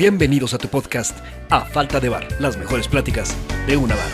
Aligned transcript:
Bienvenidos 0.00 0.54
a 0.54 0.58
tu 0.58 0.66
podcast 0.66 1.14
A 1.50 1.60
Falta 1.60 2.00
de 2.00 2.08
Bar, 2.08 2.26
las 2.40 2.56
mejores 2.56 2.88
pláticas 2.88 3.36
de 3.66 3.76
una 3.76 3.94
bar. 3.94 4.10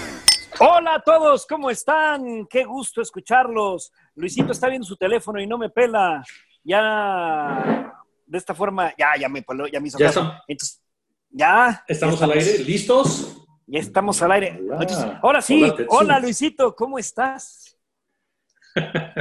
Hola 0.58 0.96
a 0.96 1.00
todos, 1.00 1.46
¿cómo 1.46 1.70
están? 1.70 2.44
Qué 2.50 2.64
gusto 2.64 3.01
escucharlos. 3.01 3.93
Luisito 4.17 4.51
está 4.51 4.69
viendo 4.69 4.85
su 4.85 4.96
teléfono 4.96 5.41
y 5.41 5.46
no 5.46 5.57
me 5.59 5.71
pela. 5.71 6.25
Ya 6.64 7.95
de 8.27 8.37
esta 8.37 8.53
forma, 8.53 8.93
ya, 8.99 9.12
ya 9.17 9.29
me 9.29 9.43
peló, 9.43 9.69
ya 9.69 9.79
me 9.79 9.87
hizo 9.87 9.96
Ya. 9.96 10.09
Entonces, 10.49 10.82
ya. 11.30 11.84
¿Estamos 11.87 12.21
al 12.21 12.32
aire? 12.32 12.59
¿Listos? 12.64 13.46
Ya 13.68 13.79
estamos 13.79 14.21
al 14.23 14.32
aire. 14.32 14.61
Hola. 14.61 14.79
Entonces, 14.80 15.07
ahora 15.23 15.41
sí, 15.41 15.62
Hola, 15.62 15.87
hola 15.91 16.18
Luisito, 16.18 16.75
¿cómo 16.75 16.98
estás? 16.98 17.79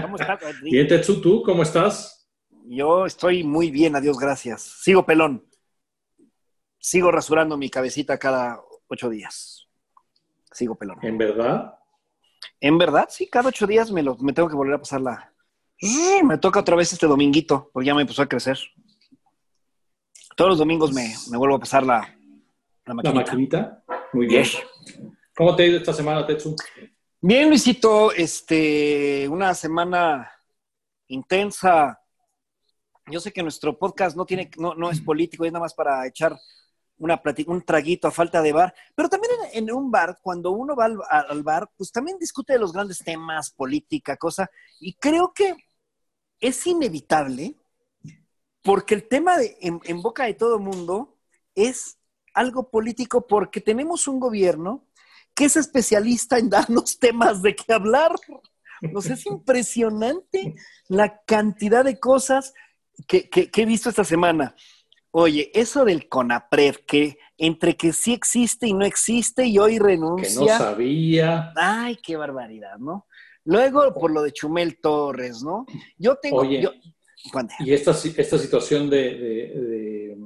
¿Cómo 0.02 0.16
estás? 0.16 0.40
Bien, 0.64 0.88
Tetsu, 0.88 1.22
¿tú 1.22 1.44
cómo 1.44 1.62
estás? 1.62 2.28
Yo 2.68 3.06
estoy 3.06 3.44
muy 3.44 3.70
bien, 3.70 3.96
adiós, 3.96 4.18
gracias. 4.18 4.64
Sigo 4.82 5.06
pelón. 5.06 5.44
Sigo 6.86 7.10
rasurando 7.10 7.58
mi 7.58 7.72
cabecita 7.72 8.20
cada 8.20 8.62
ocho 8.88 9.10
días. 9.10 9.68
Sigo 10.52 10.76
pelón. 10.76 11.00
¿En 11.02 11.18
verdad? 11.18 11.80
En 12.60 12.78
verdad, 12.78 13.08
sí, 13.10 13.28
cada 13.28 13.50
ocho 13.50 13.66
días 13.66 13.90
me, 13.90 14.04
lo, 14.04 14.16
me 14.18 14.34
tengo 14.34 14.48
que 14.48 14.56
volver 14.56 14.76
a 14.76 14.80
pasar 14.80 15.02
la... 15.02 15.34
Me 16.24 16.38
toca 16.38 16.60
otra 16.60 16.76
vez 16.76 16.94
este 16.94 17.08
dominguito, 17.08 17.72
porque 17.74 17.88
ya 17.88 17.96
me 17.96 18.02
empezó 18.02 18.22
a 18.22 18.28
crecer. 18.28 18.60
Todos 20.36 20.50
los 20.50 20.60
domingos 20.60 20.94
me, 20.94 21.12
me 21.32 21.38
vuelvo 21.38 21.56
a 21.56 21.60
pasar 21.60 21.82
la, 21.82 22.02
la 22.02 22.14
¿La 22.86 22.94
maquinita. 22.94 23.20
maquinita? 23.24 23.84
Muy 24.14 24.28
bien. 24.28 24.44
Yes. 24.44 24.60
¿Cómo 25.36 25.56
te 25.56 25.64
ha 25.64 25.66
ido 25.66 25.80
esta 25.80 25.92
semana, 25.92 26.24
Tetsu? 26.28 26.56
Bien, 27.20 27.50
Luisito, 27.50 28.12
este, 28.12 29.28
una 29.28 29.56
semana 29.56 30.32
intensa. 31.08 32.00
Yo 33.08 33.20
sé 33.20 33.34
que 33.34 33.42
nuestro 33.42 33.76
podcast 33.76 34.16
no 34.16 34.24
tiene, 34.24 34.52
no, 34.60 34.76
no 34.76 34.92
es 34.92 35.02
político, 35.02 35.46
es 35.46 35.52
nada 35.52 35.64
más 35.64 35.74
para 35.74 36.06
echar 36.06 36.38
una 36.98 37.22
un 37.48 37.62
traguito 37.62 38.08
a 38.08 38.12
falta 38.12 38.42
de 38.42 38.54
bar. 38.54 38.74
Pero 38.96 39.10
también 39.10 39.34
en, 39.54 39.72
un 39.72 39.92
bar, 39.92 40.20
cuando 40.22 40.52
uno 40.52 40.76
va 40.76 40.86
al, 40.86 40.98
al 41.10 41.44
bar, 41.44 41.70
pues 41.78 41.92
también 41.92 42.18
discute 42.20 42.54
de 42.54 42.60
los 42.60 42.74
grandes 42.74 43.00
temas, 43.00 43.52
política, 43.52 44.18
cosa. 44.18 44.50
Y 44.80 44.94
creo 44.94 45.34
que 45.34 45.56
es 46.40 46.66
inevitable, 46.68 47.56
porque 48.62 48.96
el 48.96 49.08
tema 49.08 49.38
de, 49.38 49.58
en, 49.62 50.02
boca 50.02 50.26
de 50.26 50.34
todo 50.34 50.60
mundo 50.60 51.18
es 51.54 51.98
algo 52.34 52.70
político, 52.70 53.28
porque 53.28 53.62
tenemos 53.62 54.08
un 54.08 54.20
gobierno 54.20 54.88
que 55.34 55.46
es 55.46 55.56
especialista 55.56 56.38
en 56.38 56.50
darnos 56.50 57.00
temas 57.00 57.42
de 57.42 57.56
qué 57.56 57.74
hablar. 57.74 58.16
Nos 58.82 59.06
es 59.08 59.26
impresionante 59.26 60.56
la 60.88 61.22
cantidad 61.26 61.84
de 61.84 62.00
cosas 62.00 62.54
que 63.08 63.30
he 63.54 63.66
visto 63.66 63.90
esta 63.90 64.04
semana. 64.04 64.56
Oye, 65.18 65.50
eso 65.54 65.86
del 65.86 66.10
CONAPRED, 66.10 66.76
que 66.86 67.18
entre 67.38 67.78
que 67.78 67.94
sí 67.94 68.12
existe 68.14 68.68
y 68.68 68.74
no 68.74 68.84
existe 68.86 69.46
y 69.46 69.58
hoy 69.60 69.74
Que 69.76 69.80
no 69.80 69.86
renuncia. 69.86 70.58
sabía. 70.58 71.54
Ay, 71.56 71.98
qué 72.04 72.18
barbaridad, 72.18 72.78
¿no? 72.80 73.08
Luego, 73.46 73.94
por 73.94 74.12
lo 74.12 74.22
de 74.24 74.34
Chumel 74.34 74.78
Torres, 74.82 75.42
¿no? 75.42 75.66
Yo 75.98 76.18
tengo. 76.18 76.40
Oye. 76.42 76.62
yo-. 76.62 76.74
Y 77.60 77.74
esta, 77.74 77.92
esta 77.92 78.38
situación 78.38 78.90
de, 78.90 78.98
de, 78.98 79.48
de- 79.48 80.18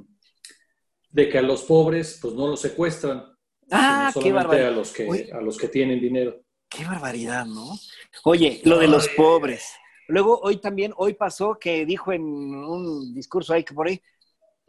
de 1.12 1.28
que 1.28 1.38
a 1.38 1.42
los 1.42 1.62
pobres 1.62 2.18
pues 2.20 2.34
no 2.34 2.48
los 2.48 2.60
secuestran, 2.60 3.24
Ah, 3.70 4.10
qué 4.12 4.20
solamente 4.20 4.32
barbaridad. 4.32 4.68
a 4.68 4.70
los, 4.72 4.92
que, 4.92 5.08
Oye. 5.08 5.32
a 5.32 5.40
los 5.40 5.56
que 5.56 5.68
tienen 5.68 6.00
dinero. 6.00 6.40
Qué 6.68 6.84
barbaridad, 6.84 7.46
¿no? 7.46 7.78
Oye, 8.24 8.60
lo 8.64 8.78
de 8.80 8.88
los 8.88 9.08
pobres. 9.10 9.64
Luego, 10.08 10.40
hoy 10.42 10.56
también, 10.56 10.92
hoy 10.96 11.14
pasó 11.14 11.56
que 11.60 11.86
dijo 11.86 12.12
en 12.12 12.22
un 12.24 13.14
discurso 13.14 13.52
ahí 13.54 13.62
que 13.62 13.72
por 13.74 13.86
ahí, 13.86 14.00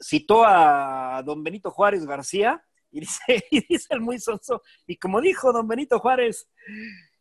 citó 0.02 0.44
a 0.46 1.22
don 1.24 1.44
Benito 1.44 1.72
Juárez 1.72 2.06
García 2.06 2.64
y 2.92 3.00
dice, 3.02 3.46
y 3.52 3.66
dice 3.68 3.88
el 3.92 4.02
muy 4.02 4.20
sonso, 4.20 4.62
y 4.86 4.98
como 4.98 5.22
dijo 5.22 5.54
don 5.54 5.68
Benito 5.68 6.00
Juárez, 6.00 6.50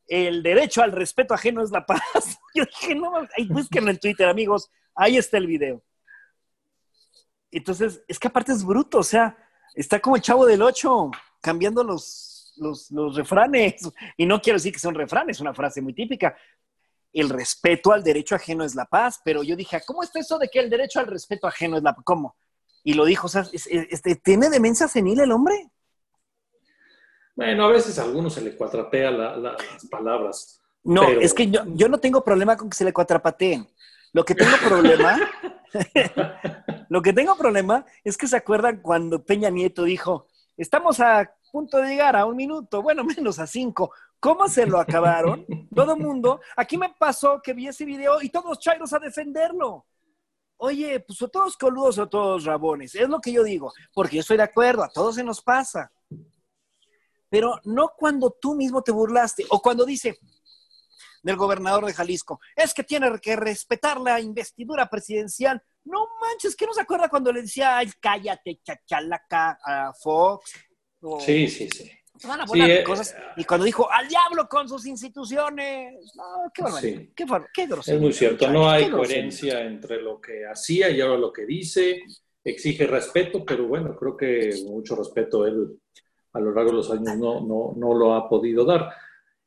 el 0.06 0.42
derecho 0.42 0.82
al 0.82 0.90
respeto 0.90 1.34
ajeno 1.34 1.62
es 1.62 1.70
la 1.70 1.86
paz. 1.86 2.00
Yo 2.54 2.64
dije, 2.64 2.94
no, 2.94 3.12
búsquenlo 3.48 3.90
en 3.90 3.98
Twitter, 3.98 4.28
amigos, 4.28 4.70
ahí 4.94 5.16
está 5.16 5.38
el 5.38 5.46
video. 5.46 5.82
Entonces, 7.52 8.02
es 8.06 8.18
que 8.18 8.28
aparte 8.28 8.52
es 8.52 8.64
bruto, 8.64 8.98
o 8.98 9.04
sea, 9.04 9.36
está 9.74 10.00
como 10.00 10.16
el 10.16 10.22
chavo 10.22 10.46
del 10.46 10.62
ocho, 10.62 11.10
cambiando 11.40 11.82
los, 11.82 12.52
los, 12.56 12.90
los 12.90 13.16
refranes. 13.16 13.82
Y 14.16 14.26
no 14.26 14.40
quiero 14.40 14.56
decir 14.56 14.72
que 14.72 14.78
sea 14.78 14.90
un 14.90 14.96
refrán, 14.96 15.30
es 15.30 15.40
una 15.40 15.54
frase 15.54 15.80
muy 15.80 15.92
típica. 15.92 16.36
El 17.12 17.28
respeto 17.28 17.92
al 17.92 18.04
derecho 18.04 18.36
ajeno 18.36 18.64
es 18.64 18.74
la 18.74 18.84
paz, 18.84 19.20
pero 19.24 19.42
yo 19.42 19.56
dije, 19.56 19.80
¿cómo 19.84 20.02
está 20.02 20.20
eso 20.20 20.38
de 20.38 20.48
que 20.48 20.60
el 20.60 20.70
derecho 20.70 21.00
al 21.00 21.08
respeto 21.08 21.48
ajeno 21.48 21.76
es 21.76 21.82
la 21.82 21.94
paz? 21.94 22.04
¿Cómo? 22.04 22.36
Y 22.82 22.94
lo 22.94 23.04
dijo, 23.04 23.26
o 23.26 23.30
sea, 23.30 23.44
este, 23.52 24.14
¿tiene 24.16 24.48
demencia 24.50 24.88
senil 24.88 25.20
el 25.20 25.32
hombre? 25.32 25.70
Bueno, 27.36 27.64
a 27.64 27.68
veces 27.68 27.98
a 27.98 28.02
algunos 28.02 28.34
se 28.34 28.40
le 28.42 28.56
cuatrapea 28.56 29.10
la- 29.10 29.36
la- 29.36 29.52
las 29.72 29.86
palabras. 29.90 30.60
No, 30.82 31.02
Pero- 31.06 31.20
es 31.20 31.34
que 31.34 31.50
yo, 31.50 31.60
yo 31.74 31.88
no 31.88 31.98
tengo 31.98 32.22
problema 32.24 32.56
con 32.56 32.70
que 32.70 32.76
se 32.76 32.84
le 32.84 32.92
cuatrapateen. 32.92 33.68
Lo 34.12 34.24
que 34.24 34.34
tengo 34.34 34.56
problema, 34.66 35.18
lo 36.88 37.02
que 37.02 37.12
tengo 37.12 37.36
problema 37.36 37.84
es 38.02 38.16
que 38.16 38.26
se 38.26 38.36
acuerdan 38.36 38.80
cuando 38.80 39.24
Peña 39.24 39.50
Nieto 39.50 39.84
dijo, 39.84 40.26
estamos 40.56 41.00
a 41.00 41.32
punto 41.52 41.78
de 41.78 41.88
llegar 41.90 42.16
a 42.16 42.26
un 42.26 42.36
minuto, 42.36 42.82
bueno, 42.82 43.04
menos 43.04 43.38
a 43.38 43.46
cinco. 43.46 43.92
¿Cómo 44.18 44.48
se 44.48 44.66
lo 44.66 44.78
acabaron? 44.78 45.46
Todo 45.74 45.96
mundo. 45.96 46.40
Aquí 46.56 46.76
me 46.76 46.92
pasó 46.98 47.40
que 47.42 47.54
vi 47.54 47.68
ese 47.68 47.86
video 47.86 48.20
y 48.20 48.28
todos 48.28 48.58
chairos 48.58 48.92
a 48.92 48.98
defenderlo. 48.98 49.86
Oye, 50.62 51.00
pues 51.00 51.20
o 51.22 51.28
todos 51.28 51.56
coludos 51.56 51.98
o 51.98 52.08
todos 52.08 52.44
rabones. 52.44 52.94
Es 52.94 53.08
lo 53.08 53.20
que 53.20 53.32
yo 53.32 53.42
digo, 53.42 53.72
porque 53.94 54.16
yo 54.16 54.20
estoy 54.20 54.36
de 54.36 54.42
acuerdo, 54.42 54.82
a 54.82 54.90
todos 54.90 55.14
se 55.14 55.24
nos 55.24 55.40
pasa. 55.40 55.90
Pero 57.28 57.58
no 57.64 57.92
cuando 57.96 58.30
tú 58.30 58.54
mismo 58.54 58.82
te 58.82 58.92
burlaste 58.92 59.46
o 59.48 59.60
cuando 59.60 59.84
dice, 59.84 60.18
del 61.22 61.36
gobernador 61.36 61.86
de 61.86 61.94
Jalisco. 61.94 62.40
Es 62.56 62.74
que 62.74 62.84
tiene 62.84 63.18
que 63.20 63.36
respetar 63.36 64.00
la 64.00 64.20
investidura 64.20 64.88
presidencial. 64.88 65.62
No 65.84 66.06
manches, 66.20 66.56
que 66.56 66.66
no 66.66 66.72
se 66.72 66.82
acuerda 66.82 67.08
cuando 67.08 67.32
le 67.32 67.42
decía, 67.42 67.78
ay, 67.78 67.90
cállate, 68.00 68.60
chachalaca, 68.62 69.58
a 69.64 69.92
Fox? 69.94 70.52
Sí, 71.20 71.48
sí, 71.48 71.68
sí. 71.68 71.90
Van 72.26 72.40
a 72.40 72.44
Sí, 72.44 72.48
volar 72.50 72.70
eh, 72.70 72.82
cosas. 72.84 73.16
Y 73.36 73.44
cuando 73.44 73.64
dijo, 73.64 73.90
al 73.90 74.06
diablo 74.08 74.48
con 74.48 74.68
sus 74.68 74.86
instituciones. 74.86 76.12
No, 76.16 76.50
qué 76.54 76.62
barbaridad. 76.62 77.00
Sí. 77.00 77.12
Qué, 77.14 77.24
bar- 77.24 77.48
qué 77.52 77.66
grosero. 77.66 77.96
Es 77.96 78.02
muy 78.02 78.12
cierto, 78.12 78.50
no 78.50 78.68
hay 78.68 78.84
qué 78.84 78.90
grosero. 78.90 79.08
coherencia 79.08 79.62
entre 79.62 80.00
lo 80.02 80.20
que 80.20 80.46
hacía 80.46 80.90
y 80.90 81.00
ahora 81.00 81.16
lo 81.18 81.32
que 81.32 81.46
dice. 81.46 82.02
Exige 82.42 82.86
respeto, 82.86 83.44
pero 83.44 83.66
bueno, 83.68 83.94
creo 83.96 84.16
que 84.16 84.50
mucho 84.66 84.96
respeto 84.96 85.46
él 85.46 85.78
a 86.32 86.40
lo 86.40 86.52
largo 86.54 86.70
de 86.70 86.76
los 86.78 86.90
años 86.90 87.16
no, 87.18 87.40
no, 87.40 87.74
no 87.76 87.94
lo 87.94 88.14
ha 88.14 88.28
podido 88.28 88.64
dar. 88.64 88.90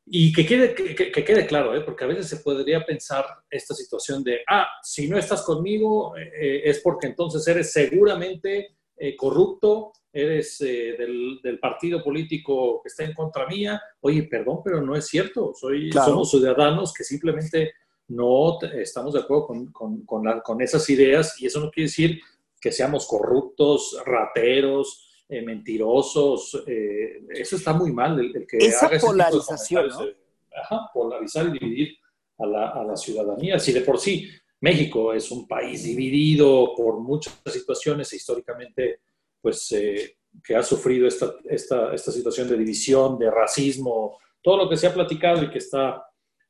Y 0.06 0.34
que 0.34 0.46
quede, 0.46 0.76
que, 0.76 0.94
que- 0.94 1.12
que 1.12 1.24
quede 1.24 1.46
claro, 1.48 1.76
¿eh? 1.76 1.82
porque 1.82 2.04
a 2.04 2.08
veces 2.08 2.28
se 2.28 2.38
podría 2.38 2.86
pensar 2.86 3.26
esta 3.50 3.74
situación 3.74 4.24
de, 4.24 4.42
ah, 4.50 4.68
si 4.84 5.08
no 5.08 5.18
estás 5.18 5.42
conmigo 5.44 6.16
eh, 6.18 6.30
eh, 6.40 6.62
es 6.66 6.82
porque 6.82 7.08
entonces 7.08 7.48
eres 7.48 7.72
seguramente 7.72 8.76
eh, 8.98 9.16
corrupto, 9.16 9.94
eres 10.14 10.62
eh, 10.62 10.96
del, 10.98 11.40
del 11.42 11.60
partido 11.60 12.04
político 12.04 12.80
que 12.82 12.88
está 12.90 13.04
en 13.04 13.14
contra 13.14 13.48
mía. 13.48 13.82
Oye, 14.02 14.24
perdón, 14.24 14.60
pero 14.64 14.80
no 14.82 14.96
es 14.96 15.08
cierto. 15.08 15.54
Soy, 15.56 15.90
Claro. 15.90 16.12
Somos 16.12 16.30
ciudadanos 16.32 16.94
que 16.94 17.04
simplemente 17.04 17.74
no 18.10 18.60
estamos 18.62 19.14
de 19.16 19.22
acuerdo 19.22 19.48
con, 19.48 19.72
con- 19.72 20.06
con 20.06 20.24
la- 20.26 20.42
con 20.42 20.62
esas 20.62 20.88
ideas 20.90 21.42
y 21.42 21.48
eso 21.48 21.60
no 21.60 21.72
quiere 21.72 21.88
decir 21.88 22.22
que 22.62 22.72
seamos 22.72 23.08
corruptos, 23.08 23.98
rateros, 24.06 25.26
eh, 25.28 25.42
mentirosos. 25.42 26.64
eh, 26.68 27.24
eso 27.30 27.56
está 27.56 27.74
muy 27.74 27.92
mal, 27.92 28.20
el, 28.20 28.36
el 28.36 28.46
que 28.48 28.58
Esa 28.58 28.86
haga 28.86 28.98
ese 28.98 29.08
tipo 29.08 29.14
de 29.14 29.24
polarización, 29.24 29.90
ajá, 30.56 30.90
polarizar 30.94 31.48
y 31.48 31.52
dividir 31.60 31.98
a 32.38 32.46
la, 32.46 32.70
a 32.70 32.84
la 32.84 32.96
ciudadanía. 32.96 33.58
Si 33.60 33.72
de 33.72 33.82
por 33.82 33.98
sí 34.00 34.30
México 34.62 35.14
es 35.14 35.32
un 35.32 35.48
país 35.48 35.84
dividido 35.84 36.74
por 36.76 37.00
muchas 37.00 37.42
situaciones 37.52 38.14
e 38.14 38.18
históricamente, 38.18 39.00
pues, 39.44 39.70
eh, 39.74 40.16
que 40.42 40.56
ha 40.56 40.64
sufrido 40.64 41.06
esta, 41.06 41.36
esta, 41.44 41.94
esta 41.94 42.12
situación 42.12 42.48
de 42.48 42.58
división, 42.58 43.20
de 43.20 43.30
racismo, 43.30 44.18
todo 44.42 44.58
lo 44.58 44.70
que 44.70 44.78
se 44.78 44.88
ha 44.88 44.94
platicado 44.94 45.44
y 45.44 45.50
que 45.52 45.58
está 45.58 46.02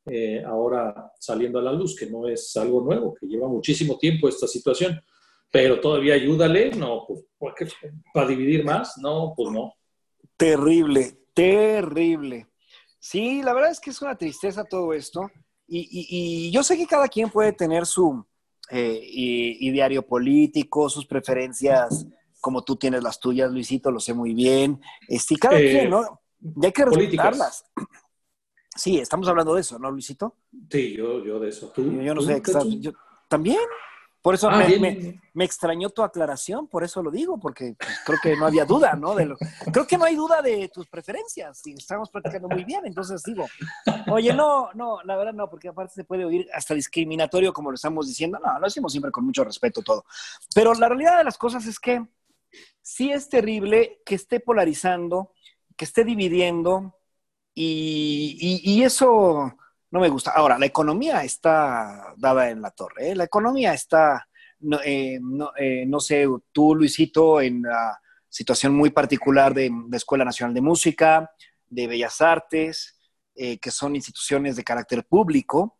eh, 0.05 0.43
ahora 0.45 1.11
saliendo 1.19 1.57
a 1.57 1.63
la 1.63 1.73
luz, 1.73 1.95
que 1.95 2.05
no 2.05 2.27
es 2.27 2.55
algo 2.55 2.81
nuevo, 2.81 3.15
que 3.15 3.25
lleva 3.25 3.47
muchísimo 3.47 3.97
tiempo 3.97 4.29
esta 4.29 4.47
situación, 4.47 5.01
pero 5.51 5.79
todavía 5.79 6.13
ayúdale, 6.13 6.71
no, 6.71 7.05
pues. 7.07 7.25
¿para 8.13 8.27
dividir 8.27 8.63
más? 8.63 8.97
No, 8.97 9.33
pues 9.35 9.51
no. 9.51 9.73
Terrible, 10.37 11.17
terrible. 11.33 12.47
Sí, 12.99 13.41
la 13.41 13.53
verdad 13.53 13.71
es 13.71 13.79
que 13.79 13.89
es 13.89 14.01
una 14.01 14.15
tristeza 14.15 14.63
todo 14.63 14.93
esto. 14.93 15.29
Y, 15.67 15.87
y- 15.91 16.51
yo 16.51 16.63
sé 16.63 16.77
que 16.77 16.85
cada 16.87 17.07
quien 17.07 17.29
puede 17.29 17.53
tener 17.53 17.85
su 17.85 18.23
eh, 18.71 20.03
político, 20.07 20.89
sus 20.89 21.05
preferencias, 21.05 22.05
como 22.43 22.61
tú 22.61 22.75
tienes 22.75 23.01
las 23.01 23.21
tuyas, 23.21 23.49
Luisito, 23.49 23.89
lo 23.89 24.01
sé 24.01 24.13
muy 24.13 24.33
bien. 24.33 24.81
Este, 25.07 25.35
y 25.35 25.37
cada 25.37 25.57
Eh, 25.59 25.69
quien, 25.69 25.89
¿no? 25.89 26.19
Y 26.61 26.65
hay 26.65 26.73
que 26.73 26.83
políticas. 26.85 27.25
respetarlas. 27.37 27.65
Sí, 28.75 28.99
estamos 28.99 29.29
hablando 29.29 29.55
de 29.55 29.61
eso, 29.61 29.79
¿no, 29.79 29.89
Luisito? 29.89 30.35
Sí, 30.69 30.93
yo, 30.97 31.23
yo 31.23 31.39
de 31.39 31.47
eso. 31.49 31.69
¿Tú, 31.69 31.83
Yo, 31.89 32.01
yo 32.01 32.13
no 32.13 32.19
tú, 32.19 32.27
sé, 32.27 32.35
exacto, 32.35 32.67
yo- 32.79 32.91
también, 33.29 33.59
Por 34.21 34.35
eso 34.35 34.47
Ah, 34.49 34.57
me, 34.57 34.79
me- 34.79 35.21
me 35.33 35.43
extrañó 35.43 35.89
tu 35.89 36.01
aclaración, 36.01 36.69
por 36.69 36.85
eso 36.85 37.03
lo 37.03 37.11
digo, 37.11 37.37
porque 37.41 37.75
pues, 37.77 37.99
creo 38.05 38.17
que 38.23 38.37
no 38.37 38.45
había 38.45 38.63
duda, 38.63 38.93
¿no? 38.95 39.13
De 39.15 39.25
lo- 39.25 39.35
creo 39.73 39.85
que 39.85 39.97
no 39.97 40.05
hay 40.05 40.15
duda 40.15 40.41
de 40.41 40.69
tus 40.69 40.87
preferencias 40.87 41.61
y 41.67 41.73
estamos 41.73 42.09
practicando 42.09 42.47
muy 42.47 42.63
bien, 42.63 42.85
entonces 42.85 43.21
digo, 43.23 43.45
oye, 44.07 44.33
no, 44.33 44.69
no, 44.75 45.03
la 45.03 45.17
verdad 45.17 45.33
no, 45.33 45.49
porque 45.49 45.67
aparte 45.67 45.93
se 45.95 46.05
puede 46.05 46.23
oír 46.23 46.47
hasta 46.53 46.73
discriminatorio 46.73 47.51
como 47.51 47.69
lo 47.71 47.75
estamos 47.75 48.07
diciendo, 48.07 48.39
no, 48.41 48.57
lo 48.59 48.65
decimos 48.65 48.93
siempre 48.93 49.11
con 49.11 49.25
mucho 49.25 49.43
respeto 49.43 49.81
todo, 49.81 50.05
pero 50.55 50.73
la 50.73 50.87
realidad 50.87 51.17
de 51.17 51.25
las 51.25 51.37
cosas 51.37 51.65
es 51.65 51.77
que 51.77 52.01
sí 52.83 53.11
es 53.11 53.29
terrible 53.29 54.01
que 54.05 54.13
esté 54.13 54.39
polarizando, 54.39 55.31
que 55.75 55.85
esté 55.85 56.03
dividiendo 56.03 56.99
y, 57.55 58.83
eso 58.83 59.53
no 59.89 59.99
me 59.99 60.09
gusta. 60.09 60.31
Ahora, 60.31 60.59
la 60.59 60.65
economía 60.65 61.23
está 61.23 62.13
dada 62.17 62.49
en 62.49 62.61
la 62.61 62.71
torre, 62.71 63.11
¿eh? 63.11 63.15
la 63.15 63.23
economía 63.23 63.73
está, 63.73 64.27
no, 64.59 64.79
eh, 64.83 65.19
no, 65.21 65.51
eh, 65.57 65.85
no 65.87 65.99
sé, 65.99 66.27
tú, 66.51 66.75
Luisito, 66.75 67.41
en 67.41 67.63
la 67.63 67.99
situación 68.29 68.75
muy 68.75 68.91
particular 68.91 69.53
de, 69.53 69.71
de 69.87 69.97
Escuela 69.97 70.25
Nacional 70.25 70.53
de 70.53 70.61
Música, 70.61 71.31
de 71.67 71.87
Bellas 71.87 72.21
Artes, 72.21 72.99
eh, 73.35 73.57
que 73.57 73.71
son 73.71 73.95
instituciones 73.95 74.55
de 74.55 74.63
carácter 74.63 75.05
público, 75.05 75.79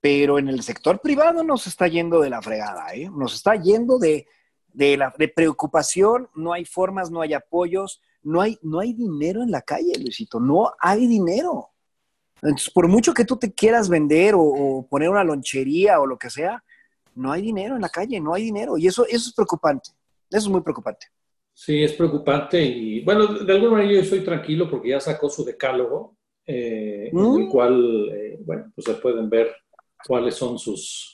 pero 0.00 0.38
en 0.38 0.48
el 0.48 0.62
sector 0.62 1.00
privado 1.00 1.42
nos 1.42 1.66
está 1.66 1.88
yendo 1.88 2.20
de 2.20 2.30
la 2.30 2.40
fregada, 2.40 2.86
nos 3.12 3.34
está 3.34 3.56
yendo 3.56 3.98
de, 3.98 4.26
de, 4.72 4.96
la, 4.96 5.14
de 5.18 5.28
preocupación, 5.28 6.28
no 6.34 6.52
hay 6.52 6.64
formas, 6.64 7.10
no 7.10 7.20
hay 7.20 7.34
apoyos, 7.34 8.00
no 8.22 8.40
hay, 8.40 8.58
no 8.62 8.80
hay 8.80 8.92
dinero 8.92 9.42
en 9.42 9.50
la 9.50 9.62
calle, 9.62 9.92
Luisito, 9.98 10.38
no 10.40 10.72
hay 10.80 11.06
dinero. 11.06 11.68
Entonces, 12.42 12.70
por 12.70 12.88
mucho 12.88 13.14
que 13.14 13.24
tú 13.24 13.36
te 13.36 13.52
quieras 13.52 13.88
vender 13.88 14.34
o, 14.34 14.42
o 14.42 14.86
poner 14.86 15.08
una 15.08 15.24
lonchería 15.24 16.00
o 16.00 16.06
lo 16.06 16.18
que 16.18 16.30
sea, 16.30 16.62
no 17.14 17.30
hay 17.30 17.42
dinero 17.42 17.74
en 17.76 17.82
la 17.82 17.88
calle, 17.88 18.20
no 18.20 18.34
hay 18.34 18.44
dinero. 18.44 18.78
Y 18.78 18.86
eso, 18.86 19.04
eso 19.06 19.28
es 19.28 19.34
preocupante. 19.34 19.90
Eso 20.30 20.46
es 20.46 20.48
muy 20.48 20.62
preocupante. 20.62 21.06
Sí, 21.54 21.82
es 21.84 21.92
preocupante 21.92 22.62
y 22.64 23.04
bueno, 23.04 23.26
de 23.26 23.52
alguna 23.52 23.72
manera 23.72 23.92
yo 23.92 24.00
estoy 24.00 24.24
tranquilo 24.24 24.70
porque 24.70 24.88
ya 24.88 25.00
sacó 25.00 25.28
su 25.28 25.44
decálogo, 25.44 26.16
eh, 26.46 27.10
en 27.12 27.18
Mm. 27.18 27.40
el 27.42 27.48
cual, 27.48 28.08
eh, 28.10 28.38
bueno, 28.44 28.72
pues 28.74 28.86
se 28.86 28.94
pueden 28.94 29.28
ver 29.28 29.54
cuáles 30.06 30.34
son 30.34 30.58
sus, 30.58 31.11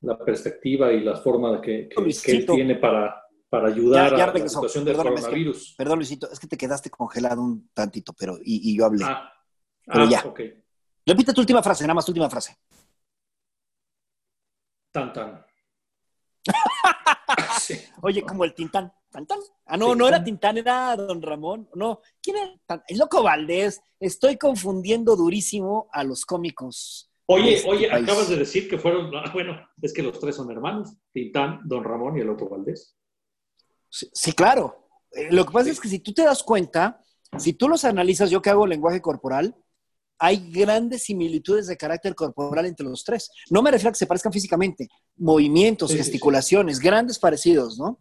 la 0.00 0.16
perspectiva 0.18 0.92
y 0.92 1.00
la 1.02 1.16
forma 1.16 1.60
que, 1.60 1.88
que- 1.88 2.12
que 2.24 2.32
él 2.32 2.46
tiene 2.46 2.76
para, 2.76 3.22
para 3.48 3.68
ayudar 3.68 4.12
Ya- 4.12 4.16
ya 4.18 4.24
a 4.24 4.38
la 4.38 4.48
situación 4.48 4.84
del 4.84 4.94
es 4.96 5.02
que- 5.02 5.08
coronavirus. 5.08 5.74
Perdón, 5.76 5.98
Luisito, 5.98 6.30
es 6.30 6.38
que 6.38 6.46
te 6.46 6.56
quedaste 6.56 6.90
congelado 6.90 7.42
un 7.42 7.68
tantito, 7.74 8.12
pero 8.12 8.36
y, 8.42 8.70
y 8.72 8.76
yo 8.78 8.84
hablé. 8.86 9.04
Ah, 9.04 9.32
Pero 9.84 10.04
ah, 10.04 10.08
ya. 10.08 10.22
Repite 11.06 11.32
tu 11.32 11.40
última 11.40 11.62
frase, 11.62 11.84
nada 11.84 11.94
más 11.94 12.04
tu 12.04 12.12
última 12.12 12.28
frase. 12.30 12.56
Tan, 14.92 15.12
tan. 15.12 15.44
Sí. 17.60 17.74
Oye, 18.02 18.22
como 18.22 18.44
el 18.44 18.54
Tintán. 18.54 18.90
¿Tantán? 19.10 19.38
Ah, 19.66 19.76
no, 19.76 19.94
no 19.94 20.06
era 20.08 20.22
Tintán, 20.22 20.56
era 20.58 20.94
Don 20.96 21.20
Ramón. 21.20 21.68
No, 21.74 22.00
¿quién 22.22 22.36
era? 22.36 22.52
Tan- 22.66 22.82
El 22.86 22.98
Loco 22.98 23.22
Valdés. 23.22 23.80
Estoy 24.00 24.36
confundiendo 24.38 25.16
durísimo 25.16 25.88
a 25.92 26.04
los 26.04 26.24
cómicos. 26.24 27.07
Oye, 27.30 27.56
Este 27.56 27.68
oye, 27.68 27.88
país. 27.90 28.02
acabas 28.04 28.28
de 28.30 28.36
decir 28.36 28.68
que 28.68 28.78
fueron, 28.78 29.10
ah, 29.16 29.30
bueno, 29.32 29.58
es 29.82 29.92
que 29.92 30.02
los 30.02 30.18
tres 30.18 30.36
son 30.36 30.50
hermanos, 30.50 30.96
Tintán, 31.12 31.60
Don 31.64 31.84
Ramón 31.84 32.16
y 32.16 32.20
el 32.22 32.30
otro 32.30 32.48
Valdés. 32.48 32.96
Sí, 33.90 34.08
sí, 34.12 34.32
claro. 34.32 34.88
Eh, 35.12 35.28
lo 35.30 35.44
que 35.46 35.52
pasa 35.52 35.70
es 35.70 35.80
que 35.80 35.88
si 35.88 35.98
tú 36.00 36.12
te 36.12 36.22
das 36.22 36.42
cuenta, 36.42 37.00
si 37.38 37.52
tú 37.52 37.68
los 37.68 37.84
analizas, 37.84 38.30
yo 38.30 38.40
que 38.42 38.50
hago 38.50 38.66
lenguaje 38.66 39.00
corporal, 39.00 39.54
hay 40.18 40.50
grandes 40.50 41.04
similitudes 41.04 41.66
de 41.68 41.76
carácter 41.76 42.14
corporal 42.14 42.66
entre 42.66 42.86
los 42.86 43.04
tres. 43.04 43.30
No 43.50 43.62
me 43.62 43.70
refiero 43.70 43.90
a 43.90 43.92
que 43.92 43.98
se 43.98 44.06
parezcan 44.06 44.32
físicamente, 44.32 44.88
movimientos, 45.16 45.90
sí. 45.92 45.96
gesticulaciones, 45.98 46.80
grandes 46.80 47.18
parecidos, 47.18 47.78
¿no? 47.78 48.00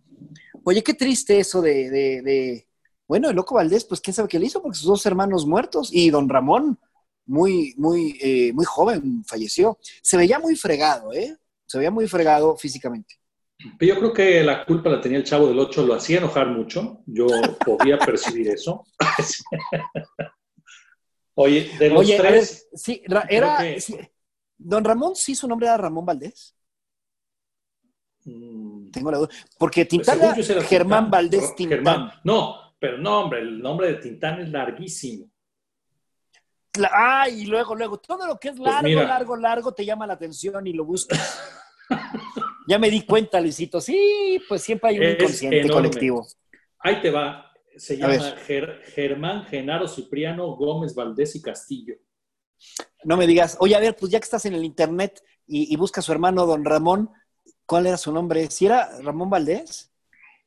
Oye, 0.63 0.81
qué 0.83 0.93
triste 0.93 1.37
eso 1.39 1.61
de, 1.61 1.89
de- 1.89 2.21
de- 2.23 2.67
Bueno, 3.07 3.29
el 3.29 3.35
loco 3.35 3.55
Valdés, 3.55 3.85
pues 3.85 4.01
quién 4.01 4.13
sabe 4.15 4.27
qué 4.29 4.39
le 4.39 4.47
hizo, 4.47 4.61
porque 4.61 4.77
sus 4.79 4.87
dos 4.87 5.05
hermanos 5.05 5.45
muertos 5.45 5.89
y 5.93 6.09
don 6.09 6.27
Ramón, 6.27 6.79
muy, 7.27 7.73
muy, 7.77 8.17
eh, 8.21 8.51
muy 8.53 8.65
joven, 8.65 9.23
falleció. 9.25 9.77
Se 10.01 10.17
veía 10.17 10.39
muy 10.39 10.55
fregado, 10.55 11.13
¿eh? 11.13 11.35
Se 11.65 11.77
veía 11.77 11.91
muy 11.91 12.07
fregado 12.07 12.55
físicamente. 12.57 13.15
Yo 13.79 13.97
creo 13.97 14.13
que 14.13 14.43
la 14.43 14.65
culpa 14.65 14.89
la 14.89 15.01
tenía 15.01 15.17
el 15.17 15.23
chavo 15.23 15.47
del 15.47 15.59
8, 15.59 15.85
lo 15.85 15.93
hacía 15.95 16.19
enojar 16.19 16.47
mucho. 16.47 17.01
Yo 17.05 17.27
podía 17.65 17.97
percibir 17.99 18.49
eso. 18.49 18.83
Oye, 21.35 21.69
de 21.77 21.89
los 21.89 21.99
Oye, 21.99 22.17
a 22.17 22.21
ver, 22.21 22.31
tres, 22.33 22.67
sí, 22.73 23.01
era. 23.29 23.57
que- 23.59 23.79
sí, 23.79 23.95
don 24.57 24.83
Ramón, 24.83 25.15
sí, 25.15 25.35
su 25.35 25.47
nombre 25.47 25.67
era 25.67 25.77
Ramón 25.77 26.05
Valdés. 26.05 26.55
mm, 28.25 28.89
Tengo 28.91 29.11
la 29.11 29.17
duda. 29.19 29.29
Porque 29.59 29.81
ese 29.81 30.53
era 30.53 30.63
Germán 30.63 31.05
Tintán. 31.05 31.11
Valdés 31.11 31.55
Tintán. 31.55 31.77
Germán. 31.77 32.11
No, 32.23 32.55
pero 32.79 32.97
no, 32.97 33.21
hombre, 33.21 33.41
el 33.41 33.59
nombre 33.61 33.87
de 33.89 33.93
Tintán 33.95 34.41
es 34.41 34.49
larguísimo. 34.49 35.29
Ah, 36.91 37.27
y 37.29 37.45
luego, 37.45 37.75
luego, 37.75 37.97
todo 37.99 38.25
lo 38.27 38.39
que 38.39 38.49
es 38.49 38.59
largo, 38.59 38.81
Pues 38.81 38.95
mira. 38.95 39.03
largo, 39.07 39.35
largo 39.35 39.73
te 39.73 39.85
llama 39.85 40.05
la 40.07 40.13
atención 40.13 40.65
y 40.67 40.73
lo 40.73 40.85
buscas. 40.85 41.39
ya 42.67 42.77
me 42.79 42.89
di 42.89 43.05
cuenta, 43.05 43.39
Luisito. 43.41 43.79
Sí, 43.81 44.41
pues 44.47 44.61
siempre 44.61 44.89
hay 44.91 44.97
un 44.99 45.03
Es 45.03 45.13
inconsciente 45.15 45.59
enorme. 45.61 45.73
colectivo. 45.89 46.27
Ahí 46.79 47.01
te 47.01 47.11
va. 47.11 47.51
Se 47.75 47.95
llama. 47.97 48.13
Ger- 48.47 48.81
Germán 48.93 49.45
Genaro 49.45 49.87
Cipriano 49.87 50.55
Gómez 50.55 50.95
Valdés 50.95 51.35
y 51.35 51.41
Castillo. 51.41 51.95
No 53.03 53.17
me 53.17 53.27
digas, 53.27 53.55
oye, 53.59 53.75
a 53.75 53.79
ver, 53.79 53.95
pues 53.95 54.11
ya 54.11 54.19
que 54.19 54.23
estás 54.25 54.45
en 54.45 54.53
el 54.55 54.63
internet 54.65 55.21
y, 55.45 55.71
y 55.71 55.77
busca 55.77 56.01
a 56.01 56.03
su 56.03 56.11
hermano 56.11 56.45
don 56.47 56.65
Ramón, 56.65 57.11
¿cuál 57.67 57.85
era 57.87 57.97
su 57.97 58.11
nombre? 58.11 58.49
¿Si 58.49 58.65
era 58.65 58.99
Ramón 59.01 59.29
Valdés? 59.29 59.93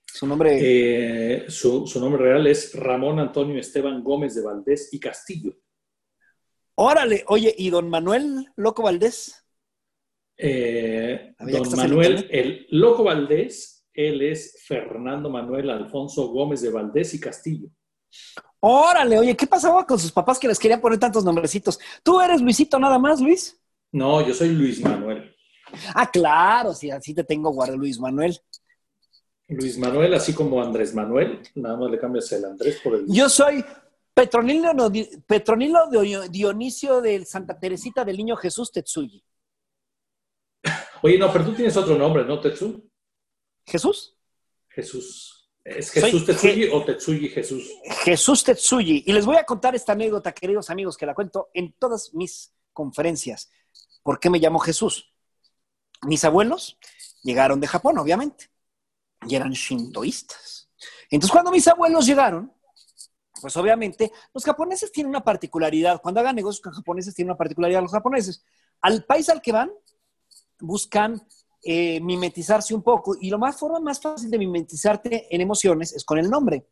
Su 0.05 0.27
nombre. 0.27 0.59
Eh, 0.61 1.45
su, 1.49 1.87
su 1.87 2.01
nombre 2.01 2.25
real 2.25 2.45
es 2.49 2.75
Ramón 2.75 3.21
Antonio 3.21 3.61
Esteban 3.61 4.03
Gómez 4.03 4.35
de 4.35 4.43
Valdés 4.43 4.89
y 4.93 4.99
Castillo. 4.99 5.53
Órale, 6.83 7.25
oye, 7.27 7.55
¿y 7.59 7.69
don 7.69 7.91
Manuel 7.91 8.51
Loco 8.57 8.83
Valdés? 8.83 9.45
Eh, 10.35 11.35
don 11.39 11.77
Manuel, 11.77 12.27
el 12.31 12.67
Loco 12.71 13.05
Valdés, 13.05 13.87
él 13.93 14.23
es 14.23 14.65
Fernando 14.67 15.29
Manuel 15.29 15.69
Alfonso 15.69 16.29
Gómez 16.29 16.63
de 16.63 16.71
Valdés 16.71 17.13
y 17.13 17.21
Castillo. 17.21 17.69
Órale, 18.61 19.19
oye, 19.19 19.37
¿qué 19.37 19.47
pasaba 19.47 19.85
con 19.87 19.99
sus 19.99 20.11
papás 20.11 20.39
que 20.39 20.49
les 20.49 20.59
querían 20.59 20.81
poner 20.81 20.99
tantos 20.99 21.23
nombrecitos? 21.23 21.79
¿Tú 22.03 22.19
eres 22.19 22.41
Luisito 22.41 22.79
nada 22.79 22.99
más, 22.99 23.21
Luis? 23.21 23.61
No, 23.93 24.27
yo 24.27 24.33
soy 24.33 24.49
Luis 24.49 24.81
Manuel. 24.81 25.37
Ah, 25.95 26.11
claro, 26.11 26.73
sí, 26.73 26.91
así 26.91 27.13
te 27.13 27.25
tengo 27.25 27.51
guardado, 27.51 27.77
Luis 27.77 28.01
Manuel. 28.01 28.41
Luis 29.49 29.77
Manuel, 29.77 30.15
así 30.15 30.33
como 30.33 30.63
Andrés 30.63 30.95
Manuel, 30.95 31.43
nada 31.57 31.77
más 31.77 31.91
le 31.91 31.99
cambias 31.99 32.33
el 32.33 32.47
Andrés 32.47 32.81
por 32.83 32.95
el... 32.95 33.05
Yo 33.07 33.29
soy 33.29 33.63
Petronilo, 34.15 34.75
no, 34.75 34.91
Dionisio 36.29 37.01
de 37.01 37.25
Santa 37.25 37.59
Teresita 37.59 38.05
del 38.05 38.17
Niño 38.17 38.37
Jesús 38.37 38.71
Tetsuyi. 38.73 39.23
Oye, 41.03 41.19
no, 41.19 41.33
pero 41.33 41.47
tú 41.47 41.55
tienes 41.55 41.77
otro 41.77 41.97
nombre, 41.97 42.25
¿no, 42.25 42.41
Tetsu? 42.41 42.91
¿Jesús? 43.67 44.17
Jesús. 44.69 45.51
¿Es 45.65 45.89
Soy 45.89 46.03
Jesús 46.03 46.27
Tetsuyi 46.27 46.65
Je- 46.67 46.71
o 46.73 46.85
Tetsuyi 46.85 47.29
Jesús? 47.29 47.71
Jesús 48.05 48.45
Tetsuyi. 48.45 49.05
Y 49.07 49.13
les 49.13 49.25
voy 49.25 49.37
a 49.37 49.45
contar 49.45 49.75
esta 49.75 49.93
anécdota, 49.93 50.33
queridos 50.33 50.69
amigos, 50.71 50.97
que 50.97 51.07
la 51.07 51.15
cuento 51.15 51.51
en 51.55 51.73
todas 51.79 52.13
mis 52.15 52.53
conferencias. 52.73 53.51
¿Por 54.03 54.19
qué 54.19 54.29
me 54.31 54.39
llamo 54.39 54.59
Jesús? 54.59 55.13
Mis 56.03 56.25
abuelos 56.25 56.79
llegaron 57.23 57.61
de 57.61 57.67
Japón, 57.67 57.99
obviamente, 57.99 58.51
y 59.27 59.35
eran 59.37 59.53
shintoístas. 59.53 60.71
Entonces, 61.11 61.33
cuando 61.33 61.51
mis 61.51 61.67
abuelos 61.69 62.07
llegaron, 62.07 62.53
pues 63.41 63.57
obviamente 63.57 64.13
los 64.35 64.45
japoneses 64.45 64.93
tienen 64.93 65.11
una 65.11 65.25
particularidad. 65.25 66.01
Cuando 66.01 66.21
hagan 66.21 66.37
negocios 66.37 66.61
con 66.61 66.73
japoneses, 66.73 67.15
tienen 67.15 67.31
una 67.31 67.39
particularidad 67.39 67.83
los 67.83 67.93
japoneses. 67.93 68.45
Al 68.81 69.05
país 69.05 69.29
al 69.29 69.41
que 69.41 69.53
van, 69.53 69.71
buscan 70.61 71.27
eh, 71.63 72.01
mimetizarse 72.01 72.75
un 72.75 72.83
poco. 72.83 73.17
Y 73.21 73.31
la 73.31 73.39
más 73.39 73.57
forma 73.57 73.81
más 73.81 74.01
fácil 74.01 74.31
de 74.31 74.39
mimetizarte 74.39 75.35
en 75.35 75.41
emociones 75.41 75.93
es 75.93 76.05
con 76.05 76.19
el 76.19 76.31
nombre. 76.31 76.67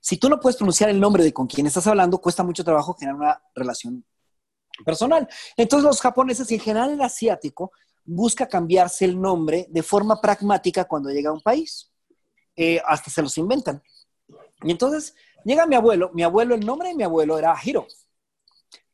Si 0.00 0.16
tú 0.16 0.28
no 0.28 0.40
puedes 0.40 0.56
pronunciar 0.56 0.90
el 0.90 1.00
nombre 1.00 1.22
de 1.22 1.32
con 1.32 1.46
quien 1.46 1.66
estás 1.66 1.86
hablando, 1.86 2.18
cuesta 2.18 2.42
mucho 2.42 2.64
trabajo 2.64 2.94
generar 2.94 3.16
una 3.16 3.42
relación 3.54 4.04
personal. 4.84 5.28
Entonces 5.56 5.84
los 5.84 6.00
japoneses 6.00 6.50
y 6.50 6.54
en 6.54 6.60
general 6.60 6.90
el 6.90 7.00
asiático 7.00 7.72
busca 8.04 8.48
cambiarse 8.48 9.04
el 9.04 9.20
nombre 9.20 9.66
de 9.68 9.82
forma 9.82 10.20
pragmática 10.20 10.84
cuando 10.84 11.10
llega 11.10 11.30
a 11.30 11.34
un 11.34 11.40
país. 11.40 11.90
Eh, 12.54 12.80
hasta 12.86 13.10
se 13.10 13.22
los 13.22 13.36
inventan. 13.38 13.82
Y 14.62 14.70
entonces 14.70 15.14
llega 15.46 15.66
mi 15.66 15.74
abuelo, 15.76 16.10
mi 16.12 16.22
abuelo, 16.22 16.54
el 16.54 16.64
nombre 16.66 16.88
de 16.90 16.94
mi 16.94 17.02
abuelo 17.04 17.38
era 17.38 17.56
Hiro. 17.62 17.86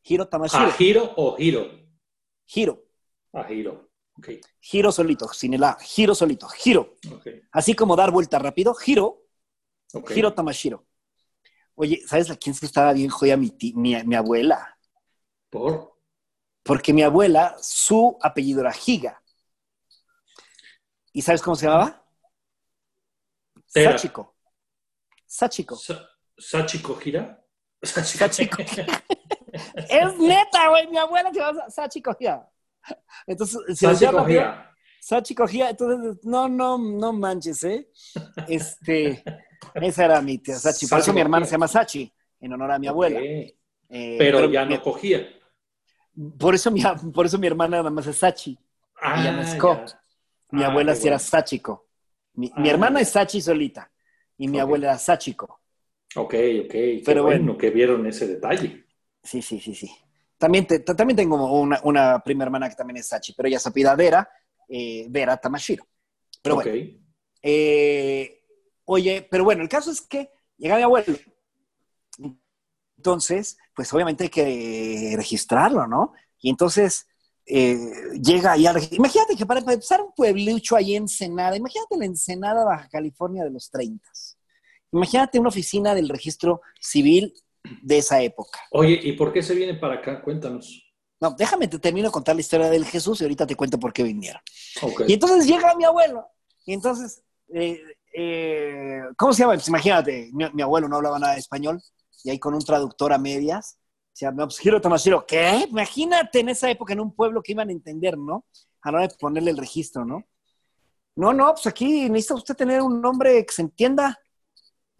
Hiro 0.05 0.29
Tamashiro. 0.29 0.65
¿Ajiro 0.65 1.13
o 1.17 1.37
Giro? 1.37 1.67
Hiro. 2.55 2.85
Ajiro. 3.33 3.89
Ok, 4.19 4.29
Hiro 4.71 4.93
solito, 4.93 5.29
sin 5.33 5.55
el 5.55 5.65
A. 5.65 5.79
Hiro 5.97 6.15
solito. 6.15 6.47
Hiro. 6.65 6.97
ok, 7.13 7.27
Así 7.53 7.75
como 7.75 7.97
dar 7.97 8.11
vuelta 8.11 8.39
rápido. 8.39 8.77
Hiro. 8.85 9.23
ok. 9.95 10.11
Hiro 10.15 10.35
Tamashiro. 10.35 10.87
Oye, 11.75 12.03
¿sabes 12.07 12.31
a 12.31 12.37
quién 12.37 12.55
se 12.55 12.67
estaba 12.67 12.93
bien 12.93 13.09
joya 13.09 13.37
mi, 13.37 13.51
mi, 13.75 13.95
mi 14.05 14.15
abuela? 14.15 14.79
¿Por? 15.49 15.99
Porque 16.63 16.93
mi 16.93 17.03
abuela, 17.03 17.57
su 17.61 18.19
apellido 18.21 18.61
era 18.61 18.75
Higa. 18.87 19.23
¿Y 21.13 21.23
sabes 21.23 21.41
cómo 21.43 21.57
se 21.57 21.67
llamaba? 21.67 22.05
Sachiko. 23.67 24.35
Sachiko. 25.27 25.77
Sa- 25.77 26.09
¿Sachiko 26.43 26.95
gira? 26.97 27.39
Sachiko. 27.83 28.63
es 28.63 30.19
neta, 30.19 30.69
güey. 30.69 30.87
Mi 30.89 30.99
abuela 30.99 31.33
se 31.33 31.39
llama 31.41 31.71
Sachiko 31.71 32.15
Gia. 32.19 32.49
Entonces, 33.27 33.61
se 33.69 33.87
Sachiko 33.87 34.13
llama 34.13 34.27
gira. 34.29 34.75
Sachiko 35.01 35.47
Gia. 35.47 35.71
Entonces, 35.71 36.25
no, 36.25 36.49
no, 36.49 36.79
no 36.79 37.13
manches, 37.13 37.63
¿eh? 37.65 37.89
Este, 38.49 39.23
esa 39.75 40.05
era 40.05 40.21
mi 40.23 40.39
tía 40.39 40.57
Sachi. 40.57 40.87
Por 40.87 40.99
eso 41.01 41.13
mi 41.13 41.21
hermana 41.21 41.47
se 41.47 41.53
llama 41.53 41.69
Sachi, 41.69 42.13
en 42.41 42.53
honor 42.53 42.73
a 42.73 42.79
mi 42.79 42.87
abuela. 42.89 43.21
Eh, 43.21 44.17
Pero, 44.19 44.51
ya 44.51 44.65
mi- 44.65 44.75
no 44.75 44.83
cogía. 44.83 45.27
Por 46.39 46.55
eso, 46.55 46.71
mi, 46.71 46.83
por 47.15 47.27
eso 47.27 47.39
mi 47.39 47.47
hermana 47.47 47.79
nada 47.79 47.91
más 47.91 48.07
es 48.07 48.17
Sachi. 48.19 48.59
Ah, 49.01 49.21
Ella 49.21 49.33
no 49.33 49.43
es 49.43 49.55
ya. 49.55 49.85
Mi 50.51 50.63
Ah, 50.63 50.67
abuela 50.69 50.95
sí 50.95 51.09
era. 51.09 51.19
Sachiko. 51.19 51.89
Mi, 52.35 52.53
mi 52.57 52.69
Ah, 52.69 52.73
hermana 52.73 53.01
es 53.01 53.09
Sachi 53.11 53.41
solita. 53.41 53.91
Y 54.37 54.49
mi 54.49 54.59
abuela 54.61 54.89
era 54.89 54.99
Sachiko. 54.99 55.62
Ok, 56.17 56.35
ok. 56.65 56.71
Qué 56.73 57.03
Pero 57.05 57.23
bueno, 57.25 57.53
bueno. 57.53 57.59
que 57.59 57.71
vieron 57.71 58.07
ese 58.07 58.27
detalle. 58.27 58.85
Sí, 59.23 59.41
sí, 59.43 59.61
sí, 59.61 59.75
sí. 59.75 59.91
También, 60.39 60.67
te- 60.67 60.81
ta- 60.81 60.97
también 60.97 61.17
tengo 61.17 61.61
una, 61.61 61.81
una 61.85 62.19
prima 62.23 62.45
hermana 62.45 62.69
que 62.69 62.75
también 62.75 62.97
es 62.99 63.09
Sachi, 63.09 63.33
pero 63.35 63.49
ella 63.49 63.59
se 63.59 63.69
apellida 63.69 63.95
Vera, 63.95 64.29
eh, 64.69 65.07
Vera 65.09 65.37
Tamashiro. 65.37 65.87
Pero 66.43 66.57
ok. 66.57 66.65
bueno, 66.65 66.81
eh, 67.43 68.45
oye, 68.85 69.27
pero 69.31 69.45
bueno, 69.45 69.63
el 69.63 69.69
caso 69.69 69.91
es 69.93 70.01
que 70.03 70.31
llega 70.59 70.77
mi 70.77 70.83
abuelo. 70.83 71.17
Entonces, 72.97 73.57
pues 73.75 73.93
obviamente 73.93 74.25
hay 74.25 74.31
que 74.31 75.15
registrarlo, 75.17 75.87
¿no? 75.87 76.13
Y 76.41 76.51
entonces 76.51 77.07
eh, 77.47 77.77
llega 78.23 78.53
ahí 78.53 78.67
a 78.67 78.75
Imagínate 78.93 79.37
que 79.37 79.47
para, 79.47 79.61
para 79.61 79.75
empezar 79.75 80.01
un 80.01 80.13
pueblucho 80.15 80.77
ahí 80.77 80.95
en 80.95 81.05
Ensenada, 81.05 81.57
imagínate 81.57 81.97
la 81.97 82.05
Ensenada, 82.05 82.65
Baja 82.65 82.89
California 82.89 83.45
de 83.45 83.51
los 83.51 83.71
30. 83.71 84.09
Imagínate 84.93 85.39
una 85.39 85.49
oficina 85.49 85.95
del 85.95 86.09
registro 86.09 86.61
civil 86.81 87.35
de 87.83 87.99
esa 87.99 88.21
época. 88.23 88.61
Oye, 88.71 89.01
¿y 89.03 89.13
por 89.13 89.33
qué 89.33 89.43
se 89.43 89.55
vienen 89.55 89.81
para 89.81 89.95
acá? 89.95 90.23
Cuéntanos. 90.23 90.85
No, 91.21 91.31
déjame, 91.31 91.69
te 91.69 91.79
termino 91.79 92.09
de 92.09 92.13
contar 92.13 92.35
la 92.35 92.41
historia 92.41 92.69
del 92.69 92.85
Jesús 92.85 93.21
y 93.21 93.25
ahorita 93.25 93.47
te 93.47 93.55
cuento 93.55 93.79
por 93.79 93.93
qué 93.93 94.03
vinieron. 94.03 94.43
Ok. 94.83 95.05
Y 95.07 95.15
entonces 95.15 95.47
llega 95.47 95.75
mi 95.77 95.85
abuelo. 95.85 96.27
Y 96.67 96.75
entonces, 96.75 97.23
eh, 97.55 97.81
eh, 98.13 99.03
¿cómo 99.17 99.33
se 99.33 99.43
llama? 99.43 99.55
Pues 99.55 99.69
imagínate, 99.69 100.31
mi, 100.33 100.45
mi 100.53 100.63
abuelo 100.63 100.89
no 100.89 100.97
hablaba 100.97 101.19
nada 101.19 101.35
de 101.35 101.41
español 101.41 101.81
y 102.25 102.31
ahí 102.31 102.39
con 102.39 102.55
un 102.55 102.65
traductor 102.65 103.13
a 103.13 103.19
medias. 103.19 103.79
Se 104.13 104.27
llama 104.27 104.45
pues, 104.47 104.59
Giro 104.59 104.81
Tomasiro. 104.81 105.25
¿Qué? 105.27 105.67
Imagínate 105.71 106.41
en 106.41 106.51
esa 106.51 106.71
época 106.71 106.93
en 106.93 107.01
un 107.01 107.15
pueblo 107.15 107.43
que 107.43 107.53
iban 107.53 107.69
a 107.69 107.73
entender, 107.73 108.19
¿no? 108.19 108.45
A 108.83 108.91
la 108.91 108.99
hora 108.99 109.09
de 109.09 109.15
ponerle 109.15 109.53
el 109.53 109.57
registro, 109.57 110.05
¿no? 110.05 110.25
No, 111.15 111.33
no, 111.33 111.53
pues 111.53 111.67
aquí 111.67 112.09
necesita 112.09 112.35
usted 112.35 112.57
tener 112.57 112.83
un 112.83 113.01
nombre 113.01 113.45
que 113.45 113.53
se 113.53 113.63
entienda. 113.63 114.19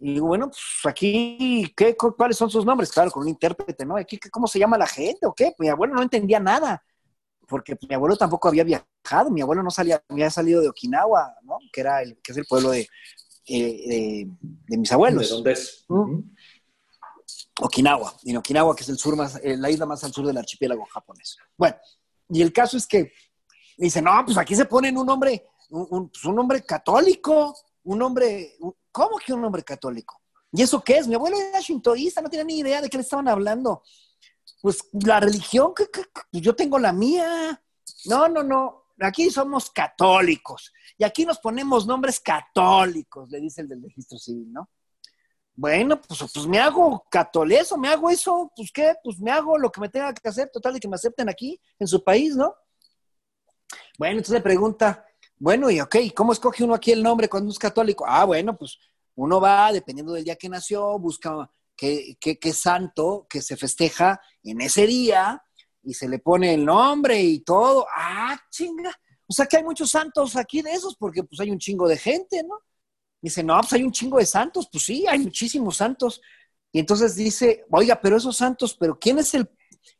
Y 0.05 0.15
digo, 0.15 0.27
bueno, 0.27 0.47
pues 0.47 0.59
aquí, 0.85 1.73
¿qué, 1.77 1.95
cu- 1.95 2.13
¿cuáles 2.13 2.35
son 2.35 2.49
sus 2.49 2.65
nombres? 2.65 2.91
Claro, 2.91 3.09
con 3.09 3.23
un 3.23 3.29
intérprete, 3.29 3.85
¿no? 3.85 3.95
Aquí, 3.95 4.19
¿Cómo 4.29 4.47
se 4.47 4.59
llama 4.59 4.77
la 4.77 4.85
gente 4.85 5.25
o 5.25 5.33
qué? 5.33 5.53
Mi 5.59 5.69
abuelo 5.69 5.93
no 5.93 6.01
entendía 6.01 6.41
nada 6.41 6.83
porque 7.47 7.77
mi 7.87 7.95
abuelo 7.95 8.17
tampoco 8.17 8.49
había 8.49 8.63
viajado, 8.65 9.29
mi 9.29 9.41
abuelo 9.41 9.63
no 9.63 9.71
salía, 9.71 10.03
había 10.09 10.29
salido 10.29 10.61
de 10.61 10.67
Okinawa, 10.67 11.35
¿no? 11.43 11.57
Que 11.71 11.81
era 11.81 12.01
el, 12.01 12.17
que 12.21 12.33
es 12.33 12.37
el 12.37 12.45
pueblo 12.45 12.69
de, 12.71 12.81
eh, 13.47 13.87
de, 13.87 14.27
de 14.67 14.77
mis 14.77 14.89
¿De 14.89 14.93
abuelos, 14.95 15.29
dónde 15.29 15.51
es? 15.53 15.85
Mm. 15.87 16.19
Okinawa, 17.61 18.13
en 18.25 18.37
Okinawa, 18.37 18.75
que 18.75 18.83
es 18.83 18.89
el 18.89 18.97
sur 18.97 19.15
más, 19.15 19.39
eh, 19.43 19.55
la 19.57 19.69
isla 19.69 19.85
más 19.85 20.03
al 20.03 20.11
sur 20.11 20.25
del 20.25 20.37
archipiélago 20.37 20.85
japonés. 20.85 21.37
Bueno, 21.57 21.75
y 22.29 22.41
el 22.41 22.51
caso 22.51 22.75
es 22.77 22.87
que 22.87 23.13
dice, 23.77 24.01
no, 24.01 24.11
pues 24.25 24.37
aquí 24.37 24.55
se 24.55 24.65
ponen 24.65 24.97
un 24.97 25.09
hombre, 25.09 25.45
un, 25.69 25.87
un- 25.89 26.09
pues 26.09 26.25
un 26.25 26.37
hombre 26.39 26.63
católico, 26.63 27.55
un 27.83 28.01
hombre, 28.01 28.55
un- 28.59 28.75
¿cómo 28.93 29.17
que 29.17 29.33
un 29.33 29.43
hombre 29.43 29.63
católico? 29.63 30.21
¿Y 30.53 30.61
eso 30.61 30.81
qué 30.81 30.99
es? 30.99 31.07
Mi 31.07 31.15
abuelo 31.15 31.35
era 31.37 31.59
shintoísta, 31.59 32.21
no 32.21 32.29
tenía 32.29 32.45
ni 32.45 32.59
idea 32.59 32.81
de 32.81 32.89
qué 32.89 32.95
le 32.97 33.03
estaban 33.03 33.27
hablando. 33.27 33.83
Pues 34.61 34.87
la 34.93 35.19
religión, 35.19 35.73
¿qué- 35.75 35.89
qué- 35.91 36.03
qué? 36.03 36.21
Pues 36.31 36.41
yo 36.43 36.55
tengo 36.55 36.79
la 36.79 36.93
mía. 36.93 37.61
No, 38.05 38.29
no, 38.29 38.43
no. 38.43 38.85
Aquí 39.01 39.29
somos 39.29 39.69
católicos. 39.71 40.71
Y 40.97 41.03
aquí 41.03 41.25
nos 41.25 41.39
ponemos 41.39 41.85
nombres 41.85 42.19
católicos, 42.21 43.29
le 43.29 43.41
dice 43.41 43.61
el 43.61 43.67
del 43.67 43.81
registro 43.83 44.17
civil, 44.17 44.53
¿no? 44.53 44.69
Bueno, 45.55 45.99
pues, 46.01 46.19
pues 46.33 46.47
me 46.47 46.59
hago 46.59 47.05
catolizo, 47.11 47.77
me 47.77 47.89
hago 47.89 48.09
eso, 48.09 48.51
pues 48.55 48.71
qué, 48.71 48.95
pues 49.03 49.19
me 49.19 49.31
hago 49.31 49.57
lo 49.57 49.71
que 49.71 49.81
me 49.81 49.89
tenga 49.89 50.13
que 50.13 50.27
hacer, 50.29 50.49
total 50.51 50.73
de 50.73 50.79
que 50.79 50.87
me 50.87 50.95
acepten 50.95 51.29
aquí, 51.29 51.59
en 51.77 51.87
su 51.87 52.03
país, 52.03 52.35
¿no? 52.35 52.55
Bueno, 53.97 54.13
entonces 54.17 54.33
le 54.33 54.41
pregunta, 54.41 55.05
bueno, 55.43 55.69
y 55.69 55.81
ok, 55.81 55.95
¿cómo 56.15 56.31
escoge 56.33 56.63
uno 56.63 56.73
aquí 56.73 56.91
el 56.93 57.03
nombre 57.03 57.27
cuando 57.27 57.51
es 57.51 57.59
católico? 57.59 58.05
Ah, 58.07 58.23
bueno, 58.23 58.57
pues 58.57 58.77
uno 59.15 59.41
va, 59.41 59.71
dependiendo 59.73 60.13
del 60.13 60.23
día 60.23 60.37
que 60.37 60.47
nació, 60.47 60.97
busca 60.99 61.49
qué, 61.75 62.15
qué- 62.19 62.39
qué 62.39 62.53
santo 62.53 63.27
que 63.29 63.41
se 63.41 63.57
festeja 63.57 64.21
en 64.43 64.61
ese 64.61 64.87
día 64.87 65.43
y 65.83 65.93
se 65.95 66.07
le 66.07 66.19
pone 66.19 66.53
el 66.53 66.63
nombre 66.63 67.21
y 67.21 67.39
todo. 67.41 67.85
Ah, 67.93 68.39
chinga. 68.49 68.91
O 69.27 69.33
sea 69.33 69.45
que 69.45 69.57
hay 69.57 69.63
muchos 69.63 69.89
santos 69.91 70.35
aquí 70.37 70.61
de 70.61 70.71
esos 70.71 70.95
porque 70.95 71.23
pues 71.23 71.39
hay 71.41 71.51
un 71.51 71.59
chingo 71.59 71.87
de 71.89 71.97
gente, 71.97 72.41
¿no? 72.43 72.55
Dice, 73.21 73.43
no, 73.43 73.57
pues 73.59 73.73
hay 73.73 73.83
un 73.83 73.91
chingo 73.91 74.17
de 74.19 74.25
santos. 74.25 74.69
Pues 74.71 74.85
sí, 74.85 75.05
hay 75.07 75.19
muchísimos 75.19 75.77
santos. 75.77 76.21
Y 76.71 76.79
entonces 76.79 77.15
dice, 77.15 77.65
oiga, 77.71 77.99
pero 78.01 78.17
esos 78.17 78.37
santos, 78.37 78.75
pero 78.79 78.97
¿quién 78.99 79.19
es 79.19 79.33
el, 79.33 79.49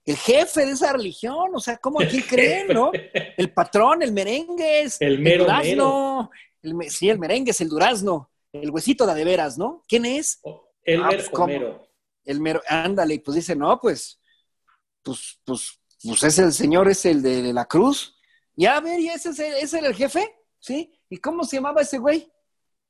el 0.06 0.18
jefe 0.18 0.66
de 0.66 0.72
esa 0.72 0.94
religión? 0.94 1.52
O 1.54 1.60
sea, 1.60 1.78
¿cómo 1.78 2.02
aquí 2.02 2.22
creen, 2.30 2.68
no? 2.68 2.92
El 3.38 3.52
patrón, 3.54 4.02
el 4.02 4.12
merengue 4.12 4.88
El 5.00 5.20
mero 5.20 5.44
durazno. 5.46 6.30
El 6.62 6.90
sí, 6.90 7.10
el 7.10 7.20
merengue 7.20 7.52
es 7.52 7.62
el 7.62 7.70
durazno. 7.70 8.30
El 8.52 8.70
huesito 8.72 9.06
de 9.06 9.14
de 9.16 9.24
veras, 9.26 9.58
¿no? 9.58 9.84
¿Quién 9.88 10.06
es? 10.06 10.40
Elmer 10.84 11.06
Ah, 11.06 11.10
pues. 11.16 11.30
Homero. 11.34 11.88
El 12.26 12.40
mero, 12.40 12.62
ándale, 12.70 13.16
y 13.16 13.20
pues 13.20 13.36
dice, 13.36 13.54
no, 13.56 13.80
pues, 13.82 14.22
pues, 15.02 15.40
pues, 15.44 15.80
pues 16.02 16.24
es 16.24 16.40
el 16.40 16.54
señor, 16.54 16.88
es 16.88 17.06
el 17.06 17.22
de, 17.22 17.42
de 17.42 17.52
la 17.54 17.66
cruz. 17.66 18.18
Y 18.56 18.66
a 18.66 18.80
ver, 18.80 19.00
¿y 19.00 19.10
ese, 19.10 19.30
es 19.32 19.40
el- 19.40 19.56
ese 19.56 19.80
era 19.80 19.88
el 19.88 19.96
jefe? 19.96 20.34
¿Sí? 20.60 20.98
¿Y 21.10 21.18
cómo 21.18 21.44
se 21.44 21.58
llamaba 21.58 21.82
ese 21.82 21.98
güey? 21.98 22.32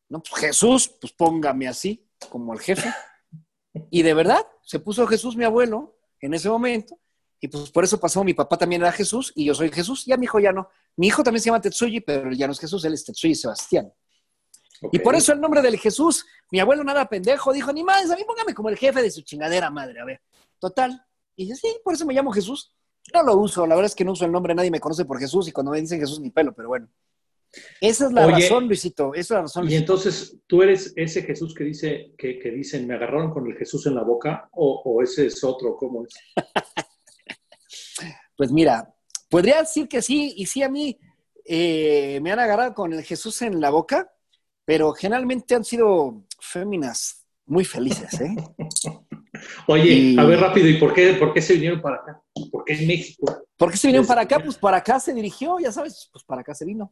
No, 0.09 0.21
pues 0.21 0.39
Jesús, 0.41 0.88
pues 1.01 1.13
póngame 1.13 1.67
así, 1.67 2.07
como 2.29 2.53
el 2.53 2.59
jefe. 2.59 2.93
Y 3.89 4.03
de 4.03 4.13
verdad, 4.13 4.45
se 4.62 4.77
puso 4.79 5.07
Jesús, 5.07 5.35
mi 5.35 5.45
abuelo, 5.45 5.97
en 6.25 6.33
ese 6.33 6.49
momento. 6.49 6.99
Y 7.39 7.49
pues 7.49 7.69
por 7.71 7.83
eso 7.83 7.99
pasó, 7.99 8.23
mi 8.23 8.33
papá 8.33 8.57
también 8.57 8.81
era 8.81 8.91
Jesús 8.91 9.33
y 9.35 9.45
yo 9.45 9.53
soy 9.53 9.69
Jesús. 9.69 10.05
Ya 10.05 10.15
mi 10.15 10.25
hijo 10.25 10.39
ya 10.39 10.53
no. 10.53 10.69
Mi 10.95 11.07
hijo 11.07 11.23
también 11.23 11.41
se 11.41 11.47
llama 11.47 11.59
Tetsuyi, 11.59 11.99
pero 11.99 12.29
él 12.29 12.37
ya 12.37 12.47
no 12.47 12.53
es 12.53 12.59
Jesús, 12.59 12.85
él 12.85 12.93
es 12.93 13.03
Tetsuyi 13.03 13.35
Sebastián. 13.35 13.91
Y 14.91 14.99
por 14.99 15.15
eso 15.15 15.33
el 15.33 15.41
nombre 15.41 15.61
del 15.61 15.77
Jesús, 15.77 16.25
mi 16.51 16.59
abuelo 16.59 16.83
nada 16.83 17.07
pendejo, 17.07 17.53
dijo, 17.53 17.71
ni 17.73 17.83
más, 17.83 18.09
a 18.09 18.15
mí 18.15 18.23
póngame 18.25 18.53
como 18.53 18.69
el 18.69 18.77
jefe 18.77 19.01
de 19.01 19.11
su 19.11 19.21
chingadera 19.21 19.69
madre, 19.69 19.99
a 19.99 20.05
ver. 20.05 20.21
Total. 20.59 21.05
Y 21.35 21.45
dice, 21.45 21.55
sí, 21.55 21.77
por 21.83 21.93
eso 21.93 22.05
me 22.05 22.13
llamo 22.13 22.31
Jesús. 22.31 22.73
No 23.13 23.23
lo 23.23 23.35
uso, 23.35 23.67
la 23.67 23.75
verdad 23.75 23.87
es 23.87 23.95
que 23.95 24.05
no 24.05 24.13
uso 24.13 24.25
el 24.25 24.31
nombre, 24.31 24.55
nadie 24.55 24.71
me 24.71 24.79
conoce 24.79 25.03
por 25.03 25.19
Jesús 25.19 25.47
y 25.47 25.51
cuando 25.51 25.71
me 25.71 25.81
dicen 25.81 25.99
Jesús 25.99 26.19
ni 26.19 26.31
pelo, 26.31 26.53
pero 26.53 26.69
bueno. 26.69 26.87
Esa 27.81 28.07
es 28.07 28.13
la 28.13 28.25
Oye, 28.25 28.33
razón, 28.41 28.67
Luisito, 28.67 29.13
esa 29.13 29.19
es 29.22 29.29
la 29.31 29.41
razón. 29.41 29.63
Y 29.63 29.67
Luisito. 29.67 29.81
entonces, 29.93 30.38
¿tú 30.48 30.63
eres 30.63 30.93
ese 30.95 31.22
Jesús 31.24 31.53
que 31.53 31.63
dice, 31.63 32.13
que, 32.17 32.39
que 32.39 32.51
dicen, 32.51 32.88
me 32.88 32.95
agarraron 32.95 33.31
con 33.31 33.45
el 33.50 33.55
Jesús 33.57 33.86
en 33.88 33.95
la 33.95 34.03
boca? 34.03 34.50
¿O, 34.53 34.81
o 34.86 35.01
ese 35.03 35.27
es 35.27 35.43
otro? 35.43 35.75
¿Cómo 35.77 36.05
es? 36.05 36.13
Pues 38.36 38.51
mira, 38.51 38.91
podría 39.29 39.60
decir 39.60 39.88
que 39.88 40.01
sí, 40.01 40.33
y 40.36 40.48
sí 40.48 40.63
a 40.63 40.69
mí 40.69 40.98
eh, 41.45 42.19
me 42.22 42.31
han 42.31 42.39
agarrado 42.39 42.74
con 42.74 42.91
el 42.91 43.03
Jesús 43.03 43.41
en 43.43 43.62
la 43.62 43.69
boca, 43.69 44.12
pero 44.65 44.91
generalmente 44.93 45.53
han 45.53 45.63
sido 45.63 46.24
féminas 46.39 47.25
muy 47.45 47.63
felices, 47.63 48.19
¿eh? 48.22 48.36
Oye, 49.67 49.93
Y- 49.93 50.19
a 50.19 50.24
ver 50.25 50.39
rápido, 50.39 50.67
¿y 50.67 50.79
por 50.79 50.93
qué, 50.93 51.13
por 51.13 51.33
qué 51.33 51.41
se 51.41 51.53
vinieron 51.53 51.81
para 51.81 51.98
acá? 51.98 52.22
¿Por 52.51 52.63
qué 52.65 52.74
en 52.74 52.88
México? 52.88 53.43
¿Por 53.55 53.69
qué 53.72 53.77
se 53.77 53.88
vinieron 53.88 54.07
para 54.07 54.22
acá? 54.22 54.39
Pues 54.43 54.57
para 54.57 54.77
acá 54.77 55.00
se 55.00 55.13
dirigió, 55.13 55.60
ya 55.60 55.72
sabes, 55.72 56.10
pues 56.12 56.24
para 56.24 56.41
acá 56.41 56.55
se 56.55 56.65
vino. 56.65 56.91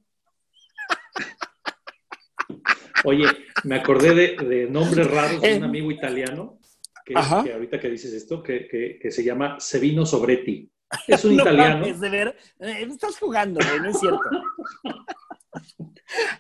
Oye, 3.03 3.25
me 3.63 3.75
acordé 3.75 4.13
de, 4.13 4.36
de 4.46 4.68
nombres 4.70 5.10
raros 5.10 5.41
de 5.41 5.56
un 5.58 5.63
Eh. 5.63 5.65
amigo 5.65 5.89
italiano, 5.91 6.60
que, 7.06 7.13
que 7.15 7.53
ahorita 7.53 7.80
que 7.80 7.89
dices 7.89 8.13
esto, 8.13 8.44
que, 8.44 8.68
que- 8.68 9.00
que 9.01 9.12
se 9.12 9.24
llama 9.24 9.60
Sevino 9.60 10.06
Sobretti. 10.06 10.72
Es 11.08 11.24
un 11.25 11.36
No 11.38 11.41
italiano. 11.44 11.80
mames, 11.80 12.00
de 12.00 12.10
ver, 12.10 12.38
eh, 12.60 12.86
estás 12.89 13.18
jugando, 13.18 13.60
güey, 13.65 13.80
no 13.80 13.89
es 13.89 14.00
cierto. 14.00 14.20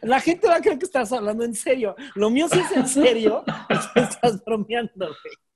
La 0.01 0.19
gente 0.19 0.47
va 0.47 0.55
a 0.57 0.61
creer 0.61 0.77
que 0.77 0.85
estás 0.85 1.11
hablando 1.13 1.43
en 1.43 1.55
serio. 1.55 1.95
Lo 2.15 2.29
mío 2.29 2.47
sí 2.51 2.59
es 2.59 2.71
en 2.77 2.87
serio. 3.03 3.43
Estás 3.95 4.43
bromeando, 4.45 5.07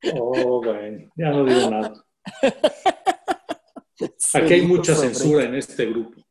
güey. 0.02 0.14
Oh, 0.20 0.62
bueno, 0.64 1.12
ya 1.16 1.30
no 1.32 1.46
digo 1.46 1.70
nada. 1.70 1.94
Aquí 4.34 4.54
hay 4.54 4.62
mucha 4.64 4.96
censura 4.96 5.44
en 5.46 5.56
este 5.56 5.86
grupo, 5.86 6.22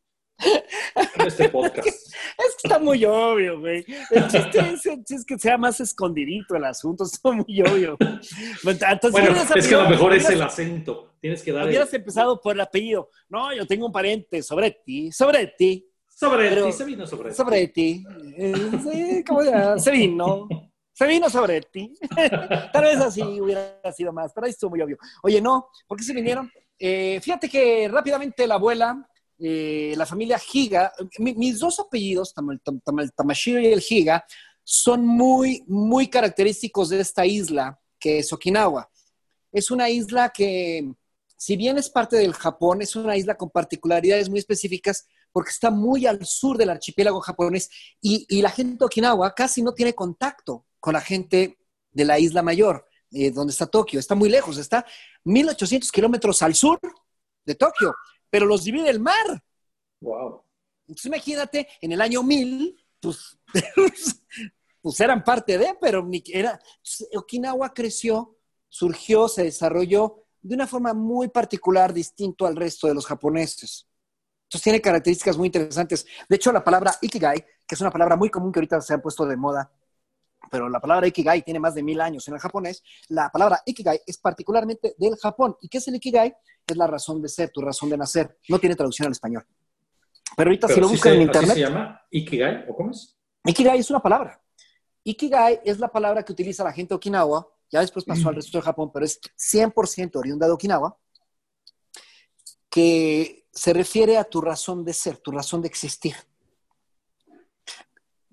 en 1.17 1.27
este 1.27 1.49
podcast. 1.49 2.04
Es 2.39 2.57
que 2.61 2.69
está 2.69 2.79
muy 2.79 3.05
obvio, 3.05 3.61
güey. 3.61 3.85
El 4.11 4.29
chiste 4.29 4.59
es, 4.59 4.87
el 4.87 4.97
chiste 4.99 5.15
es 5.17 5.25
que 5.25 5.39
sea 5.39 5.57
más 5.59 5.81
escondidito 5.81 6.57
el 6.57 6.65
asunto, 6.65 7.05
está 7.13 7.31
muy 7.33 7.61
obvio. 7.63 7.97
Entonces, 8.01 9.13
Bueno, 9.13 9.37
es 9.57 9.69
que 9.69 9.75
a 9.75 9.83
lo 9.83 9.89
mejor 9.91 10.13
es 10.15 10.29
el 10.31 10.43
acento. 10.43 11.15
Tienes 11.21 11.43
que 11.43 11.53
dar 11.53 11.63
el- 11.63 11.69
Hubieras 11.69 11.93
empezado 11.95 12.41
por 12.41 12.55
el 12.55 12.61
apellido. 12.61 13.09
No, 13.29 13.55
yo 13.55 13.67
tengo 13.67 13.87
un 13.87 13.93
pariente, 13.93 14.43
sobre 14.43 14.71
ti, 14.85 15.11
sobre 15.13 15.47
ti, 15.57 15.89
Sobretti, 16.17 16.73
se 16.73 16.85
vino 16.85 17.07
Sobretti. 17.07 17.35
Sobretti. 17.37 18.05
Eh, 18.39 19.25
¿Cómo 19.27 19.43
se 19.43 19.79
Se 19.81 19.91
vino. 19.91 20.49
Se 20.93 21.07
vino 21.09 21.29
Sobretti. 21.29 21.93
Tal 22.73 22.85
vez 22.85 22.99
así 22.99 23.21
hubiera 23.41 23.81
sido 23.93 24.13
más, 24.13 24.33
pero 24.33 24.45
ahí 24.45 24.51
estuvo 24.51 24.71
muy 24.71 24.81
obvio. 24.81 24.97
Oye, 25.25 25.41
no, 25.41 25.69
¿por 25.89 25.99
qué 25.99 26.05
se 26.05 26.13
vinieron? 26.15 26.51
Eh, 26.79 27.19
fíjate 27.21 27.49
que 27.49 27.89
rápidamente 27.89 28.47
la 28.47 28.55
abuela, 28.55 29.05
eh, 29.39 29.95
la 29.97 30.07
familia 30.07 30.39
Giga, 30.39 30.93
mis 31.19 31.59
dos 31.59 31.81
apellidos, 31.81 32.35
Tamashiro 33.15 33.61
y 33.61 33.67
el 33.67 33.81
Giga, 33.81 34.25
son 34.63 35.07
muy, 35.07 35.65
muy 35.67 36.09
característicos 36.09 36.89
de 36.89 37.01
esta 37.01 37.27
isla, 37.27 37.79
que 37.99 38.19
es 38.19 38.33
Okinawa. 38.33 38.91
Es 39.53 39.71
una 39.71 39.91
isla 39.91 40.31
que, 40.31 40.93
si 41.37 41.57
bien 41.57 41.79
es 41.79 41.91
parte 41.91 42.17
del 42.17 42.33
Japón, 42.33 42.83
es 42.83 42.97
una 42.97 43.17
isla 43.17 43.37
con 43.37 43.51
particularidades 43.51 44.29
muy 44.29 44.39
específicas 44.39 45.07
porque 45.33 45.51
está 45.51 45.71
muy 45.71 46.07
al 46.07 46.25
sur 46.25 46.57
del 46.57 46.71
archipiélago 46.71 47.21
japonés 47.21 47.69
y, 48.01 48.25
y 48.29 48.41
la 48.41 48.51
gente 48.51 48.79
de 48.79 48.85
Okinawa 48.85 49.35
casi 49.35 49.63
no 49.63 49.75
tiene 49.75 49.93
contacto 49.93 50.65
con 50.79 50.95
la 50.95 51.01
gente 51.01 51.59
de 51.91 52.05
la 52.05 52.19
isla 52.19 52.43
mayor, 52.43 52.87
eh, 53.11 53.31
donde 53.31 53.53
está 53.53 53.67
Tokio. 53.67 53.99
Está 53.99 54.15
muy 54.15 54.29
lejos, 54.29 54.59
está 54.59 54.85
1800 55.25 55.91
kilómetros 55.91 56.43
al 56.43 56.55
sur 56.55 56.79
de 57.45 57.55
Tokio, 57.55 57.95
pero 58.35 58.47
los 58.47 58.65
divide 58.65 58.91
el 58.91 58.99
mar. 58.99 59.45
Wow. 60.01 60.43
Entonces 60.89 61.07
imagínate, 61.07 61.69
en 61.81 61.93
el 61.93 62.01
año 62.01 62.25
1000, 62.25 62.85
pues, 62.99 63.39
pues 64.83 65.01
eran 65.01 65.23
parte 65.23 65.57
de, 65.57 65.77
pero 65.81 66.05
ni 66.05 66.21
era. 66.27 66.59
Okinawa 67.15 67.73
creció, 67.73 68.37
surgió, 68.69 69.29
se 69.29 69.45
desarrolló 69.45 70.25
de 70.43 70.57
una 70.57 70.67
forma 70.67 70.93
muy 70.95 71.29
particular, 71.29 71.93
distinto 71.93 72.45
al 72.45 72.57
resto 72.57 72.89
de 72.89 72.95
los 72.95 73.07
japoneses. 73.07 73.87
Entonces 74.47 74.65
tiene 74.65 74.81
características 74.81 75.39
muy 75.39 75.47
interesantes. 75.47 76.05
De 76.29 76.35
hecho, 76.35 76.51
la 76.51 76.65
palabra 76.65 76.93
ikigai, 77.03 77.41
que 77.41 77.77
es 77.77 77.81
una 77.81 77.93
palabra 77.93 78.17
muy 78.17 78.31
común 78.31 78.51
que 78.51 78.59
ahorita 78.59 78.81
se 78.81 78.95
ha 78.95 78.99
puesto 78.99 79.25
de 79.27 79.37
moda 79.37 79.71
pero 80.51 80.69
la 80.69 80.81
palabra 80.81 81.07
Ikigai 81.07 81.43
tiene 81.43 81.61
más 81.61 81.75
de 81.75 81.83
mil 81.83 82.01
años 82.01 82.27
en 82.29 82.35
el 82.35 82.41
japonés. 82.41 82.83
La 83.09 83.31
palabra 83.31 83.63
Ikigai 83.65 84.01
es 84.07 84.19
particularmente 84.19 84.95
del 84.99 85.17
Japón. 85.17 85.57
¿Y 85.61 85.69
qué 85.69 85.79
es 85.79 85.89
el 85.89 85.97
Ikigai? 85.97 86.35
Es 86.67 86.77
la 86.77 86.87
razón 86.87 87.21
de 87.21 87.29
ser, 87.29 87.51
tu 87.51 87.61
razón 87.61 87.91
de 87.91 87.97
nacer. 87.97 88.39
No 88.49 88.59
tiene 88.59 88.75
traducción 88.75 89.07
al 89.07 89.13
español. 89.13 89.47
Pero 90.37 90.51
ahorita 90.51 90.69
si 90.69 90.81
lo 90.81 90.89
buscan 90.89 91.15
en 91.15 91.23
internet... 91.23 91.51
¿Así 91.51 91.61
se 91.61 91.67
llama 91.67 92.03
Ikigai 92.11 92.65
o 92.69 92.77
cómo 92.77 92.91
es? 92.91 93.17
Ikigai 93.45 93.79
es 93.79 93.91
una 93.91 94.01
palabra. 94.01 94.41
Ikigai 95.05 95.61
es 95.65 95.79
la 95.79 95.89
palabra 95.89 96.23
que 96.25 96.33
utiliza 96.33 96.65
la 96.65 96.73
gente 96.73 96.91
de 96.91 96.97
Okinawa, 96.97 97.47
ya 97.71 97.81
después 97.81 98.05
pasó 98.05 98.29
al 98.29 98.37
resto 98.37 98.57
del 98.57 98.65
Japón, 98.65 98.91
pero 98.93 99.05
es 99.05 99.21
100% 99.21 100.17
oriunda 100.17 100.47
de 100.47 100.53
Okinawa, 100.53 100.97
que 102.71 103.47
se 103.53 103.73
refiere 103.73 104.17
a 104.17 104.25
tu 104.25 104.41
razón 104.41 104.85
de 104.85 104.93
ser, 104.93 105.19
tu 105.19 105.31
razón 105.31 105.61
de 105.61 105.69
existir 105.69 106.15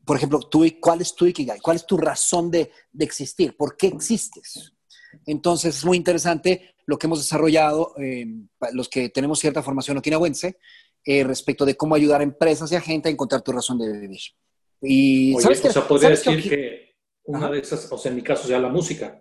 por 0.05 0.17
ejemplo, 0.17 0.39
tú, 0.39 0.65
¿cuál 0.79 1.01
es 1.01 1.13
tu 1.15 1.25
Ikigai? 1.25 1.59
¿Cuál 1.59 1.77
es 1.77 1.85
tu 1.85 1.97
razón 1.97 2.49
de, 2.49 2.71
existir? 2.99 3.55
¿Por 3.55 3.77
qué 3.77 3.87
existes? 3.87 4.73
Entonces, 5.25 5.77
es 5.77 5.85
muy 5.85 5.97
interesante 5.97 6.75
lo 6.85 6.97
que 6.97 7.07
hemos 7.07 7.19
desarrollado, 7.19 7.93
eh, 7.97 8.25
los 8.73 8.89
que 8.89 9.09
tenemos 9.09 9.39
cierta 9.39 9.61
formación 9.61 9.97
okinawense, 9.97 10.57
eh, 11.05 11.23
respecto 11.23 11.65
de 11.65 11.75
cómo 11.75 11.95
ayudar 11.95 12.21
a 12.21 12.23
empresas 12.23 12.71
y 12.71 12.75
a 12.75 12.81
gente 12.81 13.09
a 13.09 13.11
encontrar 13.11 13.41
tu 13.41 13.51
razón 13.51 13.77
de 13.77 13.91
vivir. 13.91 14.21
Y, 14.81 15.35
¿sabes 15.39 15.63
o 15.65 15.71
sea, 15.71 15.87
podría 15.87 16.09
decir 16.09 16.41
que, 16.49 16.95
una 17.23 17.49
de 17.49 17.59
esas, 17.59 17.91
o 17.91 17.97
sea, 17.97 18.09
en 18.09 18.15
mi 18.15 18.23
caso, 18.23 18.47
sea 18.47 18.59
la 18.59 18.69
música. 18.69 19.19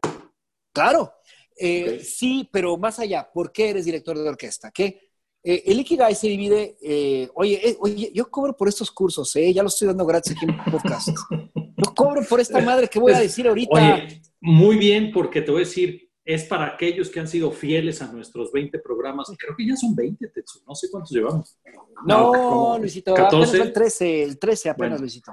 Claro, 0.73 1.13
eh, 1.57 2.01
sí, 2.03 2.49
pero 2.51 2.77
más 2.77 2.99
allá, 2.99 3.31
¿por 3.33 3.53
qué 3.53 3.71
eres 3.71 3.85
director 3.85 4.17
de 4.17 4.29
orquesta? 4.29 4.71
¿Qué, 4.71 5.10
eh, 5.43 5.63
el 5.67 5.81
Ikigai 5.81 6.15
se 6.15 6.29
divide, 6.29 6.77
eh, 6.83 7.29
oye, 7.35 7.71
eh, 7.71 7.77
oye, 7.81 8.13
yo 8.15 8.31
cobro 8.31 8.55
por 8.55 8.69
estos 8.69 8.91
cursos, 8.91 9.35
¿eh? 9.37 9.53
ya 9.53 9.63
lo 9.63 9.69
estoy 9.69 9.89
dando 9.89 10.05
gratis 10.05 10.33
aquí 10.33 10.45
en 10.45 10.57
podcast. 10.71 11.09
Yo 11.55 11.95
cobro 11.95 12.23
por 12.29 12.41
esta 12.41 12.61
madre 12.61 12.89
que 12.89 12.99
voy 12.99 13.13
a 13.13 13.21
decir 13.21 13.49
ahorita. 13.49 13.73
Oye, 13.73 14.21
muy 14.41 14.77
bien, 14.77 15.11
porque 15.13 15.41
te 15.41 15.51
voy 15.51 15.63
a 15.63 15.65
decir, 15.65 16.11
es 16.25 16.45
para 16.45 16.67
aquellos 16.67 17.09
que 17.09 17.21
han 17.21 17.29
sido 17.29 17.51
fieles 17.51 18.03
a 18.03 18.13
nuestros 18.13 18.53
20 18.53 18.79
programas. 18.81 19.33
Creo 19.39 19.57
que 19.57 19.67
ya 19.67 19.77
son 19.77 19.95
20, 19.95 20.29
Tetsu, 20.29 20.61
no 20.67 20.75
sé 20.75 20.89
cuántos 20.91 21.11
llevamos. 21.11 21.59
No, 22.07 22.79
Luisito, 22.79 23.15
14. 23.15 23.49
apenas 23.49 23.67
el 23.67 23.73
13, 23.73 24.23
el 24.23 24.39
13 24.39 24.71
apenas, 24.71 25.01
Luisito. 25.01 25.33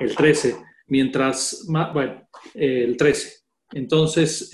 El 0.00 0.16
13, 0.16 0.56
mientras, 0.88 1.64
bueno, 1.68 2.28
el 2.54 2.96
13. 2.96 3.32
Entonces, 3.72 4.50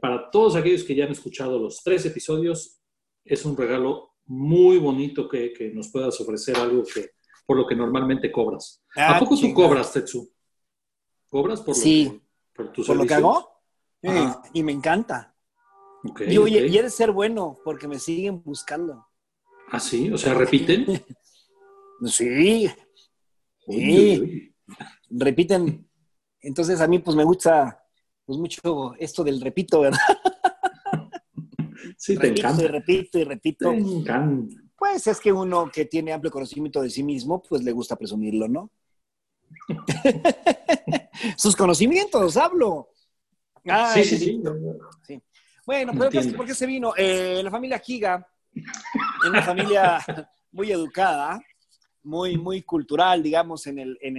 para 0.00 0.28
todos 0.28 0.56
aquellos 0.56 0.82
que 0.82 0.96
ya 0.96 1.04
han 1.04 1.12
escuchado 1.12 1.60
los 1.60 1.84
tres 1.84 2.04
episodios, 2.04 2.80
es 3.24 3.44
un 3.44 3.56
regalo 3.56 4.09
muy 4.30 4.78
bonito 4.78 5.28
que, 5.28 5.72
nos 5.74 5.88
puedas 5.88 6.20
ofrecer 6.20 6.56
algo 6.56 6.84
que 6.84 7.10
por 7.44 7.56
lo 7.56 7.66
que 7.66 7.74
normalmente 7.74 8.30
cobras. 8.30 8.80
¿A 8.94 9.16
ah, 9.16 9.18
poco 9.18 9.36
tú 9.36 9.52
cobras, 9.52 9.92
Tetsu? 9.92 10.32
¿Cobras 11.28 11.60
por, 11.60 11.74
sí. 11.74 12.04
lo, 12.04 12.12
que, 12.12 12.20
por 12.54 12.86
¿Por 12.86 12.96
lo 12.96 13.06
que 13.06 13.14
hago? 13.14 13.48
y 14.52 14.62
me 14.62 14.70
encanta. 14.70 15.34
y, 16.28 16.38
oye, 16.38 16.68
y 16.68 16.78
eres 16.78 16.94
ser 16.94 17.10
bueno 17.10 17.58
porque 17.64 17.88
me 17.88 17.98
siguen 17.98 18.40
buscando. 18.40 19.04
¿Ah, 19.68 19.80
sí? 19.80 20.12
O 20.12 20.16
sea, 20.16 20.32
¿repiten? 20.34 20.86
sí. 22.06 22.70
Sí. 23.66 24.54
Repiten. 25.10 25.90
Entonces 26.40 26.80
a 26.80 26.86
mí 26.86 27.00
pues 27.00 27.16
me 27.16 27.24
gusta 27.24 27.84
pues 28.24 28.38
mucho 28.38 28.94
esto 28.96 29.24
del 29.24 29.40
repito, 29.40 29.80
¿verdad? 29.80 29.98
Sí, 32.00 32.14
repito, 32.16 32.34
te 32.34 32.40
encanta. 32.40 32.62
Y 32.62 32.66
repito 32.66 33.18
y 33.18 33.24
repito. 33.24 33.70
Te 33.70 33.76
encanta. 33.76 34.56
Pues 34.74 35.06
es 35.06 35.20
que 35.20 35.30
uno 35.30 35.70
que 35.70 35.84
tiene 35.84 36.14
amplio 36.14 36.32
conocimiento 36.32 36.80
de 36.80 36.88
sí 36.88 37.02
mismo, 37.02 37.42
pues 37.42 37.62
le 37.62 37.72
gusta 37.72 37.94
presumirlo, 37.94 38.48
¿no? 38.48 38.70
Sus 41.36 41.54
conocimientos, 41.54 42.38
hablo. 42.38 42.88
sí, 43.92 44.04
sí, 44.04 44.18
sí, 44.18 45.22
Bueno, 45.66 45.92
pero 45.92 46.10
¿por 46.34 46.46
qué 46.46 46.54
se 46.54 46.64
vino? 46.64 46.94
Eh, 46.96 47.42
la 47.44 47.50
familia 47.50 47.78
Giga, 47.78 48.26
es 48.54 49.28
una 49.28 49.42
familia 49.42 49.98
muy 50.52 50.72
educada, 50.72 51.38
muy, 52.02 52.38
muy 52.38 52.62
cultural, 52.62 53.22
digamos, 53.22 53.66
en, 53.66 53.78
el, 53.78 53.98
en, 54.00 54.16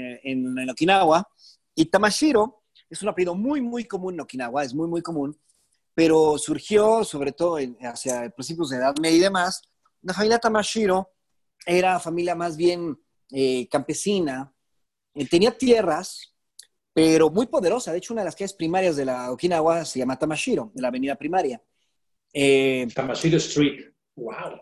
en 0.60 0.70
Okinawa. 0.70 1.28
Y 1.74 1.86
Tamashiro 1.86 2.62
es 2.88 3.02
un 3.02 3.10
apellido 3.10 3.34
muy, 3.34 3.60
muy 3.60 3.86
común 3.86 4.13
en 4.13 4.20
Okinawa, 4.20 4.63
es 4.63 4.76
muy, 4.76 4.88
muy 4.88 5.02
común 5.02 5.36
pero 6.02 6.36
surgió 6.40 7.04
sobre 7.04 7.32
todo 7.32 7.60
hacia 7.84 8.28
principios 8.32 8.72
de 8.72 8.78
Edad 8.78 8.96
Media 9.00 9.18
y 9.18 9.20
demás. 9.20 9.62
La 10.02 10.16
familia 10.16 10.40
Tamashiro 10.40 11.12
era 11.64 12.00
familia 12.00 12.34
más 12.34 12.58
bien 12.58 13.00
eh, 13.30 13.68
campesina, 13.70 14.52
eh, 15.14 15.28
tenía 15.28 15.56
tierras, 15.56 16.34
pero 16.92 17.30
muy 17.30 17.46
poderosa. 17.46 17.92
De 17.92 18.00
hecho, 18.00 18.16
una 18.16 18.24
de 18.24 18.26
las 18.26 18.36
calles 18.36 18.54
primarias 18.54 18.96
de 18.96 19.06
la 19.06 19.32
Okinawa 19.32 19.86
se 19.86 20.00
llama 20.00 20.18
Tamashiro, 20.18 20.72
de 20.74 20.82
la 20.82 20.88
avenida 20.88 21.16
primaria. 21.16 21.62
Eh, 22.34 22.88
Tamashiro 22.96 23.38
Street. 23.38 23.94
Wow. 24.16 24.60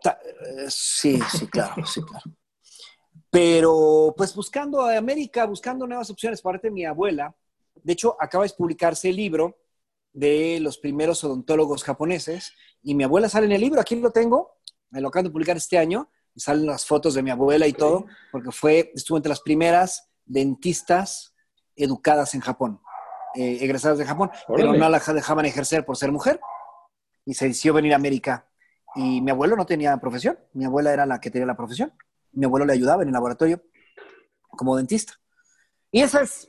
sí, 0.67 1.21
sí, 1.37 1.47
claro, 1.47 1.85
sí, 1.85 2.01
claro. 2.01 2.35
Pero 3.29 4.13
pues 4.17 4.35
buscando 4.35 4.81
a 4.81 4.97
América, 4.97 5.45
buscando 5.45 5.87
nuevas 5.87 6.09
opciones, 6.09 6.41
por 6.41 6.51
parte 6.51 6.67
de 6.67 6.73
mi 6.73 6.83
abuela, 6.83 7.33
de 7.75 7.93
hecho, 7.93 8.17
acaba 8.19 8.43
de 8.43 8.53
publicarse 8.57 9.07
el 9.07 9.15
libro 9.15 9.57
de 10.13 10.59
los 10.61 10.77
primeros 10.77 11.23
odontólogos 11.23 11.83
japoneses. 11.83 12.53
Y 12.81 12.95
mi 12.95 13.03
abuela 13.03 13.29
sale 13.29 13.45
en 13.45 13.51
el 13.53 13.61
libro, 13.61 13.81
aquí 13.81 13.95
lo 13.95 14.11
tengo, 14.11 14.57
me 14.89 15.01
lo 15.01 15.09
acaban 15.09 15.25
de 15.25 15.31
publicar 15.31 15.57
este 15.57 15.77
año, 15.77 16.09
y 16.33 16.39
salen 16.39 16.65
las 16.65 16.85
fotos 16.85 17.13
de 17.13 17.23
mi 17.23 17.31
abuela 17.31 17.67
y 17.67 17.73
todo, 17.73 18.05
porque 18.31 18.51
fue, 18.51 18.91
estuvo 18.95 19.17
entre 19.17 19.29
las 19.29 19.41
primeras 19.41 20.09
dentistas 20.25 21.35
educadas 21.75 22.33
en 22.35 22.41
Japón, 22.41 22.81
eh, 23.35 23.57
egresadas 23.61 23.97
de 23.97 24.05
Japón, 24.05 24.29
pero 24.47 24.73
no 24.73 24.89
la 24.89 24.99
dejaban 24.99 25.45
ejercer 25.45 25.85
por 25.85 25.97
ser 25.97 26.11
mujer 26.11 26.39
y 27.25 27.33
se 27.33 27.47
decidió 27.47 27.73
venir 27.73 27.93
a 27.93 27.97
América. 27.97 28.47
Y 28.95 29.21
mi 29.21 29.31
abuelo 29.31 29.55
no 29.55 29.65
tenía 29.65 29.95
profesión, 29.97 30.37
mi 30.53 30.65
abuela 30.65 30.93
era 30.93 31.05
la 31.05 31.19
que 31.19 31.29
tenía 31.29 31.45
la 31.45 31.55
profesión. 31.55 31.93
Mi 32.31 32.45
abuelo 32.45 32.65
le 32.65 32.73
ayudaba 32.73 33.01
en 33.03 33.09
el 33.09 33.13
laboratorio 33.13 33.63
como 34.49 34.75
dentista. 34.75 35.13
Y 35.91 36.01
esa 36.01 36.21
es 36.21 36.47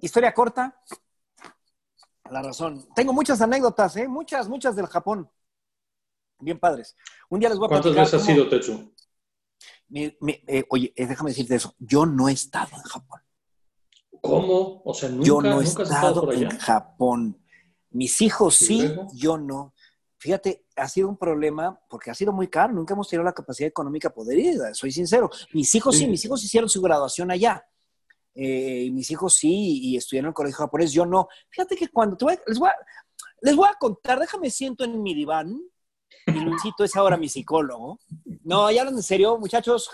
historia 0.00 0.32
corta, 0.32 0.80
la 2.30 2.42
razón. 2.42 2.86
Tengo 2.94 3.12
muchas 3.12 3.40
anécdotas, 3.40 3.96
¿eh? 3.96 4.08
Muchas, 4.08 4.48
muchas 4.48 4.76
del 4.76 4.86
Japón. 4.86 5.30
Bien 6.40 6.58
padres. 6.58 6.96
Un 7.28 7.40
día 7.40 7.48
les 7.48 7.58
voy 7.58 7.66
a 7.66 7.68
¿Cuántas 7.68 7.94
veces 7.94 8.14
has 8.14 8.24
sido, 8.24 8.48
Techu? 8.48 8.92
Eh, 9.94 10.64
oye, 10.68 10.92
eh, 10.94 11.06
déjame 11.06 11.30
decirte 11.30 11.54
eso. 11.54 11.74
Yo 11.78 12.06
no 12.06 12.28
he 12.28 12.32
estado 12.32 12.68
en 12.76 12.82
Japón. 12.82 13.20
¿Cómo? 14.20 14.82
O 14.84 14.94
sea, 14.94 15.08
nunca, 15.08 15.24
yo 15.24 15.40
no 15.40 15.60
he 15.60 15.64
estado, 15.64 16.32
en 16.32 16.50
Japón. 16.58 17.42
Mis 17.90 18.20
hijos 18.20 18.56
sí, 18.56 18.92
yo 19.14 19.38
no. 19.38 19.74
Fíjate, 20.18 20.66
ha 20.76 20.88
sido 20.88 21.08
un 21.08 21.16
problema 21.16 21.80
porque 21.88 22.10
ha 22.10 22.14
sido 22.14 22.32
muy 22.32 22.48
caro. 22.48 22.72
Nunca 22.72 22.94
hemos 22.94 23.08
tenido 23.08 23.24
la 23.24 23.32
capacidad 23.32 23.68
económica 23.68 24.10
poder 24.10 24.38
ir, 24.38 24.58
soy 24.72 24.90
sincero. 24.90 25.30
Mis 25.52 25.74
hijos 25.74 25.96
sí 25.96 26.06
mis 26.06 26.24
hijos 26.24 26.42
hicieron 26.44 26.68
su 26.68 26.82
graduación 26.82 27.30
allá. 27.30 27.67
Eh, 28.40 28.88
mis 28.92 29.10
hijos 29.10 29.34
sí 29.34 29.80
y 29.82 29.96
estudiaron 29.96 30.26
en 30.26 30.30
el 30.30 30.34
colegio 30.34 30.58
japonés, 30.58 30.92
yo 30.92 31.04
no. 31.04 31.28
Fíjate 31.50 31.74
que 31.74 31.88
cuando 31.88 32.16
les, 32.46 32.58
voy 32.58 32.68
a, 32.68 32.74
les 33.42 33.56
voy 33.56 33.68
a 33.68 33.74
contar, 33.74 34.20
déjame 34.20 34.48
siento 34.48 34.84
en 34.84 35.02
mi 35.02 35.12
diván 35.12 35.60
y 36.24 36.38
Luisito 36.38 36.84
es 36.84 36.94
ahora 36.94 37.16
mi 37.16 37.28
psicólogo. 37.28 37.98
No, 38.44 38.70
ya 38.70 38.82
hablan 38.82 38.94
en 38.94 39.02
serio, 39.02 39.38
muchachos, 39.38 39.90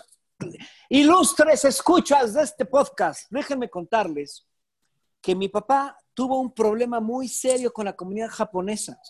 Ilustres 0.90 1.64
escuchas 1.64 2.34
de 2.34 2.42
este 2.42 2.66
podcast, 2.66 3.30
déjenme 3.30 3.70
contarles 3.70 4.46
que 5.22 5.34
mi 5.34 5.48
papá 5.48 5.96
tuvo 6.12 6.38
un 6.38 6.52
problema 6.52 7.00
muy 7.00 7.28
serio 7.28 7.72
con 7.72 7.86
la 7.86 7.96
comunidad 7.96 8.28
japonesa. 8.28 9.00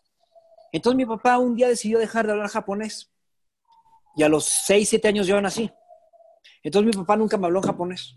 Entonces 0.71 0.97
mi 0.97 1.07
papá 1.07 1.39
un 1.39 1.57
día 1.57 1.69
decidió 1.69 1.99
dejar 1.99 2.27
de 2.27 2.33
hablar 2.33 2.49
japonés. 2.49 3.11
Y 4.17 4.23
a 4.23 4.29
los 4.29 4.45
6, 4.45 4.89
7 4.91 5.09
años 5.09 5.27
yo 5.27 5.41
nací. 5.41 5.71
Entonces 6.63 6.95
mi 6.95 7.03
papá 7.03 7.17
nunca 7.17 7.37
me 7.37 7.47
habló 7.47 7.59
en 7.59 7.67
japonés. 7.67 8.17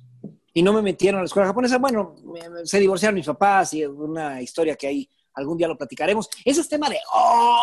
Y 0.58 0.64
no 0.64 0.74
me 0.74 0.82
metieron 0.82 1.20
a 1.20 1.22
la 1.22 1.28
escuela 1.28 1.50
japonesa. 1.50 1.78
Bueno, 1.78 2.16
se 2.64 2.80
divorciaron 2.80 3.14
mis 3.14 3.28
papás 3.28 3.76
y 3.76 3.86
una 3.86 4.42
historia 4.42 4.76
que 4.76 4.88
ahí 4.88 5.10
algún 5.36 5.56
día 5.56 5.68
lo 5.68 5.78
platicaremos. 5.78 6.28
Ese 6.44 6.62
es 6.62 6.68
tema 6.68 6.90
de 6.90 6.98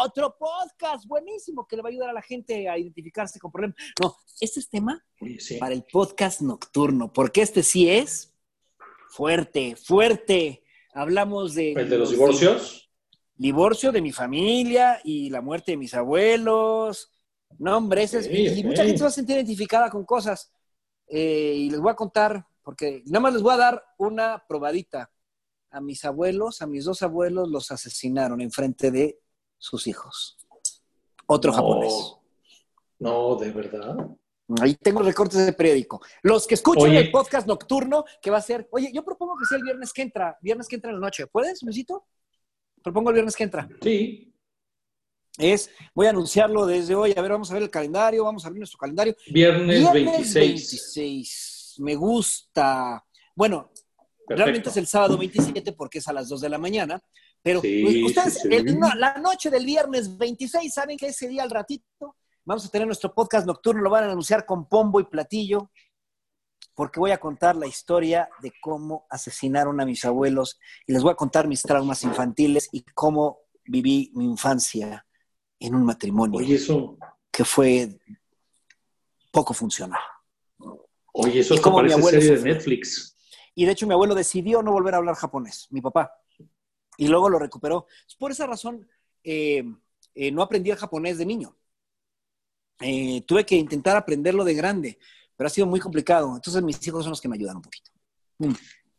otro 0.05 0.37
podcast 0.39 1.05
buenísimo 1.05 1.67
que 1.67 1.75
le 1.75 1.83
va 1.83 1.89
a 1.89 1.91
ayudar 1.91 2.11
a 2.11 2.13
la 2.13 2.23
gente 2.23 2.69
a 2.69 2.79
identificarse 2.79 3.41
con 3.41 3.51
problemas. 3.51 3.77
No, 4.01 4.15
este 4.41 4.61
es 4.61 4.69
tema 4.69 5.05
para 5.59 5.75
el 5.75 5.83
podcast 5.91 6.41
nocturno, 6.41 7.13
porque 7.13 7.43
este 7.43 7.65
sí 7.65 7.91
es 7.91 8.33
fuerte, 9.09 9.75
fuerte. 9.75 10.63
Hablamos 10.93 11.57
de... 11.57 11.73
¿El 11.73 11.91
de 11.91 11.99
los 11.99 12.13
divorcios? 12.13 12.89
divorcio 13.35 13.91
de 13.91 14.03
mi 14.03 14.13
familia 14.13 15.01
y 15.03 15.31
la 15.31 15.41
muerte 15.41 15.73
de 15.73 15.79
mis 15.79 15.95
abuelos. 15.95 17.11
No, 17.59 17.77
hombre, 17.77 18.05
ese 18.05 18.21
es, 18.21 18.29
y 18.31 18.63
mucha 18.63 18.85
gente 18.85 19.03
va 19.03 19.09
a 19.09 19.11
sentir 19.11 19.35
identificada 19.35 19.91
con 19.91 20.05
cosas. 20.05 20.53
Eh, 21.09 21.55
y 21.57 21.71
les 21.71 21.81
voy 21.81 21.91
a 21.91 21.97
contar, 21.97 22.47
porque 22.64 23.03
nada 23.07 23.20
más 23.20 23.35
les 23.35 23.42
voy 23.42 23.53
a 23.55 23.59
dar 23.59 23.85
una 23.98 24.42
probadita 24.48 25.11
a 25.70 25.81
mis 25.81 26.05
abuelos, 26.05 26.62
a 26.62 26.66
mis 26.66 26.85
dos 26.85 27.03
abuelos, 27.03 27.48
los 27.48 27.70
asesinaron 27.70 28.40
en 28.40 28.50
frente 28.50 28.90
de 28.90 29.20
sus 29.59 29.87
hijos. 29.87 30.38
Otro 31.27 31.53
japonés. 31.53 32.16
No, 32.98 33.37
de 33.37 33.50
verdad. 33.50 33.96
Ahí 34.61 34.74
tengo 34.74 35.03
recortes 35.03 35.44
de 35.44 35.53
periódico. 35.53 36.00
Los 36.22 36.46
que 36.46 36.55
escuchan 36.55 36.92
el 36.92 37.11
podcast 37.11 37.46
nocturno, 37.46 38.05
que 38.20 38.31
va 38.31 38.38
a 38.38 38.42
ser, 38.42 38.68
oye, 38.72 38.90
yo 38.92 39.05
propongo 39.05 39.37
que 39.38 39.46
sea 39.46 39.59
el 39.59 39.64
viernes 39.64 39.92
que 39.92 40.03
entra, 40.03 40.38
viernes 40.42 40.68
que 40.68 40.77
entra 40.77 40.90
en 40.90 41.00
la 41.00 41.07
noche. 41.07 41.27
¿Puedes, 41.27 41.62
Luisito? 41.62 42.07
Propongo 42.83 43.11
el 43.11 43.14
viernes 43.14 43.37
que 43.37 43.44
entra. 43.44 43.68
Sí. 43.83 44.35
Es, 45.38 45.70
voy 45.94 46.07
a 46.07 46.11
anunciarlo 46.11 46.66
desde 46.66 46.94
hoy. 46.94 47.14
A 47.16 47.22
ver, 47.22 47.33
vamos 47.33 47.50
a 47.50 47.55
ver 47.55 47.64
el 47.64 47.70
calendario, 47.70 48.22
vamos 48.22 48.44
a 48.44 48.50
ver 48.50 48.59
nuestro 48.59 48.79
calendario. 48.79 49.16
Viernes, 49.27 49.81
viernes 49.81 49.92
26. 49.94 50.35
26. 50.35 51.54
Me 51.79 51.95
gusta. 51.95 53.05
Bueno, 53.35 53.71
Realmente 54.29 54.69
es 54.71 54.77
el 54.77 54.87
sábado 54.87 55.19
27 55.19 55.73
porque 55.73 55.99
es 55.99 56.09
a 56.09 56.13
las 56.13 56.29
2 56.29 56.41
de 56.41 56.49
la 56.49 56.59
mañana. 56.59 57.01
Pero 57.43 57.61
pues, 57.61 58.05
ustedes, 58.05 58.45
la 58.97 59.19
noche 59.19 59.51
del 59.51 59.67
viernes 59.67 60.17
26, 60.17 60.73
saben 60.73 60.97
que 60.97 61.09
ese 61.09 61.29
día 61.29 61.43
al 61.43 61.51
ratito 61.51 62.17
vamos 62.45 62.65
a 62.65 62.71
tener 62.71 62.87
nuestro 62.87 63.15
podcast 63.15 63.47
nocturno, 63.47 63.83
lo 63.83 63.91
van 63.91 64.05
a 64.05 64.11
anunciar 64.11 64.47
con 64.47 64.67
pombo 64.67 65.01
y 65.01 65.05
platillo, 65.05 65.71
porque 66.75 67.01
voy 67.01 67.11
a 67.11 67.19
contar 67.19 67.55
la 67.57 67.67
historia 67.67 68.29
de 68.41 68.53
cómo 68.63 69.07
asesinaron 69.11 69.81
a 69.81 69.87
mis 69.87 70.05
abuelos 70.05 70.59
y 70.87 70.93
les 70.93 71.03
voy 71.03 71.13
a 71.13 71.17
contar 71.17 71.47
mis 71.47 71.63
traumas 71.63 72.03
infantiles 72.03 72.69
y 72.73 72.83
cómo 72.95 73.41
viví 73.65 74.11
mi 74.15 74.25
infancia 74.25 75.07
en 75.59 75.75
un 75.75 75.85
matrimonio 75.85 76.41
eso... 76.41 76.97
que 77.31 77.45
fue 77.45 77.99
poco 79.31 79.55
funcional. 79.55 80.01
Oye, 81.16 81.40
eso 81.40 81.55
es 81.55 81.61
como 81.61 81.77
parece 81.77 82.03
serie 82.03 82.37
de 82.37 82.42
Netflix. 82.42 83.16
Y 83.55 83.64
de 83.64 83.72
hecho 83.72 83.87
mi 83.87 83.92
abuelo 83.92 84.16
decidió 84.16 84.62
no 84.62 84.72
volver 84.72 84.94
a 84.94 84.96
hablar 84.96 85.14
japonés, 85.14 85.68
mi 85.70 85.81
papá. 85.81 86.12
Y 86.96 87.07
luego 87.07 87.29
lo 87.29 87.38
recuperó. 87.38 87.87
Por 88.18 88.33
esa 88.33 88.46
razón, 88.48 88.88
eh, 89.22 89.62
eh, 90.14 90.33
no 90.33 90.42
aprendí 90.42 90.70
el 90.70 90.77
japonés 90.77 91.16
de 91.18 91.27
niño. 91.27 91.57
Eh, 92.81 93.22
tuve 93.27 93.46
que 93.46 93.55
intentar 93.55 93.96
aprenderlo 93.96 94.42
de 94.42 94.55
grande, 94.55 94.98
pero 95.37 95.46
ha 95.46 95.50
sido 95.50 95.68
muy 95.68 95.79
complicado. 95.79 96.35
Entonces 96.35 96.61
mis 96.64 96.85
hijos 96.85 97.05
son 97.05 97.11
los 97.11 97.20
que 97.20 97.29
me 97.29 97.37
ayudan 97.37 97.57
un 97.57 97.62
poquito. 97.62 97.92
Mm. 98.38 98.55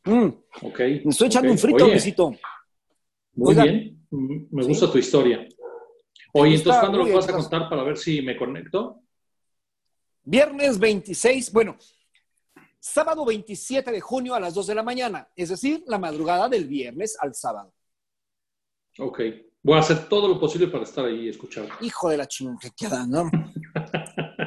Mm. 0.06 0.43
Okay, 0.62 1.01
me 1.04 1.12
estoy 1.12 1.28
echando 1.28 1.51
un 1.51 1.58
frito, 1.58 1.86
Luisito. 1.86 2.34
Muy 3.34 3.56
bien, 3.56 4.08
mm, 4.10 4.45
me 4.51 4.63
gusta 4.63 4.89
tu 4.89 4.97
historia. 4.97 5.45
Oye, 6.32 6.56
entonces, 6.56 6.80
¿cuándo 6.80 6.99
lo 6.99 7.13
vas 7.13 7.28
a 7.28 7.34
contar 7.34 7.69
para 7.69 7.84
ver 7.84 7.97
si 7.97 8.21
me 8.21 8.38
conecto? 8.38 9.01
Viernes 10.23 10.80
26, 10.80 11.51
bueno, 11.51 11.78
sábado 12.86 13.26
27 13.26 13.91
de 13.91 14.00
junio 14.00 14.36
a 14.36 14.39
las 14.39 14.54
2 14.54 14.67
de 14.67 14.76
la 14.76 14.84
mañana, 14.84 15.28
es 15.36 15.50
decir, 15.50 15.84
la 15.88 15.98
madrugada 15.98 16.48
del 16.48 16.65
viernes 16.65 17.17
al 17.19 17.34
sábado. 17.34 17.74
Ok, 19.00 19.21
voy 19.63 19.78
a 19.78 19.80
hacer 19.80 20.08
todo 20.08 20.28
lo 20.28 20.39
posible 20.39 20.67
para 20.67 20.84
estar 20.84 21.04
ahí 21.04 21.26
y 21.26 21.30
escuchar. 21.30 21.67
Hijo 21.82 22.10
de 22.10 22.17
la 22.17 22.28
chingada, 22.28 23.08
¿no? 23.08 23.32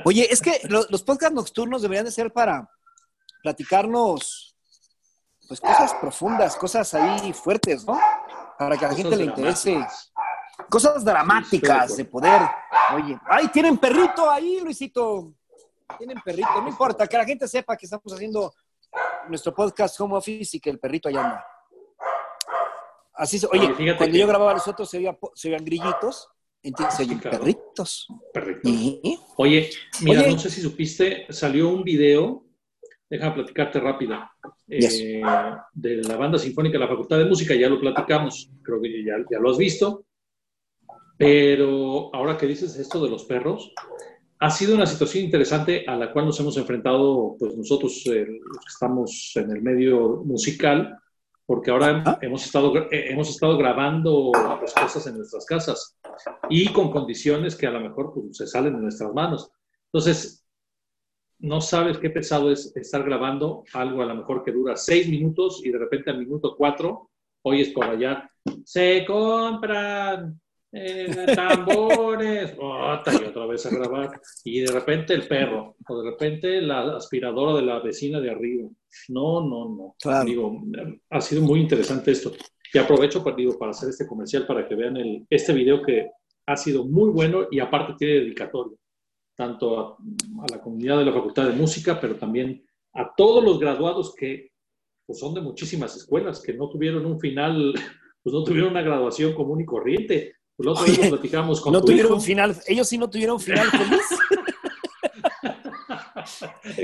Oye, 0.05 0.29
es 0.31 0.41
que 0.41 0.61
los, 0.69 1.03
podcasts 1.03 1.35
nocturnos 1.35 1.83
deberían 1.83 2.05
de 2.05 2.13
ser 2.13 2.33
para 2.33 2.71
platicarnos, 3.43 4.57
pues 5.49 5.61
cosas 5.61 5.95
profundas, 5.95 6.55
cosas 6.57 6.95
ahí 6.95 7.33
fuertes, 7.33 7.85
¿no? 7.85 7.99
Para 8.57 8.77
que 8.77 8.85
a 8.85 8.89
la 8.89 8.95
gente 8.95 9.17
le 9.17 9.25
interese. 9.25 9.85
Cosas 10.71 11.05
dramáticas 11.05 11.97
de 11.97 12.05
poder. 12.05 12.43
Oye, 12.95 13.19
ay, 13.27 13.49
tienen 13.49 13.79
perrito 13.79 14.31
ahí, 14.31 14.61
Luisito 14.61 15.35
tienen 15.97 16.19
perrito, 16.25 16.61
no 16.61 16.69
importa, 16.69 17.07
que 17.07 17.17
la 17.17 17.25
gente 17.25 17.49
sepa 17.49 17.77
que 17.77 17.87
estamos 17.87 18.13
haciendo 18.13 18.53
nuestro 19.29 19.55
podcast 19.55 19.99
home 20.01 20.17
office 20.17 20.57
y 20.57 20.61
que 20.61 20.71
el 20.71 20.79
perrito 20.79 21.09
allá 21.09 21.25
anda. 21.25 21.47
Así, 23.15 23.41
oye, 23.51 23.97
cuando 23.97 24.17
yo 24.17 24.27
grababa 24.27 24.55
los 24.55 24.69
otros 24.69 24.89
se, 24.89 24.99
oían 24.99 25.65
grillitos, 25.65 26.29
entonces 26.63 26.95
se 26.95 27.03
oían 27.03 27.21
perritos. 27.21 28.07
Perritos. 28.33 28.73
Oye, 29.37 29.71
mira, 30.03 30.29
no 30.29 30.39
sé 30.39 30.51
si 30.51 30.61
supiste, 30.61 31.27
salió 31.31 31.69
un 31.69 31.83
video, 31.83 32.45
déjame 33.11 33.35
platicarte 33.35 33.81
rápido, 33.81 34.19
eh, 34.69 35.21
de 35.73 35.97
la 35.97 36.17
banda 36.17 36.39
sinfónica 36.39 36.75
de 36.75 36.85
la 36.85 36.89
Facultad 36.89 37.19
de 37.19 37.25
Música, 37.25 37.55
ya 37.55 37.69
lo 37.69 37.81
platicamos, 37.81 38.51
creo 38.63 38.81
que 38.81 39.05
ya, 39.05 39.15
ya 39.31 39.39
lo 39.41 39.51
has 39.51 39.59
visto, 39.59 40.05
pero 41.17 42.15
ahora 42.15 42.39
que 42.39 42.47
dices 42.47 42.77
esto 42.77 43.03
de 43.03 43.11
los 43.11 43.25
perros, 43.25 43.73
ha 44.41 44.51
sido 44.51 44.75
una 44.75 44.87
situación 44.87 45.25
interesante 45.25 45.85
a 45.87 45.97
la 45.97 46.13
cual 46.13 46.27
nos 46.27 46.39
hemos 46.41 46.57
enfrentado 46.57 47.37
pues 47.39 47.57
nosotros 47.57 48.03
eh, 48.07 48.27
los 48.27 48.59
que 48.59 48.69
estamos 48.69 49.33
en 49.35 49.51
el 49.51 49.63
medio 49.63 50.23
musical, 50.25 50.99
porque 51.45 51.71
ahora 51.71 52.19
hemos, 52.21 52.45
estado, 52.45 52.77
eh, 52.91 53.11
hemos 53.11 53.31
estado 53.31 53.57
grabando 53.57 54.31
las 54.35 54.75
cosas 54.75 55.07
en 55.07 55.17
nuestras 55.17 55.45
casas 55.45 55.99
y 56.49 56.73
con 56.73 56.91
condiciones 56.91 57.57
que 57.57 57.67
a 57.67 57.71
lo 57.71 57.81
mejor 57.81 58.13
pues, 58.15 58.37
se 58.37 58.47
salen 58.47 58.75
de 58.75 58.83
nuestras 58.83 59.13
manos. 59.13 59.51
Entonces, 59.87 60.45
no 61.41 61.61
sabes 61.61 61.99
qué 61.99 62.11
pesado 62.11 62.53
es 62.53 62.77
estar 62.77 63.05
grabando 63.05 63.65
algo 63.73 64.03
a 64.03 64.07
lo 64.07 64.15
mejor 64.15 64.45
que 64.45 64.53
dura 64.53 64.77
seis 64.77 65.09
minutos 65.09 65.65
y 65.65 65.71
de 65.71 65.79
repente 65.79 66.11
al 66.11 66.19
minuto 66.19 66.55
cuatro 66.57 67.11
oyes 67.43 67.71
por 67.71 67.85
allá, 67.85 68.31
se 68.65 69.05
compran 69.07 70.41
eh, 70.73 71.27
tambores, 71.35 72.55
y 72.55 73.25
otra 73.25 73.47
vez 73.47 73.65
a 73.67 73.71
grabar, 73.71 74.21
y 74.45 74.61
de 74.61 74.73
repente 74.73 75.15
el 75.15 75.27
perro, 75.27 75.77
o 75.89 76.03
de 76.03 76.11
repente 76.11 76.61
la 76.61 76.97
aspiradora 76.97 77.59
de 77.59 77.63
la 77.63 77.81
vecina 77.81 78.21
de 78.21 78.31
arriba. 78.31 78.69
No, 79.09 79.41
no, 79.41 79.95
no. 80.05 80.25
Digo, 80.25 80.63
ha 81.11 81.21
sido 81.21 81.43
muy 81.43 81.61
interesante 81.61 82.11
esto. 82.11 82.33
Y 82.73 82.79
aprovecho 82.79 83.25
para, 83.25 83.37
digo, 83.37 83.59
para 83.59 83.71
hacer 83.71 83.89
este 83.89 84.07
comercial 84.07 84.47
para 84.47 84.69
que 84.69 84.75
vean 84.75 84.97
el, 84.99 85.27
este 85.31 85.55
video 85.55 85.83
que 85.83 86.11
ha 86.47 86.57
sido 86.57 86.85
muy 86.85 87.11
bueno 87.11 87.47
y 87.51 87.61
aparte 87.61 87.95
tiene 87.99 88.21
dedicatorio, 88.21 88.77
tanto 89.35 89.81
a, 89.81 89.97
a 90.43 90.47
la 90.51 90.61
comunidad 90.61 90.99
de 90.99 91.07
la 91.07 91.13
Facultad 91.13 91.47
de 91.47 91.55
Música, 91.57 91.99
pero 92.01 92.17
también 92.17 92.63
a 92.93 93.15
todos 93.17 93.43
los 93.43 93.59
graduados 93.59 94.15
que 94.15 94.51
pues, 95.07 95.19
son 95.19 95.33
de 95.33 95.41
muchísimas 95.41 95.97
escuelas, 95.97 96.43
que 96.43 96.53
no 96.53 96.69
tuvieron 96.69 97.07
un 97.07 97.19
final, 97.19 97.73
pues 98.23 98.35
no 98.35 98.45
tuvieron 98.45 98.73
una 98.73 98.83
graduación 98.83 99.33
común 99.33 99.63
y 99.63 99.65
corriente, 99.65 100.35
platicamos 100.59 101.61
con 101.61 101.73
no 101.73 101.81
tuvieron 101.81 102.21
final, 102.21 102.57
ellos 102.67 102.89
sí 102.89 102.99
no 102.99 103.09
tuvieron 103.09 103.41
final 103.41 103.71
feliz. 103.71 104.03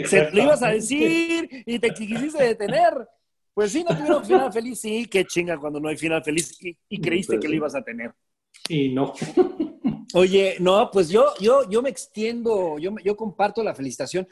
Se 0.09 0.31
lo 0.31 0.43
ibas 0.43 0.63
a 0.63 0.69
decir 0.69 1.65
y 1.67 1.79
te 1.79 1.93
quisiste 1.93 2.43
detener. 2.43 3.09
Pues 3.53 3.73
sí, 3.73 3.85
no 3.85 3.97
tuvieron 3.97 4.25
final 4.25 4.53
feliz. 4.53 4.81
Sí, 4.81 5.07
qué 5.07 5.25
chinga 5.25 5.59
cuando 5.59 5.81
no 5.81 5.89
hay 5.89 5.97
final 5.97 6.23
feliz 6.23 6.57
y, 6.89 7.01
creíste 7.01 7.39
que 7.39 7.49
lo 7.49 7.55
ibas 7.55 7.75
a 7.75 7.83
tener. 7.83 8.13
Y 8.69 8.91
no. 8.91 9.13
Oye, 10.15 10.57
no, 10.61 10.91
pues 10.93 11.09
yo, 11.09 11.35
yo, 11.41 11.69
yo 11.69 11.83
me 11.83 11.91
extiendo, 11.91 12.79
yo, 12.79 12.95
yo 13.03 13.17
comparto 13.17 13.63
la 13.65 13.75
felicitación. 13.75 14.29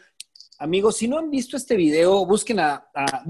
Amigos, 0.59 0.97
si 0.97 1.09
no 1.09 1.19
han 1.19 1.29
visto 1.29 1.57
este 1.57 1.77
video, 1.77 2.25
busquen, 2.25 2.61
a, 2.61 2.89
a, 2.95 3.25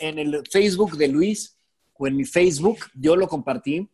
en 0.00 0.18
el 0.18 0.42
Facebook 0.50 0.96
de 0.96 1.06
Luis 1.06 1.56
o 1.94 2.08
en 2.08 2.16
mi 2.16 2.24
Facebook, 2.24 2.78
yo 2.94 3.14
lo 3.14 3.28
compartí. 3.28 3.88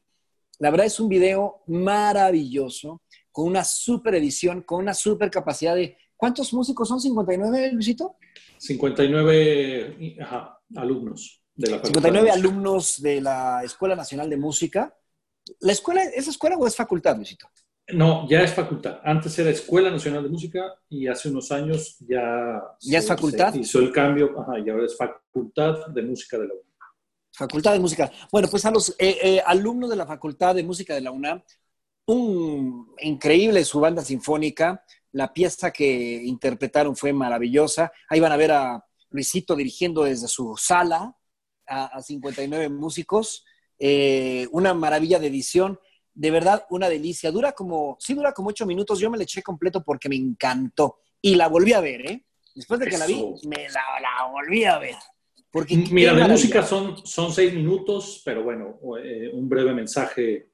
La 0.58 0.70
verdad 0.70 0.86
es 0.86 0.98
un 0.98 1.08
video 1.08 1.62
maravilloso, 1.66 3.02
con 3.30 3.46
una 3.46 3.64
super 3.64 4.14
edición, 4.14 4.62
con 4.62 4.80
una 4.80 4.94
super 4.94 5.30
capacidad 5.30 5.74
de... 5.74 5.96
¿Cuántos 6.16 6.52
músicos 6.52 6.88
son? 6.88 6.98
¿59, 6.98 7.72
Luisito? 7.72 8.16
59 8.58 10.16
alumnos 10.74 11.44
de 11.54 11.70
la 11.70 11.82
59 11.84 12.30
alumnos 12.30 13.00
de 13.00 13.20
la 13.20 13.62
Escuela 13.64 13.94
Nacional 13.94 14.28
de 14.28 14.36
Música. 14.36 14.92
¿La 15.60 15.72
escuela 15.72 16.02
es 16.02 16.26
escuela 16.26 16.56
o 16.56 16.66
es 16.66 16.74
facultad, 16.74 17.16
Luisito? 17.16 17.48
No, 17.90 18.28
ya 18.28 18.42
es 18.42 18.52
facultad. 18.52 19.00
Antes 19.02 19.38
era 19.38 19.50
Escuela 19.50 19.90
Nacional 19.90 20.22
de 20.22 20.28
Música 20.28 20.74
y 20.88 21.06
hace 21.06 21.30
unos 21.30 21.50
años 21.52 21.96
ya... 22.00 22.62
¿Ya 22.80 22.98
es 22.98 23.06
facultad? 23.06 23.54
hizo 23.54 23.78
el 23.78 23.92
cambio, 23.92 24.38
ajá, 24.38 24.58
y 24.58 24.68
ahora 24.68 24.84
es 24.84 24.96
Facultad 24.96 25.86
de 25.86 26.02
Música 26.02 26.36
de 26.36 26.48
la 26.48 26.54
UNAM. 26.54 26.67
Facultad 27.38 27.72
de 27.72 27.78
Música. 27.78 28.10
Bueno, 28.32 28.48
pues 28.48 28.64
a 28.64 28.70
los 28.72 28.90
eh, 28.98 29.16
eh, 29.22 29.42
alumnos 29.46 29.88
de 29.88 29.96
la 29.96 30.06
Facultad 30.06 30.56
de 30.56 30.64
Música 30.64 30.92
de 30.94 31.00
la 31.00 31.12
UNAM, 31.12 31.40
un 32.06 32.94
increíble 33.00 33.64
su 33.64 33.78
banda 33.78 34.02
sinfónica. 34.02 34.84
La 35.12 35.32
pieza 35.32 35.70
que 35.70 36.22
interpretaron 36.24 36.96
fue 36.96 37.12
maravillosa. 37.12 37.92
Ahí 38.08 38.18
van 38.18 38.32
a 38.32 38.36
ver 38.36 38.50
a 38.50 38.84
Luisito 39.10 39.54
dirigiendo 39.54 40.02
desde 40.02 40.26
su 40.26 40.56
sala 40.56 41.16
a, 41.66 42.02
59 42.02 42.68
músicos. 42.70 43.44
Eh, 43.78 44.48
una 44.50 44.74
maravilla 44.74 45.20
de 45.20 45.28
edición 45.28 45.78
de 46.14 46.32
verdad 46.32 46.66
una 46.70 46.88
delicia. 46.88 47.30
Dura 47.30 47.52
como, 47.52 47.96
sí 48.00 48.14
dura 48.14 48.32
como 48.32 48.48
ocho 48.48 48.66
minutos. 48.66 48.98
Yo 48.98 49.10
me 49.10 49.16
la 49.16 49.22
eché 49.22 49.42
completo 49.42 49.84
porque 49.84 50.08
me 50.08 50.16
encantó. 50.16 50.98
Y 51.22 51.36
la 51.36 51.46
volví 51.46 51.72
a 51.72 51.80
ver, 51.80 52.10
¿eh? 52.10 52.26
Después 52.52 52.80
de 52.80 52.88
que 52.88 52.98
la 52.98 53.06
vi, 53.06 53.24
me 53.46 53.68
la, 53.68 54.28
volví 54.32 54.64
a 54.64 54.78
ver. 54.78 54.96
Porque 55.50 55.76
Mira, 55.90 56.14
de 56.14 56.24
música 56.28 56.62
son, 56.62 57.06
son 57.06 57.32
seis 57.32 57.54
minutos, 57.54 58.22
pero 58.24 58.44
bueno, 58.44 58.78
eh, 59.02 59.30
un 59.32 59.48
breve 59.48 59.72
mensaje 59.72 60.50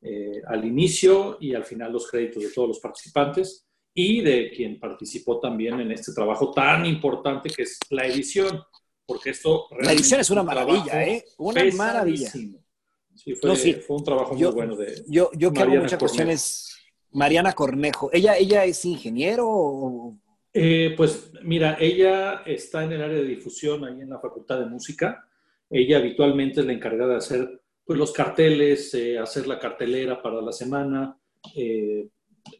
eh, 0.00 0.40
al 0.46 0.64
inicio 0.64 1.36
y 1.40 1.54
al 1.54 1.64
final 1.64 1.92
los 1.92 2.08
créditos 2.08 2.42
de 2.42 2.50
todos 2.50 2.68
los 2.68 2.78
participantes 2.78 3.66
y 3.92 4.20
de 4.20 4.50
quien 4.50 4.78
participó 4.78 5.40
también 5.40 5.80
en 5.80 5.90
este 5.90 6.12
trabajo 6.12 6.52
tan 6.52 6.86
importante 6.86 7.48
que 7.48 7.62
es 7.62 7.78
la 7.90 8.06
edición, 8.06 8.62
porque 9.04 9.30
esto... 9.30 9.66
La 9.80 9.92
edición 9.92 10.20
es 10.20 10.30
una 10.30 10.42
maravilla, 10.42 11.04
¿eh? 11.04 11.24
Una 11.38 11.64
maravilla. 11.74 12.30
Sí, 12.30 13.34
fue, 13.34 13.50
un 13.88 14.04
trabajo 14.04 14.34
muy 14.34 14.44
bueno 14.52 14.76
de. 14.76 15.02
Yo, 15.08 15.30
yo 15.32 15.52
que 15.52 15.60
hago 15.60 15.74
muchas 15.74 15.98
cuestiones. 15.98 16.72
Mariana 17.12 17.54
Cornejo. 17.54 18.10
¿Ella, 18.12 18.36
ella 18.36 18.64
es 18.64 18.84
ingeniero 18.84 20.18
eh, 20.58 20.94
pues 20.96 21.32
mira, 21.42 21.76
ella 21.78 22.42
está 22.46 22.82
en 22.82 22.92
el 22.92 23.02
área 23.02 23.18
de 23.18 23.24
difusión 23.24 23.84
ahí 23.84 24.00
en 24.00 24.08
la 24.08 24.18
Facultad 24.18 24.58
de 24.60 24.64
Música. 24.64 25.28
Ella 25.68 25.98
habitualmente 25.98 26.60
es 26.60 26.66
la 26.66 26.72
encargada 26.72 27.10
de 27.10 27.18
hacer 27.18 27.60
pues, 27.84 27.98
los 27.98 28.10
carteles, 28.10 28.94
eh, 28.94 29.18
hacer 29.18 29.46
la 29.46 29.58
cartelera 29.58 30.22
para 30.22 30.40
la 30.40 30.52
semana, 30.52 31.18
eh, 31.54 32.08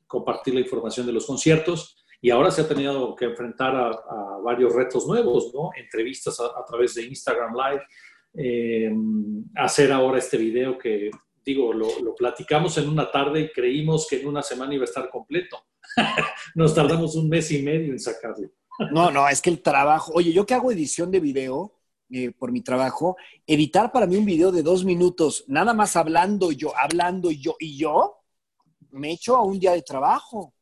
compartir 0.07 0.53
la 0.53 0.61
información 0.61 1.07
de 1.07 1.15
los 1.15 1.25
conciertos. 1.25 2.05
Y 2.21 2.29
ahora 2.29 2.51
se 2.51 2.61
ha 2.61 2.69
tenido 2.69 3.17
que 3.17 3.25
enfrentar 3.25 3.75
a, 3.75 4.39
varios 4.45 4.75
retos 4.75 5.07
nuevos. 5.07 5.51
Entrevistas 5.77 6.39
a, 6.39 6.65
través 6.67 6.95
de 6.97 7.07
Instagram 7.07 7.55
Live, 7.55 9.43
hacer 9.55 9.91
ahora 9.91 10.19
este 10.19 10.37
video 10.37 10.77
que, 10.77 11.11
digo, 11.47 11.73
lo, 11.73 12.15
platicamos 12.17 12.77
en 12.77 12.89
una 12.89 13.11
tarde 13.11 13.43
y 13.43 13.53
creímos 13.53 14.09
que 14.11 14.21
en 14.21 14.27
una 14.27 14.43
semana 14.43 14.75
iba 14.75 14.83
a 14.83 14.87
estar 14.87 15.09
completo. 15.09 15.65
Nos 16.57 16.75
tardamos 16.75 17.15
un 17.15 17.29
mes 17.29 17.53
y 17.53 17.63
medio 17.63 17.93
en 17.93 18.01
sacarlo. 18.01 18.51
no, 18.91 19.13
no, 19.13 19.29
es 19.29 19.41
que 19.41 19.51
el 19.51 19.63
trabajo, 19.63 20.13
oye, 20.15 20.33
yo 20.33 20.45
que 20.45 20.55
hago 20.55 20.73
edición 20.73 21.13
de 21.13 21.21
video 21.21 21.73
eh, 22.11 22.33
por 22.33 22.51
mi 22.51 22.63
trabajo, 22.63 23.17
editar 23.47 23.93
para 23.93 24.07
mí 24.07 24.17
un 24.17 24.25
video 24.25 24.51
de 24.51 24.65
dos 24.65 24.85
minutos, 24.85 25.45
nada 25.47 25.73
más 25.73 25.95
hablando 25.95 26.51
yo, 26.51 26.73
hablando 26.77 27.31
yo 27.31 27.55
y 27.61 27.79
yo, 27.79 28.17
me 28.91 29.13
echo 29.13 29.37
a 29.37 29.43
un 29.43 29.61
día 29.61 29.73
de 29.73 29.83
trabajo. 29.83 30.53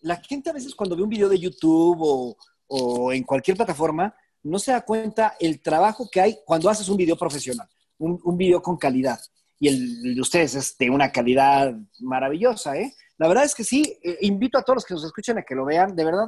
La 0.00 0.16
gente 0.16 0.50
a 0.50 0.52
veces 0.52 0.74
cuando 0.74 0.96
ve 0.96 1.04
un 1.04 1.08
video 1.08 1.28
de 1.28 1.38
YouTube 1.38 2.36
o, 2.66 3.12
en 3.12 3.22
cualquier 3.22 3.56
plataforma, 3.56 4.12
no 4.42 4.58
se 4.58 4.72
da 4.72 4.84
cuenta 4.84 5.36
el 5.38 5.60
trabajo 5.60 6.08
que 6.10 6.20
hay 6.20 6.38
cuando 6.44 6.68
haces 6.68 6.88
un 6.88 6.96
video 6.96 7.16
profesional, 7.16 7.68
un 7.98 8.36
video 8.36 8.60
con 8.60 8.76
calidad. 8.76 9.20
Y 9.62 9.68
el 9.68 10.16
de 10.16 10.20
ustedes 10.20 10.56
es 10.56 10.76
de 10.76 10.90
una 10.90 11.12
calidad 11.12 11.72
maravillosa, 12.00 12.76
¿eh? 12.76 12.96
La 13.16 13.28
verdad 13.28 13.44
es 13.44 13.54
que 13.54 13.62
sí, 13.62 13.96
eh, 14.02 14.18
invito 14.22 14.58
a 14.58 14.64
todos 14.64 14.78
los 14.78 14.84
que 14.84 14.94
nos 14.94 15.04
escuchen 15.04 15.38
a 15.38 15.42
que 15.42 15.54
lo 15.54 15.64
vean, 15.64 15.94
de 15.94 16.04
verdad. 16.04 16.26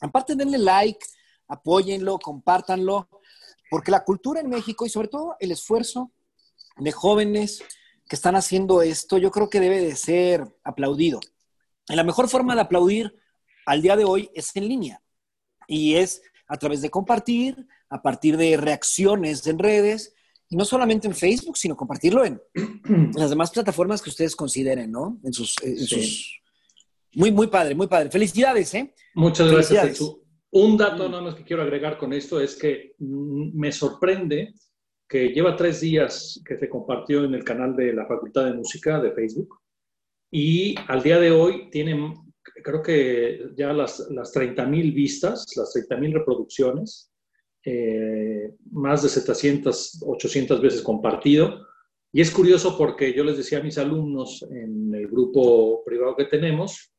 Aparte, 0.00 0.34
denle 0.34 0.56
like, 0.56 1.04
apóyenlo, 1.48 2.18
compártanlo, 2.18 3.10
porque 3.68 3.90
la 3.90 4.04
cultura 4.04 4.40
en 4.40 4.48
México 4.48 4.86
y 4.86 4.88
sobre 4.88 5.08
todo 5.08 5.36
el 5.38 5.52
esfuerzo 5.52 6.12
de 6.78 6.92
jóvenes 6.92 7.62
que 8.08 8.16
están 8.16 8.36
haciendo 8.36 8.80
esto, 8.80 9.18
yo 9.18 9.30
creo 9.30 9.50
que 9.50 9.60
debe 9.60 9.82
de 9.82 9.94
ser 9.94 10.42
aplaudido. 10.64 11.20
La 11.88 12.04
mejor 12.04 12.26
forma 12.30 12.54
de 12.54 12.62
aplaudir 12.62 13.14
al 13.66 13.82
día 13.82 13.96
de 13.96 14.06
hoy 14.06 14.30
es 14.32 14.56
en 14.56 14.66
línea. 14.66 15.02
Y 15.66 15.96
es 15.96 16.22
a 16.48 16.56
través 16.56 16.80
de 16.80 16.88
compartir, 16.88 17.68
a 17.90 18.00
partir 18.00 18.38
de 18.38 18.56
reacciones 18.56 19.46
en 19.46 19.58
redes, 19.58 20.14
y 20.50 20.56
no 20.56 20.64
solamente 20.64 21.06
en 21.06 21.14
Facebook, 21.14 21.56
sino 21.56 21.76
compartirlo 21.76 22.24
en 22.24 22.42
las 23.14 23.30
demás 23.30 23.50
plataformas 23.52 24.02
que 24.02 24.10
ustedes 24.10 24.34
consideren, 24.34 24.90
¿no? 24.90 25.20
En 25.24 25.32
sus... 25.32 25.54
Muy, 27.14 27.32
muy 27.32 27.46
padre, 27.46 27.74
muy 27.74 27.86
padre. 27.86 28.10
Felicidades, 28.10 28.74
¿eh? 28.74 28.94
Muchas 29.14 29.50
gracias, 29.50 30.00
Un 30.50 30.76
dato 30.76 31.08
nada 31.08 31.22
más 31.22 31.34
que 31.34 31.44
quiero 31.44 31.62
agregar 31.62 31.98
con 31.98 32.12
esto 32.12 32.40
es 32.40 32.56
que 32.56 32.94
me 32.98 33.72
sorprende 33.72 34.54
que 35.08 35.28
lleva 35.28 35.56
tres 35.56 35.80
días 35.80 36.40
que 36.44 36.56
se 36.58 36.68
compartió 36.68 37.24
en 37.24 37.34
el 37.34 37.44
canal 37.44 37.74
de 37.74 37.92
la 37.92 38.06
Facultad 38.06 38.46
de 38.46 38.54
Música 38.54 39.00
de 39.00 39.12
Facebook 39.12 39.60
y 40.32 40.76
al 40.86 41.02
día 41.02 41.18
de 41.18 41.32
hoy 41.32 41.68
tiene 41.70 42.14
creo 42.62 42.82
que 42.82 43.50
ya 43.56 43.72
las, 43.72 43.98
las 44.10 44.32
30.000 44.34 44.94
vistas, 44.94 45.46
las 45.56 45.74
30.000 45.74 46.12
reproducciones, 46.14 47.09
eh, 47.64 48.54
más 48.70 49.02
de 49.02 49.08
700, 49.08 50.02
800 50.06 50.60
veces 50.60 50.82
compartido. 50.82 51.66
Y 52.12 52.20
es 52.20 52.30
curioso 52.30 52.76
porque 52.76 53.12
yo 53.12 53.22
les 53.22 53.36
decía 53.36 53.58
a 53.58 53.62
mis 53.62 53.78
alumnos 53.78 54.42
en 54.50 54.94
el 54.94 55.06
grupo 55.08 55.84
privado 55.84 56.16
que 56.16 56.24
tenemos, 56.24 56.92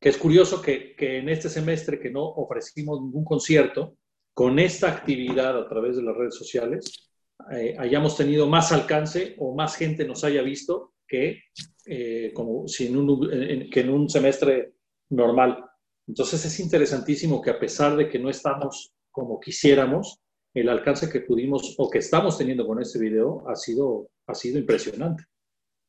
que 0.00 0.08
es 0.08 0.16
curioso 0.16 0.62
que, 0.62 0.94
que 0.96 1.18
en 1.18 1.28
este 1.28 1.48
semestre 1.48 2.00
que 2.00 2.10
no 2.10 2.24
ofrecimos 2.24 3.00
ningún 3.00 3.24
concierto, 3.24 3.96
con 4.34 4.58
esta 4.58 4.88
actividad 4.88 5.56
a 5.56 5.68
través 5.68 5.96
de 5.96 6.02
las 6.02 6.16
redes 6.16 6.34
sociales, 6.34 7.10
eh, 7.52 7.76
hayamos 7.78 8.16
tenido 8.16 8.48
más 8.48 8.72
alcance 8.72 9.36
o 9.38 9.54
más 9.54 9.76
gente 9.76 10.06
nos 10.06 10.24
haya 10.24 10.42
visto 10.42 10.94
que, 11.06 11.42
eh, 11.86 12.32
como 12.34 12.66
si 12.66 12.88
un, 12.88 13.68
que 13.70 13.80
en 13.80 13.90
un 13.90 14.08
semestre 14.08 14.74
normal. 15.10 15.64
Entonces 16.06 16.44
es 16.44 16.60
interesantísimo 16.60 17.40
que 17.40 17.50
a 17.50 17.58
pesar 17.58 17.96
de 17.96 18.08
que 18.08 18.18
no 18.18 18.30
estamos 18.30 18.92
como 19.14 19.38
quisiéramos, 19.38 20.18
el 20.52 20.68
alcance 20.68 21.08
que 21.08 21.20
pudimos 21.20 21.76
o 21.78 21.88
que 21.88 21.98
estamos 21.98 22.36
teniendo 22.36 22.66
con 22.66 22.82
este 22.82 22.98
video 22.98 23.48
ha 23.48 23.54
sido, 23.54 24.10
ha 24.26 24.34
sido 24.34 24.58
impresionante. 24.58 25.24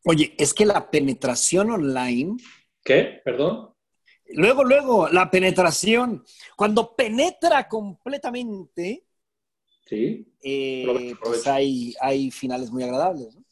Oye, 0.06 0.36
es 0.38 0.54
que 0.54 0.66
la 0.66 0.92
penetración 0.92 1.72
online... 1.72 2.38
¿Qué? 2.84 3.20
Perdón. 3.26 3.74
Luego, 4.28 4.64
luego, 4.64 5.10
la 5.10 5.30
penetración, 5.32 6.24
cuando 6.56 6.96
penetra 6.96 7.68
completamente, 7.68 9.08
sí. 9.88 10.32
Eh, 10.42 11.16
pues 11.22 11.48
hay, 11.48 11.96
hay 12.00 12.30
finales 12.30 12.70
muy 12.70 12.84
agradables. 12.84 13.36
¿no? 13.36 13.44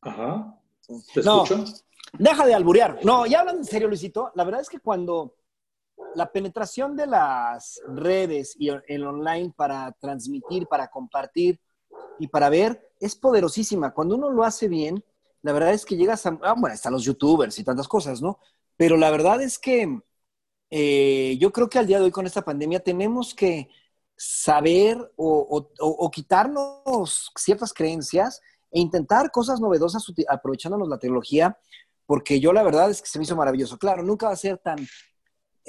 Ajá. 0.00 0.60
¿Te 1.14 1.20
escucho? 1.20 1.64
Deja 2.18 2.46
de 2.46 2.54
alburear. 2.54 2.98
No, 3.04 3.26
ya 3.26 3.40
hablando 3.40 3.60
en 3.60 3.66
serio, 3.66 3.86
Luisito, 3.86 4.32
la 4.34 4.42
verdad 4.42 4.60
es 4.62 4.68
que 4.68 4.80
cuando 4.80 5.37
la 6.14 6.30
penetración 6.32 6.96
de 6.96 7.06
las 7.06 7.80
redes 7.86 8.54
y 8.58 8.70
el 8.70 9.06
online 9.06 9.52
para 9.56 9.92
transmitir, 9.92 10.66
para 10.66 10.88
compartir 10.88 11.60
y 12.18 12.28
para 12.28 12.48
ver 12.48 12.90
es 13.00 13.14
poderosísima. 13.16 13.92
Cuando 13.92 14.16
uno 14.16 14.30
lo 14.30 14.44
hace 14.44 14.68
bien, 14.68 15.04
la 15.42 15.52
verdad 15.52 15.72
es 15.72 15.84
que 15.84 15.96
llegas 15.96 16.26
a, 16.26 16.38
ah, 16.42 16.54
bueno, 16.58 16.74
están 16.74 16.92
los 16.92 17.04
youtubers 17.04 17.58
y 17.58 17.64
tantas 17.64 17.88
cosas, 17.88 18.20
¿no? 18.20 18.38
Pero 18.76 18.96
la 18.96 19.10
verdad 19.10 19.40
es 19.42 19.58
que 19.58 20.00
eh, 20.70 21.36
yo 21.38 21.52
creo 21.52 21.68
que 21.68 21.78
al 21.78 21.86
día 21.86 21.98
de 21.98 22.04
hoy 22.04 22.10
con 22.10 22.26
esta 22.26 22.42
pandemia 22.42 22.80
tenemos 22.80 23.34
que 23.34 23.68
saber 24.16 25.12
o 25.16 26.10
quitarnos 26.12 27.30
ciertas 27.36 27.72
creencias 27.72 28.40
e 28.70 28.80
intentar 28.80 29.30
cosas 29.30 29.60
novedosas 29.60 30.04
aprovechándonos 30.28 30.88
la 30.88 30.98
tecnología 30.98 31.56
porque 32.08 32.40
yo 32.40 32.54
la 32.54 32.62
verdad 32.62 32.90
es 32.90 33.02
que 33.02 33.08
se 33.08 33.18
me 33.18 33.24
hizo 33.24 33.36
maravilloso. 33.36 33.76
Claro, 33.76 34.02
nunca 34.02 34.28
va 34.28 34.32
a 34.32 34.36
ser 34.36 34.56
tan 34.56 34.78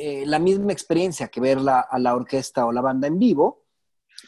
eh, 0.01 0.25
la 0.25 0.39
misma 0.39 0.71
experiencia 0.71 1.27
que 1.27 1.41
ver 1.41 1.59
a 1.67 1.99
la 1.99 2.15
orquesta 2.15 2.65
o 2.65 2.71
la 2.71 2.79
banda 2.79 3.07
en 3.07 3.19
vivo, 3.19 3.65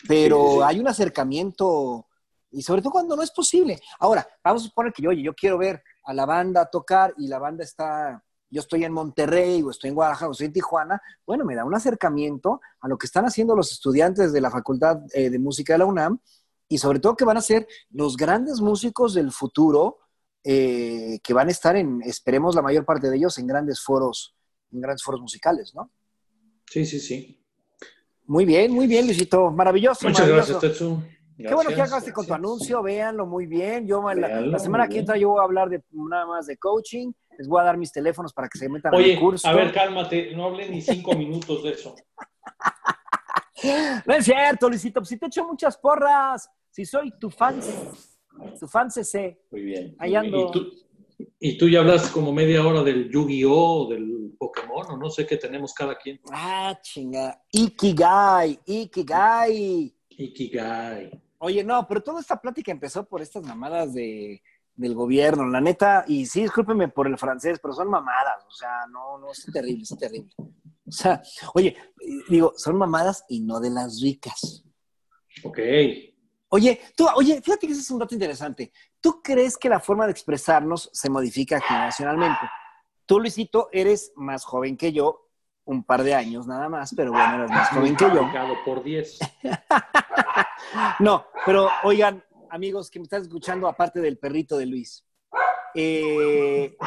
pero 0.05 0.65
hay 0.65 0.79
un 0.79 0.87
acercamiento 0.87 2.07
y 2.51 2.61
sobre 2.61 2.81
todo 2.81 2.91
cuando 2.91 3.15
no 3.15 3.23
es 3.23 3.31
posible. 3.31 3.79
Ahora, 3.99 4.27
vamos 4.43 4.63
a 4.63 4.67
suponer 4.67 4.91
que 4.91 5.01
yo, 5.01 5.11
oye, 5.11 5.23
yo 5.23 5.33
quiero 5.33 5.57
ver 5.57 5.81
a 6.03 6.13
la 6.13 6.25
banda 6.25 6.69
tocar 6.69 7.13
y 7.17 7.27
la 7.27 7.39
banda 7.39 7.63
está, 7.63 8.21
yo 8.49 8.59
estoy 8.59 8.83
en 8.83 8.91
Monterrey 8.91 9.63
o 9.63 9.71
estoy 9.71 9.89
en 9.89 9.95
Guadalajara 9.95 10.29
o 10.29 10.31
estoy 10.33 10.47
en 10.47 10.53
Tijuana, 10.53 11.01
bueno, 11.25 11.45
me 11.45 11.55
da 11.55 11.63
un 11.63 11.73
acercamiento 11.73 12.59
a 12.81 12.89
lo 12.89 12.97
que 12.97 13.05
están 13.05 13.25
haciendo 13.25 13.55
los 13.55 13.71
estudiantes 13.71 14.33
de 14.33 14.41
la 14.41 14.51
Facultad 14.51 14.99
eh, 15.13 15.29
de 15.29 15.39
Música 15.39 15.73
de 15.73 15.79
la 15.79 15.85
UNAM 15.85 16.19
y 16.67 16.77
sobre 16.77 16.99
todo 16.99 17.15
que 17.15 17.25
van 17.25 17.37
a 17.37 17.41
ser 17.41 17.65
los 17.91 18.17
grandes 18.17 18.59
músicos 18.59 19.13
del 19.13 19.31
futuro 19.31 19.99
eh, 20.43 21.19
que 21.23 21.33
van 21.33 21.47
a 21.47 21.51
estar 21.51 21.75
en, 21.75 22.01
esperemos 22.01 22.55
la 22.55 22.61
mayor 22.61 22.83
parte 22.83 23.09
de 23.09 23.15
ellos, 23.15 23.37
en 23.37 23.47
grandes 23.47 23.81
foros, 23.81 24.35
en 24.71 24.81
grandes 24.81 25.03
foros 25.03 25.21
musicales, 25.21 25.73
¿no? 25.75 25.91
Sí, 26.69 26.85
sí, 26.85 26.99
sí. 26.99 27.41
Muy 28.25 28.45
bien, 28.45 28.71
muy 28.71 28.87
bien, 28.87 29.05
Luisito. 29.05 29.51
Maravilloso. 29.51 30.07
Muchas 30.07 30.27
gracias, 30.27 30.59
Tetsu. 30.59 31.03
Qué 31.37 31.53
bueno 31.53 31.71
que 31.71 31.81
hagas 31.81 32.11
con 32.11 32.25
tu 32.25 32.33
anuncio, 32.33 32.81
véanlo 32.83 33.25
muy 33.25 33.45
bien. 33.45 33.87
Yo 33.87 34.01
la, 34.13 34.59
semana 34.59 34.87
que 34.87 34.99
entra 34.99 35.17
yo 35.17 35.29
voy 35.29 35.41
a 35.41 35.43
hablar 35.43 35.69
de 35.69 35.81
nada 35.91 36.25
más 36.25 36.45
de 36.45 36.57
coaching, 36.57 37.11
Les 37.37 37.47
voy 37.47 37.61
a 37.61 37.63
dar 37.63 37.77
mis 37.77 37.91
teléfonos 37.91 38.33
para 38.33 38.47
que 38.47 38.57
se 38.57 38.69
metan 38.69 38.93
Oye, 38.93 39.13
al 39.13 39.19
curso. 39.19 39.47
a 39.47 39.53
ver, 39.53 39.73
cálmate, 39.73 40.35
no 40.35 40.45
hable 40.45 40.69
ni 40.69 40.81
cinco 40.81 41.13
minutos 41.13 41.63
de 41.63 41.71
eso. 41.71 41.95
No 44.07 44.15
es 44.15 44.25
cierto, 44.25 44.67
Luisito, 44.67 45.01
pues 45.01 45.09
si 45.09 45.17
te 45.17 45.27
echo 45.27 45.45
muchas 45.45 45.77
porras, 45.77 46.49
si 46.71 46.83
soy 46.83 47.13
tu 47.19 47.29
fan, 47.29 47.59
tu 48.59 48.67
fan 48.67 48.89
CC. 48.89 49.39
Muy 49.51 49.61
bien. 49.61 49.95
Ahí 49.99 50.15
ando. 50.15 50.47
¿Y 50.47 50.51
tú, 50.51 50.71
y 51.39 51.57
tú 51.59 51.69
ya 51.69 51.81
hablas 51.81 52.09
como 52.09 52.33
media 52.33 52.65
hora 52.65 52.81
del 52.81 53.11
Yu-Gi-Oh, 53.11 53.87
del 53.87 54.30
Pokémon, 54.41 54.89
o 54.89 54.97
no 54.97 55.07
sé 55.11 55.27
qué 55.27 55.37
tenemos 55.37 55.71
cada 55.71 55.95
quien. 55.95 56.19
Ah, 56.31 56.75
chinga. 56.81 57.43
Ikigai, 57.51 58.59
Ikigai. 58.65 59.95
Ikigai. 60.09 61.21
Oye, 61.37 61.63
no, 61.63 61.87
pero 61.87 62.01
toda 62.01 62.21
esta 62.21 62.41
plática 62.41 62.71
empezó 62.71 63.07
por 63.07 63.21
estas 63.21 63.43
mamadas 63.43 63.93
de, 63.93 64.41
del 64.73 64.95
gobierno, 64.95 65.45
la 65.45 65.61
neta, 65.61 66.05
y 66.07 66.25
sí, 66.25 66.41
discúlpeme 66.41 66.87
por 66.87 67.05
el 67.05 67.19
francés, 67.19 67.59
pero 67.61 67.75
son 67.75 67.87
mamadas, 67.87 68.43
o 68.47 68.51
sea, 68.51 68.87
no, 68.91 69.19
no, 69.19 69.31
es 69.31 69.45
terrible, 69.53 69.83
es 69.83 69.95
terrible. 69.95 70.33
O 70.39 70.91
sea, 70.91 71.21
oye, 71.53 71.77
digo, 72.27 72.53
son 72.57 72.77
mamadas 72.77 73.23
y 73.29 73.41
no 73.41 73.59
de 73.59 73.69
las 73.69 74.01
ricas. 74.01 74.65
Ok. 75.43 75.59
Oye, 76.49 76.81
tú, 76.97 77.07
oye, 77.15 77.39
fíjate 77.43 77.67
que 77.67 77.73
ese 77.73 77.83
es 77.83 77.91
un 77.91 77.99
dato 77.99 78.15
interesante. 78.15 78.73
¿Tú 78.99 79.21
crees 79.21 79.55
que 79.55 79.69
la 79.69 79.79
forma 79.79 80.05
de 80.05 80.11
expresarnos 80.11 80.89
se 80.91 81.11
modifica 81.11 81.61
generacionalmente? 81.61 82.49
Tú, 83.05 83.19
Luisito, 83.19 83.69
eres 83.71 84.13
más 84.15 84.45
joven 84.45 84.77
que 84.77 84.93
yo, 84.93 85.27
un 85.65 85.83
par 85.83 86.03
de 86.03 86.15
años 86.15 86.47
nada 86.47 86.69
más, 86.69 86.93
pero 86.95 87.11
bueno, 87.11 87.35
eres 87.35 87.49
más 87.49 87.69
joven 87.69 87.95
que 87.95 88.05
yo. 88.05 88.29
Por 88.65 88.83
10. 88.83 89.19
No, 90.99 91.25
pero 91.45 91.69
oigan, 91.83 92.23
amigos 92.49 92.89
que 92.89 92.99
me 92.99 93.03
están 93.03 93.21
escuchando, 93.21 93.67
aparte 93.67 93.99
del 93.99 94.17
perrito 94.17 94.57
de 94.57 94.65
Luis, 94.65 95.05
eh, 95.73 96.77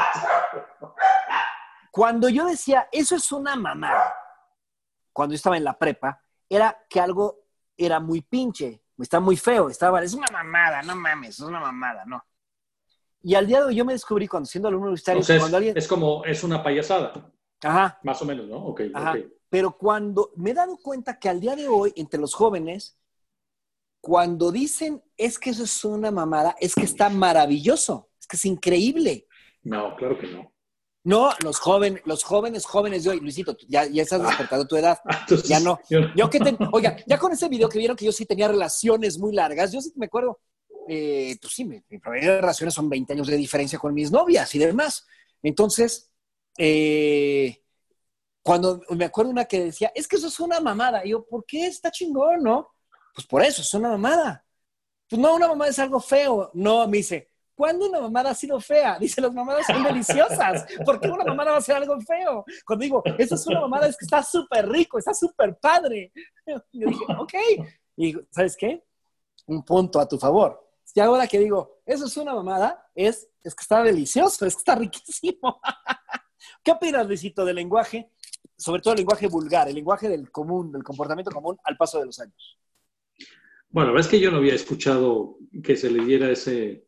cuando 1.90 2.28
yo 2.28 2.46
decía, 2.46 2.88
eso 2.92 3.16
es 3.16 3.30
una 3.32 3.56
mamada, 3.56 4.14
cuando 5.12 5.32
yo 5.32 5.36
estaba 5.36 5.56
en 5.56 5.64
la 5.64 5.78
prepa, 5.78 6.20
era 6.48 6.76
que 6.88 7.00
algo 7.00 7.44
era 7.76 8.00
muy 8.00 8.20
pinche, 8.22 8.82
está 8.98 9.20
muy 9.20 9.36
feo, 9.36 9.68
estaba, 9.68 10.02
es 10.02 10.14
una 10.14 10.28
mamada, 10.32 10.82
no 10.82 10.94
mames, 10.96 11.30
es 11.30 11.40
una 11.40 11.60
mamada, 11.60 12.04
no. 12.06 12.24
Y 13.24 13.34
al 13.34 13.46
día 13.46 13.60
de 13.60 13.64
hoy 13.66 13.74
yo 13.76 13.84
me 13.86 13.94
descubrí 13.94 14.28
cuando 14.28 14.46
siendo 14.46 14.68
alumno 14.68 14.88
universitario, 14.88 15.22
cuando 15.40 15.56
alguien... 15.56 15.76
es 15.76 15.88
como, 15.88 16.24
es 16.26 16.44
una 16.44 16.62
payasada, 16.62 17.32
Ajá, 17.62 17.98
más 18.02 18.20
o 18.20 18.26
menos, 18.26 18.46
¿no? 18.46 18.58
Ok, 18.66 18.82
Ajá. 18.92 19.12
ok. 19.12 19.18
Pero 19.48 19.78
cuando 19.78 20.32
me 20.36 20.50
he 20.50 20.54
dado 20.54 20.76
cuenta 20.76 21.18
que 21.18 21.30
al 21.30 21.40
día 21.40 21.56
de 21.56 21.66
hoy, 21.66 21.92
entre 21.96 22.20
los 22.20 22.34
jóvenes, 22.34 22.98
cuando 24.02 24.52
dicen 24.52 25.02
es 25.16 25.38
que 25.38 25.50
eso 25.50 25.64
es 25.64 25.84
una 25.86 26.10
mamada, 26.10 26.54
es 26.60 26.74
que 26.74 26.82
está 26.82 27.08
maravilloso, 27.08 28.10
es 28.20 28.26
que 28.26 28.36
es 28.36 28.44
increíble. 28.44 29.26
No, 29.62 29.96
claro 29.96 30.18
que 30.18 30.26
no. 30.26 30.52
No, 31.04 31.30
los 31.42 31.58
jóvenes, 31.58 32.02
los 32.04 32.24
jóvenes, 32.24 32.66
jóvenes 32.66 33.04
de 33.04 33.10
hoy, 33.10 33.20
Luisito, 33.20 33.56
ya, 33.68 33.86
ya 33.86 34.02
estás 34.02 34.22
despertando 34.22 34.66
tu 34.66 34.76
edad. 34.76 34.98
Entonces, 35.20 35.48
Ya 35.48 35.60
no. 35.60 35.78
yo 35.88 36.00
Yo 36.14 36.28
que 36.28 36.40
te, 36.40 36.56
oiga, 36.72 36.96
ya 37.06 37.18
con 37.18 37.32
ese 37.32 37.48
video 37.48 37.68
que 37.70 37.78
vieron 37.78 37.96
que 37.96 38.04
yo 38.04 38.12
sí 38.12 38.26
tenía 38.26 38.48
relaciones 38.48 39.18
muy 39.18 39.34
largas, 39.34 39.72
yo 39.72 39.80
sí 39.80 39.92
me 39.96 40.06
acuerdo, 40.06 40.40
eh, 40.88 41.36
pues 41.40 41.52
sí, 41.52 41.64
mi, 41.64 41.82
mi 41.88 41.98
promedio 41.98 42.32
de 42.32 42.40
relaciones 42.40 42.74
son 42.74 42.88
20 42.88 43.12
años 43.12 43.26
de 43.26 43.36
diferencia 43.36 43.78
con 43.78 43.94
mis 43.94 44.10
novias 44.10 44.54
y 44.54 44.58
demás. 44.58 45.06
Entonces, 45.42 46.10
eh, 46.58 47.62
cuando 48.42 48.80
me 48.90 49.06
acuerdo 49.06 49.30
una 49.30 49.46
que 49.46 49.64
decía, 49.64 49.90
es 49.94 50.06
que 50.06 50.16
eso 50.16 50.28
es 50.28 50.38
una 50.40 50.60
mamada. 50.60 51.04
Yo, 51.04 51.24
¿por 51.24 51.44
qué 51.46 51.66
está 51.66 51.90
chingón, 51.90 52.42
no? 52.42 52.70
Pues 53.14 53.26
por 53.26 53.42
eso, 53.42 53.62
es 53.62 53.74
una 53.74 53.90
mamada. 53.90 54.44
Pues 55.08 55.20
no, 55.20 55.34
una 55.34 55.48
mamada 55.48 55.70
es 55.70 55.78
algo 55.78 56.00
feo. 56.00 56.50
No, 56.54 56.86
me 56.88 56.98
dice, 56.98 57.30
¿cuándo 57.54 57.86
una 57.88 58.00
mamada 58.00 58.30
ha 58.30 58.34
sido 58.34 58.60
fea? 58.60 58.98
Dice, 59.00 59.20
las 59.20 59.32
mamadas 59.32 59.66
son 59.66 59.82
deliciosas. 59.82 60.66
¿Por 60.84 61.00
qué 61.00 61.08
una 61.08 61.24
mamada 61.24 61.52
va 61.52 61.58
a 61.58 61.62
ser 61.62 61.76
algo 61.76 61.98
feo? 62.00 62.44
Cuando 62.66 62.82
digo, 62.82 63.02
eso 63.18 63.34
es 63.34 63.46
una 63.46 63.60
mamada, 63.60 63.88
es 63.88 63.96
que 63.96 64.04
está 64.04 64.22
súper 64.22 64.68
rico, 64.68 64.98
está 64.98 65.14
súper 65.14 65.56
padre. 65.56 66.12
Yo 66.46 66.88
dije, 66.88 67.04
ok. 67.18 67.34
Y 67.96 68.14
¿sabes 68.30 68.56
qué? 68.56 68.82
Un 69.46 69.64
punto 69.64 70.00
a 70.00 70.08
tu 70.08 70.18
favor. 70.18 70.63
Y 70.94 71.00
ahora 71.00 71.26
que 71.26 71.40
digo, 71.40 71.80
eso 71.84 72.06
es 72.06 72.16
una 72.16 72.34
mamada, 72.34 72.86
es, 72.94 73.28
es 73.42 73.54
que 73.54 73.62
está 73.62 73.82
delicioso, 73.82 74.46
es 74.46 74.54
que 74.54 74.60
está 74.60 74.76
riquísimo. 74.76 75.60
¿Qué 76.62 76.70
opinas, 76.70 77.06
Luisito, 77.06 77.44
del 77.44 77.56
lenguaje? 77.56 78.12
Sobre 78.56 78.80
todo 78.80 78.94
el 78.94 78.98
lenguaje 78.98 79.26
vulgar, 79.26 79.68
el 79.68 79.74
lenguaje 79.74 80.08
del 80.08 80.30
común, 80.30 80.70
del 80.70 80.84
comportamiento 80.84 81.32
común 81.32 81.56
al 81.64 81.76
paso 81.76 81.98
de 81.98 82.06
los 82.06 82.20
años. 82.20 82.58
Bueno, 83.70 83.88
la 83.88 83.94
verdad 83.94 84.06
es 84.06 84.10
que 84.10 84.20
yo 84.20 84.30
no 84.30 84.36
había 84.36 84.54
escuchado 84.54 85.38
que 85.64 85.76
se 85.76 85.90
le 85.90 86.04
diera 86.04 86.30
ese, 86.30 86.86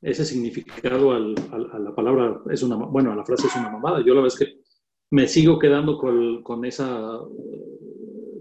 ese 0.00 0.24
significado 0.24 1.10
a 1.12 1.18
la 1.18 1.92
palabra, 1.92 2.40
es 2.50 2.62
una, 2.62 2.76
bueno, 2.76 3.10
a 3.10 3.16
la 3.16 3.24
frase 3.24 3.48
es 3.48 3.56
una 3.56 3.70
mamada. 3.70 3.98
Yo 3.98 4.14
la 4.14 4.20
verdad 4.20 4.38
es 4.38 4.46
que 4.46 4.60
me 5.10 5.26
sigo 5.26 5.58
quedando 5.58 5.98
con, 5.98 6.40
con 6.44 6.64
esa, 6.64 7.18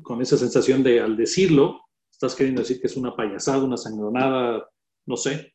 con 0.04 0.22
esa 0.22 0.38
sensación 0.38 0.84
de 0.84 1.02
al 1.02 1.18
decirlo, 1.18 1.82
estás 2.12 2.36
queriendo 2.36 2.62
decir 2.62 2.80
que 2.80 2.86
es 2.86 2.96
una 2.96 3.16
payasada, 3.16 3.64
una 3.64 3.78
sangronada, 3.78 4.70
no 5.06 5.18
sé. 5.18 5.54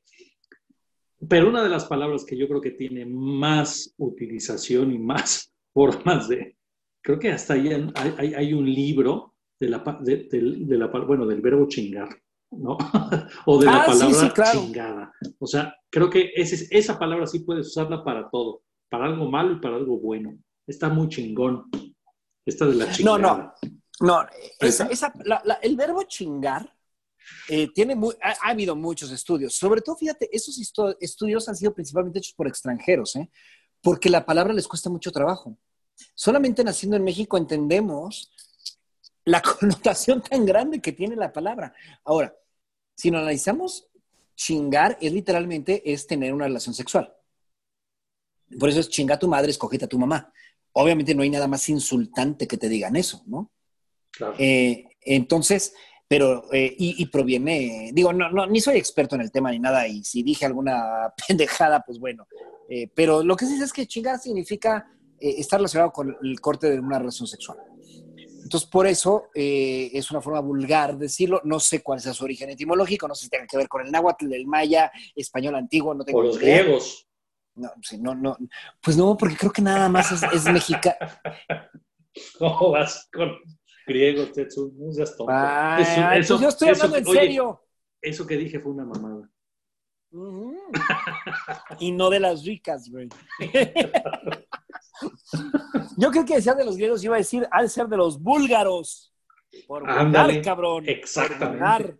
Pero 1.28 1.48
una 1.48 1.62
de 1.62 1.68
las 1.68 1.84
palabras 1.86 2.24
que 2.24 2.36
yo 2.36 2.46
creo 2.48 2.60
que 2.60 2.70
tiene 2.72 3.04
más 3.04 3.92
utilización 3.98 4.92
y 4.92 4.98
más 4.98 5.52
formas 5.74 6.28
de, 6.28 6.56
creo 7.02 7.18
que 7.18 7.30
hasta 7.32 7.54
hay, 7.54 7.68
hay, 7.68 8.14
hay- 8.18 8.34
hay 8.34 8.52
un 8.54 8.64
libro 8.72 9.34
de 9.60 9.68
la, 9.68 9.78
de, 10.00 10.28
la 10.78 10.86
bueno, 10.86 11.26
del 11.26 11.40
verbo 11.40 11.66
chingar, 11.66 12.08
¿no? 12.52 12.76
o 13.46 13.58
de 13.58 13.66
la 13.66 13.82
Ah, 13.82 13.86
palabra 13.86 14.14
sí, 14.14 14.30
claro. 14.30 14.60
chingada. 14.60 15.12
O 15.40 15.46
sea, 15.46 15.74
creo 15.90 16.08
que 16.08 16.30
ese- 16.34 16.68
esa 16.76 16.98
palabra 16.98 17.26
sí 17.26 17.40
puedes 17.40 17.66
usarla 17.66 18.04
para 18.04 18.30
todo, 18.30 18.62
para 18.88 19.06
algo 19.06 19.28
malo 19.28 19.54
y 19.54 19.60
para 19.60 19.74
algo 19.76 19.98
bueno. 19.98 20.38
Está 20.66 20.88
muy 20.88 21.08
chingón. 21.08 21.64
Esta 22.46 22.66
de 22.66 22.74
la 22.76 22.86
No, 22.86 22.92
chingada. 22.92 23.18
no. 23.20 24.06
No, 24.06 24.26
esa, 24.60 24.86
esa- 24.86 25.12
la- 25.24 25.42
la- 25.44 25.54
el 25.54 25.74
verbo 25.76 26.04
chingar 26.04 26.72
eh, 27.48 27.68
tiene 27.74 27.94
muy, 27.94 28.14
ha, 28.22 28.30
ha 28.30 28.50
habido 28.50 28.74
muchos 28.76 29.10
estudios. 29.10 29.54
Sobre 29.54 29.80
todo, 29.80 29.96
fíjate, 29.96 30.28
esos 30.32 30.58
estu- 30.58 30.96
estudios 31.00 31.48
han 31.48 31.56
sido 31.56 31.74
principalmente 31.74 32.18
hechos 32.18 32.34
por 32.34 32.46
extranjeros, 32.48 33.16
¿eh? 33.16 33.30
porque 33.80 34.10
la 34.10 34.24
palabra 34.26 34.52
les 34.52 34.66
cuesta 34.68 34.90
mucho 34.90 35.12
trabajo. 35.12 35.56
Solamente 36.14 36.62
naciendo 36.64 36.96
en 36.96 37.04
México 37.04 37.36
entendemos 37.36 38.32
la 39.24 39.42
connotación 39.60 40.22
tan 40.22 40.44
grande 40.46 40.80
que 40.80 40.92
tiene 40.92 41.16
la 41.16 41.32
palabra. 41.32 41.74
Ahora, 42.04 42.34
si 42.96 43.10
lo 43.10 43.18
analizamos, 43.18 43.88
chingar 44.34 44.96
es 45.00 45.12
literalmente 45.12 45.82
es 45.92 46.06
tener 46.06 46.32
una 46.32 46.46
relación 46.46 46.74
sexual. 46.74 47.14
Por 48.58 48.68
eso 48.68 48.80
es 48.80 48.88
chinga 48.88 49.16
a 49.16 49.18
tu 49.18 49.28
madre, 49.28 49.50
escogete 49.50 49.84
a 49.84 49.88
tu 49.88 49.98
mamá. 49.98 50.32
Obviamente 50.72 51.14
no 51.14 51.22
hay 51.22 51.30
nada 51.30 51.48
más 51.48 51.68
insultante 51.68 52.46
que 52.46 52.56
te 52.56 52.68
digan 52.68 52.96
eso, 52.96 53.22
¿no? 53.26 53.50
Claro. 54.10 54.34
Eh, 54.38 54.86
entonces, 55.02 55.74
pero, 56.08 56.50
eh, 56.52 56.74
y, 56.78 57.02
y 57.02 57.06
proviene, 57.06 57.90
digo, 57.92 58.12
no, 58.12 58.30
no, 58.30 58.46
ni 58.46 58.60
soy 58.60 58.78
experto 58.78 59.14
en 59.14 59.20
el 59.20 59.30
tema 59.30 59.50
ni 59.50 59.58
nada, 59.58 59.86
y 59.86 60.02
si 60.02 60.22
dije 60.22 60.46
alguna 60.46 61.12
pendejada, 61.28 61.82
pues 61.86 61.98
bueno. 61.98 62.26
Eh, 62.68 62.88
pero 62.94 63.22
lo 63.22 63.36
que 63.36 63.46
sí 63.46 63.60
es 63.62 63.72
que 63.72 63.86
chingar 63.86 64.18
significa 64.18 64.90
eh, 65.20 65.34
estar 65.38 65.58
relacionado 65.58 65.92
con 65.92 66.16
el 66.22 66.40
corte 66.40 66.70
de 66.70 66.80
una 66.80 66.98
relación 66.98 67.26
sexual. 67.26 67.58
Entonces, 68.42 68.68
por 68.70 68.86
eso 68.86 69.28
eh, 69.34 69.90
es 69.92 70.10
una 70.10 70.22
forma 70.22 70.40
vulgar 70.40 70.96
decirlo. 70.96 71.42
No 71.44 71.60
sé 71.60 71.82
cuál 71.82 72.00
sea 72.00 72.14
su 72.14 72.24
origen 72.24 72.48
etimológico, 72.48 73.06
no 73.06 73.14
sé 73.14 73.24
si 73.24 73.30
tenga 73.30 73.46
que 73.46 73.58
ver 73.58 73.68
con 73.68 73.84
el 73.84 73.92
náhuatl, 73.92 74.32
el 74.32 74.46
maya, 74.46 74.90
español 75.14 75.54
antiguo, 75.56 75.92
no 75.92 76.02
tengo 76.04 76.20
o 76.20 76.22
los 76.22 76.40
idea. 76.40 76.62
griegos. 76.62 77.06
No, 77.56 77.70
sí, 77.82 77.98
no, 77.98 78.14
no. 78.14 78.38
Pues 78.80 78.96
no, 78.96 79.16
porque 79.18 79.36
creo 79.36 79.52
que 79.52 79.60
nada 79.60 79.90
más 79.90 80.12
es, 80.12 80.22
es 80.32 80.44
mexicano. 80.50 80.96
¿Cómo 82.38 82.70
vas 82.70 83.08
con 83.12 83.32
griegos, 83.88 84.32
Tetsu? 84.32 84.72
No 84.76 84.92
seas 84.92 85.16
tonto. 85.16 85.32
Ay, 85.34 85.82
Eso- 85.82 85.92
ay, 86.06 86.20
eso- 86.20 86.34
pues 86.34 86.42
yo 86.42 86.48
estoy 86.50 86.68
eso 86.68 86.84
hablando 86.84 86.98
en 87.10 87.16
oye, 87.16 87.20
serio. 87.26 87.64
Eso 88.00 88.26
que 88.26 88.36
dije 88.36 88.60
fue 88.60 88.70
una 88.72 88.84
mamada. 88.84 89.28
Y 91.80 91.90
no 91.92 92.08
de 92.10 92.20
las 92.20 92.44
ricas, 92.44 92.88
güey. 92.90 93.08
Yo 95.96 96.10
creo 96.10 96.24
que 96.24 96.36
decía 96.36 96.54
de 96.54 96.64
los 96.64 96.76
griegos, 96.76 97.02
iba 97.04 97.16
a 97.16 97.18
decir, 97.18 97.46
de 97.60 97.68
ser 97.68 97.86
de 97.88 97.96
los 97.96 98.20
búlgaros. 98.20 99.12
Por 99.66 99.88
Ándale, 99.88 100.40
cabrón. 100.42 100.84
por 100.84 100.90
exactamente. 100.90 101.58
vulgar. 101.58 101.98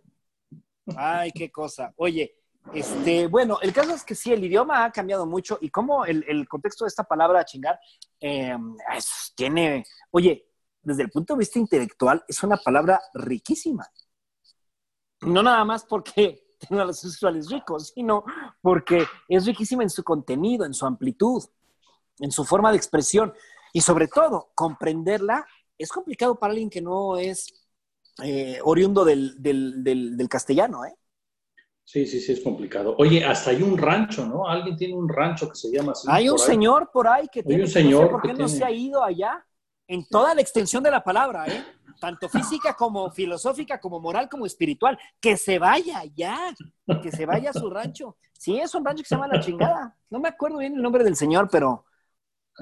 Ay, 0.95 1.31
qué 1.31 1.51
cosa. 1.51 1.93
Oye, 1.97 2.35
este, 2.73 3.27
bueno, 3.27 3.59
el 3.61 3.73
caso 3.73 3.93
es 3.93 4.03
que 4.03 4.15
sí, 4.15 4.31
el 4.31 4.43
idioma 4.43 4.85
ha 4.85 4.91
cambiado 4.91 5.25
mucho 5.25 5.57
y 5.61 5.69
como 5.69 6.05
el, 6.05 6.23
el 6.27 6.47
contexto 6.47 6.85
de 6.85 6.89
esta 6.89 7.03
palabra 7.03 7.45
chingar 7.45 7.79
eh, 8.19 8.55
es- 8.95 9.33
tiene, 9.35 9.83
oye, 10.11 10.47
desde 10.81 11.03
el 11.03 11.09
punto 11.09 11.33
de 11.33 11.39
vista 11.39 11.59
intelectual, 11.59 12.23
es 12.27 12.41
una 12.43 12.57
palabra 12.57 13.01
riquísima. 13.13 13.87
No 15.21 15.43
nada 15.43 15.63
más 15.65 15.83
porque 15.85 16.55
tenga 16.69 16.85
los 16.85 16.99
sexuales 16.99 17.49
ricos, 17.49 17.91
sino 17.93 18.23
porque 18.61 19.05
es 19.27 19.45
riquísima 19.45 19.83
en 19.83 19.89
su 19.89 20.03
contenido, 20.03 20.65
en 20.65 20.73
su 20.73 20.85
amplitud, 20.85 21.43
en 22.19 22.31
su 22.31 22.43
forma 22.45 22.71
de 22.71 22.77
expresión 22.77 23.33
y 23.73 23.81
sobre 23.81 24.07
todo 24.07 24.51
comprenderla 24.55 25.45
es 25.77 25.89
complicado 25.91 26.37
para 26.37 26.51
alguien 26.51 26.69
que 26.69 26.81
no 26.81 27.17
es 27.17 27.47
eh, 28.23 28.59
oriundo 28.63 29.05
del, 29.05 29.41
del- 29.41 29.81
del- 29.83 30.17
del 30.17 30.27
castellano, 30.27 30.83
¿eh? 30.85 30.93
Sí, 31.85 32.05
sí, 32.05 32.19
sí, 32.19 32.33
es 32.33 32.41
complicado. 32.41 32.95
Oye, 32.99 33.23
hasta 33.23 33.49
hay 33.51 33.63
un 33.63 33.77
rancho, 33.77 34.25
¿no? 34.25 34.47
Alguien 34.47 34.75
tiene 34.75 34.93
un 34.93 35.07
rancho 35.09 35.49
que 35.49 35.55
se 35.55 35.71
llama 35.71 35.93
así. 35.93 36.07
Hay 36.11 36.29
un 36.29 36.35
ahí. 36.35 36.41
señor 36.45 36.91
por 36.91 37.07
ahí 37.07 37.27
que 37.29 37.39
Hay 37.39 37.45
tiene, 37.45 37.63
un 37.63 37.69
señor 37.69 38.01
no 38.01 38.07
sé 38.07 38.11
por 38.11 38.21
que 38.21 38.27
qué 38.27 38.33
no 38.33 38.45
tiene- 38.47 38.59
se 38.59 38.65
ha 38.65 38.71
ido 38.71 39.03
allá, 39.03 39.47
en 39.89 40.05
toda 40.05 40.35
la 40.35 40.41
extensión 40.41 40.83
de 40.83 40.91
la 40.91 41.03
palabra, 41.03 41.47
¿eh? 41.47 41.65
Tanto 41.99 42.29
física 42.29 42.75
como 42.75 43.09
filosófica, 43.11 43.79
como 43.79 43.99
moral, 43.99 44.29
como 44.29 44.45
espiritual. 44.45 44.97
Que 45.19 45.35
se 45.35 45.57
vaya 45.57 45.99
allá, 45.99 46.37
que 47.01 47.11
se 47.11 47.25
vaya 47.25 47.49
a 47.49 47.53
su 47.53 47.69
rancho. 47.69 48.15
Sí, 48.37 48.57
es 48.59 48.73
un 48.75 48.85
rancho 48.85 49.01
que 49.01 49.09
se 49.09 49.15
llama 49.15 49.27
La 49.27 49.39
Chingada. 49.41 49.97
No 50.11 50.19
me 50.19 50.29
acuerdo 50.29 50.59
bien 50.59 50.75
el 50.75 50.81
nombre 50.81 51.03
del 51.03 51.15
señor, 51.15 51.49
pero... 51.51 51.85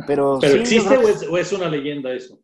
Pero, 0.07 0.37
¿Pero 0.39 0.65
sí, 0.65 0.75
yo 0.75 0.81
existe 0.85 0.97
o 0.97 1.07
es, 1.07 1.27
o 1.27 1.37
es 1.37 1.51
una 1.51 1.67
leyenda 1.67 2.11
eso? 2.13 2.39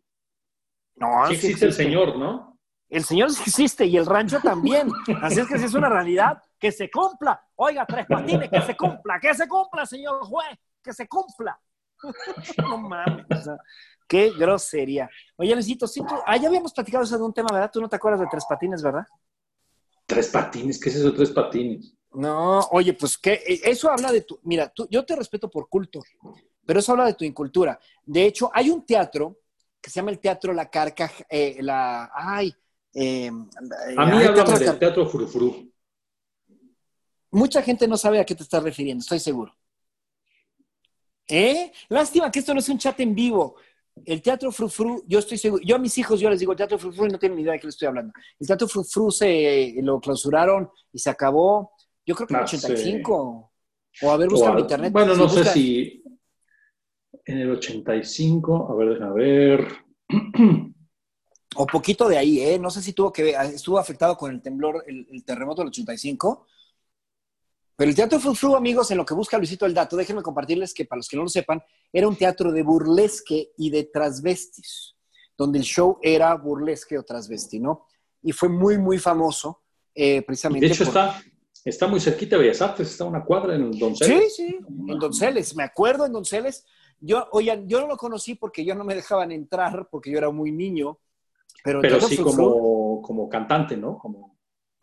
No, 0.96 1.28
Sí 1.28 1.36
sí 1.36 1.48
existe 1.48 1.66
el 1.68 1.74
señor, 1.74 2.18
¿no? 2.18 2.60
El 2.90 3.04
señor 3.04 3.32
sí 3.32 3.42
existe 3.48 3.86
y 3.86 3.96
el 3.96 4.06
rancho 4.06 4.40
también. 4.42 4.92
Así 5.22 5.40
es 5.40 5.48
que 5.48 5.58
si 5.58 5.66
es 5.66 5.74
una 5.74 5.88
realidad, 5.88 6.44
que 6.60 6.72
se 6.72 6.92
cumpla. 6.92 7.42
Oiga, 7.56 7.86
tres 7.86 8.06
patines, 8.06 8.50
que 8.50 8.62
se 8.62 8.76
cumpla, 8.76 9.20
que 9.20 9.34
se 9.34 9.48
cumpla, 9.48 9.86
señor 9.86 10.20
juez, 10.26 10.60
que 10.84 10.94
se 10.94 11.08
cumpla. 11.08 11.58
No 12.58 12.78
mames. 12.78 13.26
o 13.30 13.42
sea, 13.44 13.58
qué 14.08 14.32
grosería. 14.32 15.10
Oye, 15.38 15.54
Luisito, 15.54 15.88
sí, 15.88 16.02
tú, 16.02 16.16
ah, 16.26 16.38
ya 16.38 16.48
habíamos 16.48 16.74
platicado 16.74 17.04
eso 17.04 17.18
de 17.18 17.24
un 17.24 17.34
tema, 17.34 17.50
¿verdad? 17.52 17.72
Tú 17.72 17.82
no 17.82 17.90
te 17.90 17.96
acuerdas 17.96 18.20
de 18.22 18.28
tres 18.30 18.46
patines, 18.48 18.82
¿verdad? 18.84 19.06
Tres 20.06 20.28
patines, 20.30 20.80
¿qué 20.80 20.90
es 20.90 20.96
eso, 20.98 21.14
tres 21.14 21.32
patines? 21.32 21.94
No, 22.12 22.60
oye, 22.72 22.94
pues 22.94 23.18
que 23.18 23.42
eso 23.48 23.90
habla 23.90 24.12
de 24.12 24.22
tu. 24.22 24.40
Mira, 24.44 24.70
tú, 24.70 24.88
yo 24.92 25.04
te 25.06 25.16
respeto 25.16 25.50
por 25.50 25.68
culto, 25.70 26.00
pero 26.66 26.80
eso 26.80 26.92
habla 26.92 27.06
de 27.06 27.16
tu 27.16 27.24
incultura. 27.26 27.80
De 28.06 28.26
hecho, 28.26 28.52
hay 28.54 28.70
un 28.70 28.86
teatro 28.86 29.40
que 29.82 29.90
se 29.90 29.96
llama 30.00 30.12
el 30.12 30.20
Teatro 30.20 30.54
La 30.54 30.70
Carcaja, 30.70 31.26
eh, 31.30 31.58
la. 31.62 32.12
Ay. 32.14 32.54
eh, 32.94 33.28
A 33.30 33.32
mí 33.32 33.42
háblame 33.98 34.34
Teatro 34.34 34.60
del 34.60 34.80
teatro 34.80 35.06
Furufuru. 35.08 35.72
Mucha 37.32 37.64
gente 37.64 37.88
no 37.88 37.98
sabe 37.98 38.20
a 38.20 38.26
qué 38.26 38.36
te 38.36 38.44
estás 38.44 38.62
refiriendo, 38.62 39.02
estoy 39.02 39.20
seguro. 39.20 39.56
¿Eh? 41.28 41.72
Lástima 41.90 42.30
que 42.32 42.40
esto 42.40 42.54
no 42.54 42.60
es 42.60 42.70
un 42.70 42.78
chat 42.78 43.00
en 43.00 43.16
vivo. 43.16 43.56
El 44.06 44.22
Teatro 44.22 44.52
Frufru, 44.52 45.04
yo 45.08 45.20
estoy 45.20 45.38
seguro, 45.38 45.62
yo 45.64 45.76
a 45.76 45.80
mis 45.80 45.96
hijos 46.00 46.20
yo 46.20 46.30
les 46.30 46.40
digo 46.40 46.56
Teatro 46.56 46.80
Frufru 46.80 47.06
y 47.06 47.10
no 47.10 47.20
tienen 47.20 47.36
ni 47.36 47.44
idea 47.44 47.54
de 47.54 47.60
qué 47.60 47.68
les 47.68 47.76
estoy 47.76 47.88
hablando. 47.88 48.12
El 48.40 48.48
Teatro 48.48 48.68
Frufru 48.68 49.12
se 49.12 49.76
lo 49.84 50.00
clausuraron 50.00 50.70
y 50.92 50.98
se 51.00 51.10
acabó, 51.12 51.72
yo 52.06 52.16
creo 52.16 52.28
que 52.28 52.34
en 52.34 52.40
el 52.40 52.44
Hace- 52.46 52.58
85. 52.58 53.52
O 54.02 54.12
a 54.12 54.18
ver, 54.18 54.28
O 54.30 54.32
busca 54.32 54.50
en 54.50 54.58
a- 54.58 54.60
internet. 54.60 54.92
Bueno, 54.94 55.14
Sí, 55.14 55.20
no 55.22 55.30
sé 55.30 55.46
si 55.46 56.04
en 57.26 57.38
el 57.38 57.52
85, 57.52 58.72
a 58.72 58.76
ver, 58.76 58.90
déjame 58.90 59.14
ver. 59.14 59.68
O 61.56 61.68
poquito 61.68 62.10
de 62.10 62.18
ahí, 62.18 62.40
¿eh? 62.42 62.58
No 62.58 62.72
sé 62.72 62.82
si 62.82 62.94
tuvo 62.94 63.14
que 63.14 63.22
ver, 63.24 63.36
estuvo 63.54 63.78
afectado 63.78 64.18
con 64.18 64.32
el 64.34 64.42
temblor, 64.42 64.84
el, 64.88 65.08
el 65.12 65.24
terremoto 65.24 65.62
del 65.62 65.68
85. 65.70 66.48
Pero 67.76 67.90
el 67.90 67.96
Teatro 67.96 68.20
Frufru, 68.20 68.56
amigos, 68.56 68.92
en 68.92 68.98
lo 68.98 69.06
que 69.06 69.14
busca 69.14 69.38
Luisito 69.38 69.66
el 69.66 69.74
dato, 69.74 69.98
déjenme 69.98 70.22
compartirles 70.22 70.74
que 70.74 70.86
para 70.86 70.98
los 70.98 71.08
que 71.08 71.18
no 71.18 71.24
lo 71.24 71.30
sepan, 71.30 71.62
era 71.92 72.08
un 72.08 72.16
teatro 72.16 72.52
de 72.52 72.62
burlesque 72.62 73.52
y 73.58 73.70
de 73.72 73.86
transvestis, 73.86 74.96
donde 75.38 75.58
el 75.60 75.64
show 75.66 75.98
era 76.02 76.36
burlesque 76.36 76.98
o 76.98 77.04
transvesti, 77.04 77.60
¿no? 77.60 77.88
Y 78.22 78.32
fue 78.32 78.50
muy, 78.50 78.78
muy 78.78 79.00
famoso, 79.00 79.62
eh, 79.96 80.18
Y 80.18 80.22
precisamente. 80.22 80.68
de 80.68 80.74
hecho 80.74 80.86
por- 80.86 80.96
está, 80.96 81.22
está 81.66 81.88
muy 81.88 82.00
cerquita 82.00 82.36
de 82.38 82.44
Bellas 82.44 82.62
Artes, 82.62 82.92
está 82.92 83.06
una 83.06 83.26
cuadra 83.26 83.56
en 83.56 83.64
el 83.64 83.74
Sí, 83.74 83.80
Donceles. 83.80 84.36
sí, 84.36 84.60
en 84.88 85.00
Donceles, 85.00 85.56
me 85.56 85.64
acuerdo 85.64 86.06
en 86.06 86.14
Donceles. 86.14 86.66
Yo, 87.00 87.28
oigan, 87.32 87.68
yo 87.68 87.82
no 87.82 87.88
lo 87.88 87.98
conocí 87.98 88.36
porque 88.36 88.64
yo 88.64 88.76
no 88.76 88.84
me 88.84 88.96
dejaban 88.96 89.32
entrar, 89.32 89.90
porque 89.92 90.12
yo 90.12 90.18
era 90.20 90.30
muy 90.30 90.52
niño, 90.52 91.00
pero, 91.64 91.82
Pero 91.82 92.00
sí 92.02 92.16
Frufru, 92.18 92.44
como, 92.46 93.02
como 93.02 93.30
cantante, 93.30 93.76
¿no? 93.76 93.98
Como, 93.98 94.33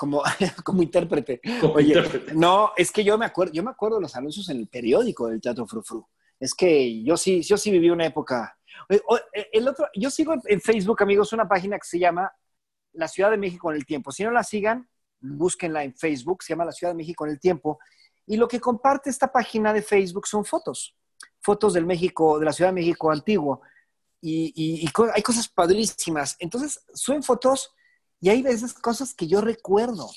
como, 0.00 0.22
como 0.64 0.82
intérprete. 0.82 1.42
como 1.60 1.74
Oye, 1.74 1.88
intérprete. 1.88 2.34
no, 2.34 2.72
es 2.74 2.90
que 2.90 3.04
yo 3.04 3.18
me 3.18 3.26
acuerdo, 3.26 3.52
yo 3.52 3.62
me 3.62 3.70
acuerdo 3.70 3.96
de 3.96 4.02
los 4.02 4.16
anuncios 4.16 4.48
en 4.48 4.56
el 4.56 4.66
periódico 4.66 5.26
del 5.28 5.42
Teatro 5.42 5.66
Frufru. 5.66 6.06
Es 6.38 6.54
que 6.54 7.02
yo 7.04 7.18
sí, 7.18 7.42
yo 7.42 7.58
sí 7.58 7.70
viví 7.70 7.90
una 7.90 8.06
época. 8.06 8.56
O- 9.06 9.18
El 9.52 9.68
otro, 9.68 9.86
yo 9.94 10.08
sigo 10.10 10.34
en- 10.46 10.60
Facebook, 10.62 11.02
amigos, 11.02 11.34
una 11.34 11.46
página 11.46 11.76
que 11.78 11.86
se 11.86 11.98
llama 11.98 12.32
La 12.94 13.08
Ciudad 13.08 13.30
de 13.30 13.36
México 13.36 13.70
en 13.70 13.76
el 13.76 13.84
Tiempo. 13.84 14.10
Si 14.10 14.24
no 14.24 14.30
la 14.30 14.42
sigan, 14.42 14.88
búsquenla 15.20 15.84
en 15.84 15.94
Facebook, 15.94 16.42
se 16.42 16.54
llama 16.54 16.64
La 16.64 16.72
Ciudad 16.72 16.92
de 16.94 16.96
México 16.96 17.26
en 17.26 17.32
el 17.32 17.38
Tiempo. 17.38 17.78
Y 18.26 18.38
lo 18.38 18.48
que 18.48 18.58
comparte 18.58 19.10
esta 19.10 19.30
página 19.30 19.74
de 19.74 19.82
Facebook 19.82 20.26
son 20.26 20.46
fotos, 20.46 20.96
fotos 21.42 21.74
del 21.74 21.84
México, 21.84 22.38
de 22.38 22.46
la 22.46 22.52
Ciudad 22.54 22.70
de 22.70 22.74
México 22.80 23.10
antiguo. 23.10 23.60
Y, 24.22 24.50
y- 24.56 24.86
y 24.86 24.90
hay 25.14 25.22
cosas 25.22 25.46
padrísimas. 25.48 26.36
Entonces, 26.38 26.82
suben 26.94 27.22
fotos 27.22 27.74
y 28.20 28.28
hay 28.28 28.42
veces 28.42 28.74
cosas 28.74 29.14
que 29.14 29.26
yo 29.26 29.40
recuerdo 29.40 30.10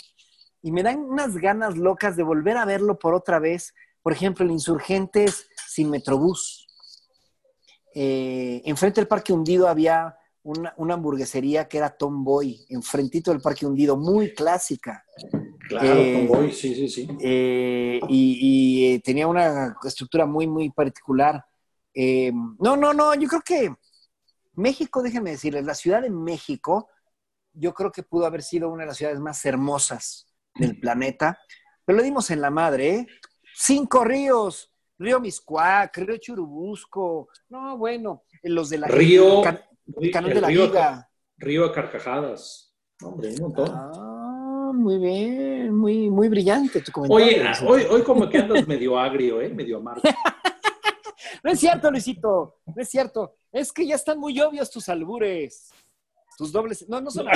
y 0.61 0.71
me 0.71 0.83
dan 0.83 0.99
unas 0.99 1.35
ganas 1.37 1.77
locas 1.77 2.15
de 2.15 2.23
volver 2.23 2.57
a 2.57 2.65
verlo 2.65 2.97
por 2.97 3.13
otra 3.13 3.39
vez. 3.39 3.73
Por 4.01 4.13
ejemplo, 4.13 4.45
el 4.45 4.51
Insurgentes 4.51 5.47
sin 5.67 5.89
Metrobús. 5.89 6.67
Eh, 7.93 8.61
enfrente 8.65 9.01
del 9.01 9.07
Parque 9.07 9.33
Hundido 9.33 9.67
había 9.67 10.17
una, 10.41 10.73
una 10.77 10.95
hamburguesería 10.95 11.67
que 11.67 11.77
era 11.77 11.95
Tomboy, 11.95 12.65
enfrentito 12.69 13.31
del 13.31 13.41
Parque 13.41 13.65
Hundido, 13.65 13.97
muy 13.97 14.33
clásica. 14.33 15.05
Claro, 15.67 15.87
eh, 15.87 16.27
Tomboy, 16.27 16.51
sí, 16.51 16.75
sí, 16.75 16.89
sí. 16.89 17.07
Eh, 17.21 17.99
y 18.09 18.93
y, 18.95 18.99
tenía 18.99 19.27
una 19.27 19.75
estructura 19.83 20.25
muy, 20.25 20.47
muy 20.47 20.69
particular. 20.71 21.45
No, 21.93 22.75
no, 22.75 22.93
no, 22.93 23.13
yo 23.15 23.27
creo 23.27 23.41
que 23.41 23.75
México, 24.55 25.03
déjenme 25.03 25.31
decirles, 25.31 25.65
la 25.65 25.75
Ciudad 25.75 26.01
de 26.01 26.09
México, 26.09 26.89
yo 27.53 27.73
creo 27.73 27.91
que 27.91 28.03
pudo 28.03 28.25
haber 28.25 28.41
sido 28.43 28.69
una 28.69 28.83
de 28.83 28.87
las 28.87 28.97
ciudades 28.97 29.19
más 29.19 29.43
hermosas 29.45 30.27
del 30.55 30.79
planeta, 30.79 31.39
pero 31.85 31.97
le 31.97 32.03
dimos 32.03 32.29
en 32.31 32.41
la 32.41 32.49
madre, 32.49 32.89
¿eh? 32.95 33.07
Cinco 33.55 34.03
ríos, 34.03 34.71
Río 34.97 35.19
Miscuac, 35.19 35.97
Río 35.97 36.17
Churubusco, 36.17 37.29
no, 37.49 37.77
bueno, 37.77 38.23
los 38.43 38.69
de 38.69 38.77
la... 38.79 38.87
Río, 38.87 39.41
Can- 39.41 39.61
el 39.97 40.11
canal 40.11 40.29
el 40.31 40.35
de 40.35 40.41
la 40.41 40.47
río. 40.47 40.71
Río 41.37 41.65
a 41.65 41.71
Carcajadas. 41.73 42.73
Hombre, 43.01 43.33
un 43.35 43.41
montón. 43.41 43.69
Ah, 43.73 44.71
muy 44.73 44.97
bien, 44.97 45.75
muy, 45.75 46.09
muy 46.09 46.29
brillante 46.29 46.81
tu 46.81 46.91
comentario. 46.91 47.25
Oye, 47.67 47.83
hoy, 47.85 47.87
hoy 47.89 48.03
como 48.03 48.29
que 48.29 48.37
andas 48.37 48.65
medio 48.67 48.97
agrio, 48.97 49.41
¿eh? 49.41 49.49
Medio 49.49 49.77
amargo. 49.77 50.01
No 51.43 51.51
es 51.51 51.59
cierto, 51.59 51.91
Luisito, 51.91 52.59
no 52.65 52.81
es 52.81 52.89
cierto. 52.89 53.35
Es 53.51 53.73
que 53.73 53.85
ya 53.85 53.95
están 53.95 54.17
muy 54.17 54.39
obvios 54.39 54.71
tus 54.71 54.87
albures. 54.87 55.71
Tus 56.37 56.51
dobles. 56.51 56.87
No, 56.89 56.99
no 57.01 57.11
son 57.11 57.27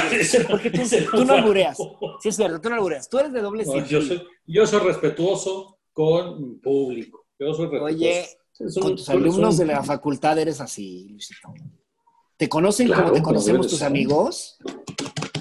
porque 0.50 0.72
tú, 0.72 1.24
no 1.26 1.34
albureas. 1.34 1.78
Sí, 2.22 2.30
es 2.30 2.36
cierto, 2.36 2.60
tú 2.62 2.70
no 2.70 2.76
albureas. 2.76 3.10
Tú 3.10 3.20
eres 3.20 3.32
de 3.34 3.42
doble 3.42 3.64
No, 3.66 3.86
yo, 3.86 4.02
soy, 4.02 4.24
yo 4.46 4.66
soy 4.66 4.80
respetuoso 4.80 5.80
con 5.94 6.42
mi 6.42 6.56
público. 6.56 7.26
Yo 7.40 7.54
soy 7.54 7.66
respetuoso. 7.66 7.96
Oye, 7.96 8.20
Es 8.60 8.76
un- 8.78 8.82
con 8.84 8.96
tus 8.96 9.10
alumnos 9.10 9.58
de 9.58 9.66
la 9.66 9.84
facultad 9.84 10.38
eres 10.40 10.60
así, 10.62 11.08
Luisito. 11.10 11.54
¿Te 12.38 12.50
conocen 12.50 12.88
Claro, 12.88 13.04
como 13.06 13.16
te 13.16 13.22
conocemos 13.22 13.68
tus 13.68 13.82
amigos? 13.82 14.58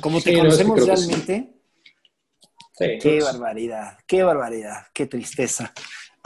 ¿Como 0.01 0.21
te 0.21 0.31
Sí, 0.33 0.37
conocemos 0.37 0.81
sí. 0.81 0.87
realmente? 0.87 1.53
Sí, 2.79 2.87
Qué 3.01 3.21
barbaridad, 3.23 3.99
qué 4.07 4.23
barbaridad, 4.23 4.87
qué 4.93 5.07
tristeza. 5.07 5.73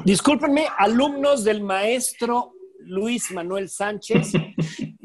Discúlpenme, 0.05 0.67
alumnos 0.79 1.45
del 1.45 1.63
maestro 1.63 2.55
Luis 2.81 3.31
Manuel 3.31 3.69
Sánchez. 3.69 4.33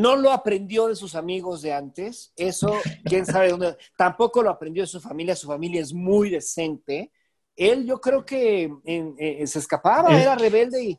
No 0.00 0.16
lo 0.16 0.30
aprendió 0.32 0.88
de 0.88 0.96
sus 0.96 1.14
amigos 1.14 1.62
de 1.62 1.72
antes. 1.72 2.32
Eso, 2.36 2.74
quién 3.04 3.26
sabe 3.26 3.50
dónde. 3.50 3.76
Tampoco 3.96 4.42
lo 4.42 4.50
aprendió 4.50 4.82
de 4.82 4.86
su 4.86 5.00
familia. 5.00 5.36
Su 5.36 5.46
familia 5.48 5.80
es 5.80 5.92
muy 5.92 6.30
decente. 6.30 7.12
Él, 7.56 7.84
yo 7.86 8.00
creo 8.00 8.24
que 8.24 8.62
en- 8.84 9.14
en- 9.18 9.46
se 9.48 9.58
escapaba, 9.58 10.16
Eh. 10.18 10.22
era 10.22 10.34
rebelde 10.36 10.82
y, 10.82 10.98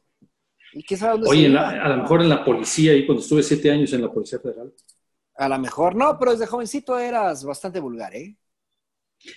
y 0.73 0.83
quién 0.83 0.99
sabe 0.99 1.13
dónde 1.13 1.27
se 1.27 1.31
Oye, 1.31 1.47
iba. 1.49 1.69
a 1.69 1.89
lo 1.89 1.97
mejor 2.03 2.21
en 2.21 2.29
la 2.29 2.43
policía, 2.45 2.91
ahí 2.91 3.05
cuando 3.05 3.23
estuve 3.23 3.41
siete 3.43 3.71
años 3.71 3.91
en 3.93 4.01
la 4.03 4.11
Policía 4.11 4.39
Federal. 4.39 4.71
A 5.35 5.49
lo 5.49 5.57
mejor 5.57 5.95
no, 5.95 6.19
pero 6.19 6.31
desde 6.33 6.45
jovencito 6.45 6.99
eras 6.99 7.43
bastante 7.43 7.79
vulgar, 7.79 8.15
¿eh? 8.15 8.37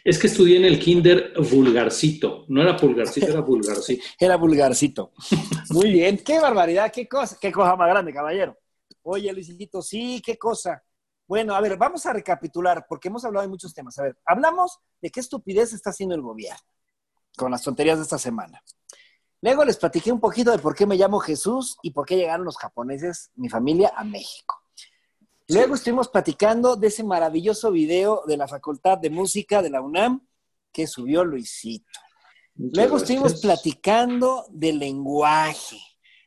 Es 0.03 0.19
que 0.19 0.27
estudié 0.27 0.57
en 0.59 0.65
el 0.65 0.79
kinder 0.79 1.33
vulgarcito. 1.51 2.45
No 2.49 2.63
era 2.63 2.77
pulgarcito, 2.77 3.27
era 3.29 3.41
vulgarcito. 3.41 4.05
Era 4.19 4.37
vulgarcito. 4.37 5.13
Muy 5.71 5.91
bien, 5.93 6.19
qué 6.19 6.41
barbaridad, 6.41 6.93
qué 6.93 7.07
cosa, 7.09 7.39
qué 7.41 7.51
cosa 7.53 7.77
más 7.77 7.89
grande, 7.89 8.13
caballero. 8.13 8.59
Oye, 9.05 9.33
Luisito, 9.33 9.83
sí, 9.83 10.21
qué 10.25 10.37
cosa. 10.37 10.83
Bueno, 11.27 11.55
a 11.55 11.61
ver, 11.61 11.77
vamos 11.77 12.05
a 12.07 12.13
recapitular, 12.13 12.87
porque 12.89 13.09
hemos 13.09 13.25
hablado 13.25 13.43
de 13.43 13.49
muchos 13.49 13.73
temas. 13.73 13.99
A 13.99 14.03
ver, 14.03 14.19
hablamos 14.27 14.79
de 15.01 15.11
qué 15.11 15.21
estupidez 15.21 15.73
está 15.73 15.91
haciendo 15.91 16.15
el 16.15 16.23
gobierno 16.23 16.61
con 17.37 17.51
las 17.51 17.63
tonterías 17.63 17.99
de 17.99 18.05
esta 18.05 18.19
semana. 18.19 18.63
Luego 19.41 19.65
les 19.65 19.77
platiqué 19.77 20.11
un 20.11 20.21
poquito 20.21 20.51
de 20.51 20.59
por 20.59 20.75
qué 20.75 20.87
me 20.87 20.97
llamo 20.97 21.19
Jesús 21.19 21.77
y 21.83 21.91
por 21.91 22.07
qué 22.07 22.17
llegaron 22.17 22.47
los 22.47 22.57
japoneses, 22.57 23.31
mi 23.35 23.49
familia, 23.49 23.93
a 23.95 24.05
México. 24.05 24.55
Luego 25.49 25.75
estuvimos 25.75 26.09
platicando 26.09 26.77
de 26.77 26.87
ese 26.87 27.05
maravilloso 27.05 27.71
video 27.71 28.23
de 28.27 28.39
la 28.39 28.49
Facultad 28.49 28.97
de 28.97 29.11
Música 29.11 29.61
de 29.61 29.69
la 29.69 29.83
UNAM 29.83 30.27
que 30.73 30.87
subió 30.87 31.25
Luisito. 31.25 32.01
Muchas 32.55 32.77
Luego 32.77 32.97
gracias. 32.97 33.11
estuvimos 33.11 33.41
platicando 33.43 34.47
del 34.49 34.79
lenguaje. 34.79 35.79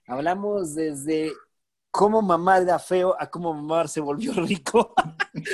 Hablamos 0.06 0.76
desde 0.76 1.34
cómo 1.92 2.22
mamar 2.22 2.62
era 2.62 2.80
feo 2.80 3.16
a 3.20 3.30
cómo 3.30 3.54
mamar 3.54 3.90
se 3.90 4.02
volvió 4.02 4.34
rico. 4.46 4.94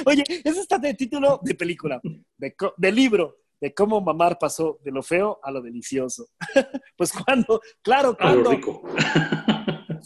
Oye, 0.05 0.23
ese 0.27 0.61
está 0.61 0.77
de 0.77 0.93
título 0.93 1.39
de 1.41 1.55
película, 1.55 2.01
de, 2.37 2.91
libro. 2.91 3.37
de 3.59 3.73
cómo 3.73 4.01
mamar 4.01 4.37
pasó 4.37 4.79
de 4.83 4.91
lo 4.91 5.03
feo 5.03 5.39
a 5.43 5.51
lo 5.51 5.61
delicioso. 5.61 6.27
pues 6.97 7.11
cuando, 7.13 7.61
claro, 7.81 8.15
A 8.19 8.33
lo 8.33 8.43
cuando. 8.43 8.51
rico. 8.51 8.81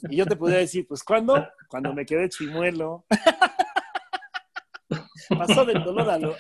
Y 0.10 0.18
yo 0.18 0.26
te 0.26 0.36
podría 0.36 0.60
decir, 0.60 0.88
pues 0.88 1.04
cuando, 1.04 1.48
cuando 1.68 1.94
me 1.94 2.06
quedé 2.06 2.30
chimuelo. 2.30 3.06
pasó 5.38 5.66
del 5.66 5.84
dolor 5.84 6.10
a 6.10 6.18
lo, 6.18 6.36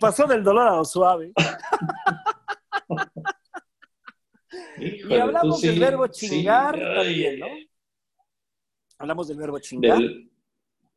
pasó 0.00 0.26
del 0.26 0.42
dolor 0.42 0.68
a 0.68 0.76
lo 0.76 0.84
suave. 0.84 1.32
Híjole, 4.78 5.16
Y 5.16 5.20
hablamos 5.20 5.60
del 5.60 5.78
verbo 5.78 6.06
chingar 6.06 6.78
también, 6.78 7.40
¿no? 7.40 7.46
Hablamos 9.02 9.26
del 9.26 9.36
verbo 9.36 9.58
chingar. 9.58 9.98
del- 9.98 10.30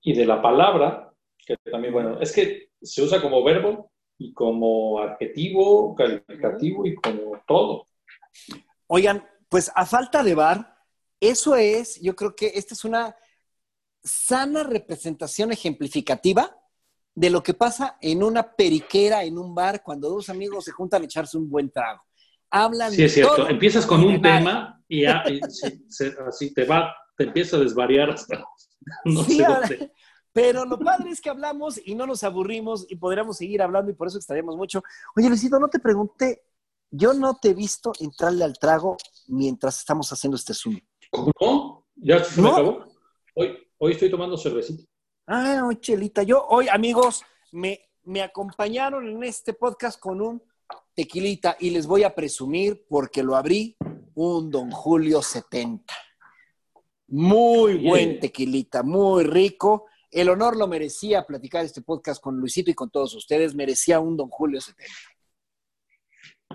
y 0.03 0.13
de 0.13 0.25
la 0.27 0.39
palabra, 0.39 1.11
que 1.43 1.57
también, 1.71 1.91
bueno, 1.91 2.21
es 2.21 2.31
que 2.31 2.69
se 2.79 3.01
usa 3.01 3.19
como 3.19 3.43
verbo 3.43 3.91
y 4.19 4.31
como 4.31 4.99
adjetivo, 4.99 5.95
calificativo 5.95 6.85
y 6.85 6.93
como 6.93 7.41
todo. 7.47 7.87
Oigan, 8.85 9.25
pues 9.49 9.71
a 9.73 9.87
falta 9.87 10.21
de 10.21 10.35
bar, 10.35 10.77
eso 11.19 11.55
es, 11.55 11.99
yo 11.99 12.15
creo 12.15 12.35
que 12.35 12.51
esta 12.53 12.75
es 12.75 12.85
una 12.85 13.15
sana 14.03 14.61
representación 14.61 15.51
ejemplificativa 15.51 16.55
de 17.15 17.31
lo 17.31 17.41
que 17.41 17.55
pasa 17.55 17.97
en 17.99 18.21
una 18.21 18.55
periquera, 18.55 19.23
en 19.23 19.39
un 19.39 19.55
bar, 19.55 19.81
cuando 19.81 20.09
dos 20.11 20.29
amigos 20.29 20.65
se 20.65 20.71
juntan 20.71 21.01
a 21.01 21.05
echarse 21.05 21.39
un 21.39 21.49
buen 21.49 21.71
trago. 21.71 22.03
Hablan 22.51 22.91
Sí, 22.91 23.05
es 23.05 23.13
cierto. 23.15 23.37
todo 23.37 23.47
Empiezas 23.49 23.87
con 23.87 24.03
un 24.03 24.21
tema 24.21 24.83
y, 24.87 25.01
se- 25.89 26.13
así 26.27 26.53
te 26.53 26.65
va, 26.65 26.95
te 27.17 27.25
empieza 27.25 27.57
a 27.57 27.59
desvariar 27.59 28.09
hasta 28.09 28.45
no 29.05 29.23
Sí, 29.23 29.37
sé 29.37 29.45
ahora-. 29.45 29.69
Pero 30.33 30.65
lo 30.65 30.77
padre 30.77 31.11
es 31.11 31.21
que 31.21 31.29
hablamos 31.29 31.79
y 31.85 31.95
no 31.95 32.05
nos 32.05 32.23
aburrimos 32.25 32.85
y 32.89 32.97
podríamos 32.97 33.37
seguir 33.37 33.61
hablando 33.61 33.89
y 33.89 33.93
por 33.93 34.09
eso 34.09 34.17
extrañamos 34.17 34.57
mucho. 34.57 34.83
Oye, 35.15 35.29
Luisito, 35.29 35.57
no 35.59 35.69
te 35.69 35.79
pregunté, 35.79 36.43
yo 36.91 37.13
no 37.13 37.37
te 37.37 37.51
he 37.51 37.53
visto 37.53 37.93
entrarle 38.01 38.43
al 38.43 38.59
trago 38.59 38.97
mientras 39.27 39.79
estamos 39.79 40.11
haciendo 40.11 40.35
este 40.35 40.53
Zoom. 40.53 40.77
¿Cómo? 41.09 41.87
¿Ya 41.95 42.21
se 42.21 42.41
me 42.41 42.49
acabó? 42.49 42.83
Hoy, 43.33 43.57
hoy 43.77 43.93
estoy 43.93 44.11
tomando 44.11 44.37
cervecita. 44.37 44.83
Ah, 45.25 45.55
no, 45.61 45.71
Chelita, 45.73 46.23
yo 46.23 46.45
hoy, 46.49 46.67
amigos, 46.67 47.23
me, 47.53 47.79
me 48.03 48.21
acompañaron 48.21 49.07
en 49.07 49.23
este 49.23 49.53
podcast 49.53 49.97
con 49.97 50.21
un 50.21 50.43
tequilita 50.93 51.55
y 51.61 51.69
les 51.69 51.87
voy 51.87 52.03
a 52.03 52.13
presumir 52.13 52.85
porque 52.89 53.23
lo 53.23 53.37
abrí 53.37 53.77
un 54.15 54.51
Don 54.51 54.69
Julio 54.69 55.21
70. 55.21 55.93
Muy 57.07 57.75
buen 57.87 58.19
tequilita, 58.19 58.83
muy 58.83 59.23
rico. 59.23 59.85
El 60.11 60.29
honor 60.29 60.55
lo 60.57 60.67
merecía 60.67 61.25
platicar 61.25 61.65
este 61.65 61.81
podcast 61.81 62.21
con 62.21 62.37
Luisito 62.37 62.71
y 62.71 62.73
con 62.73 62.89
todos 62.89 63.13
ustedes. 63.15 63.53
Merecía 63.53 63.99
un 63.99 64.15
Don 64.17 64.29
Julio 64.29 64.59
70. 64.61 64.91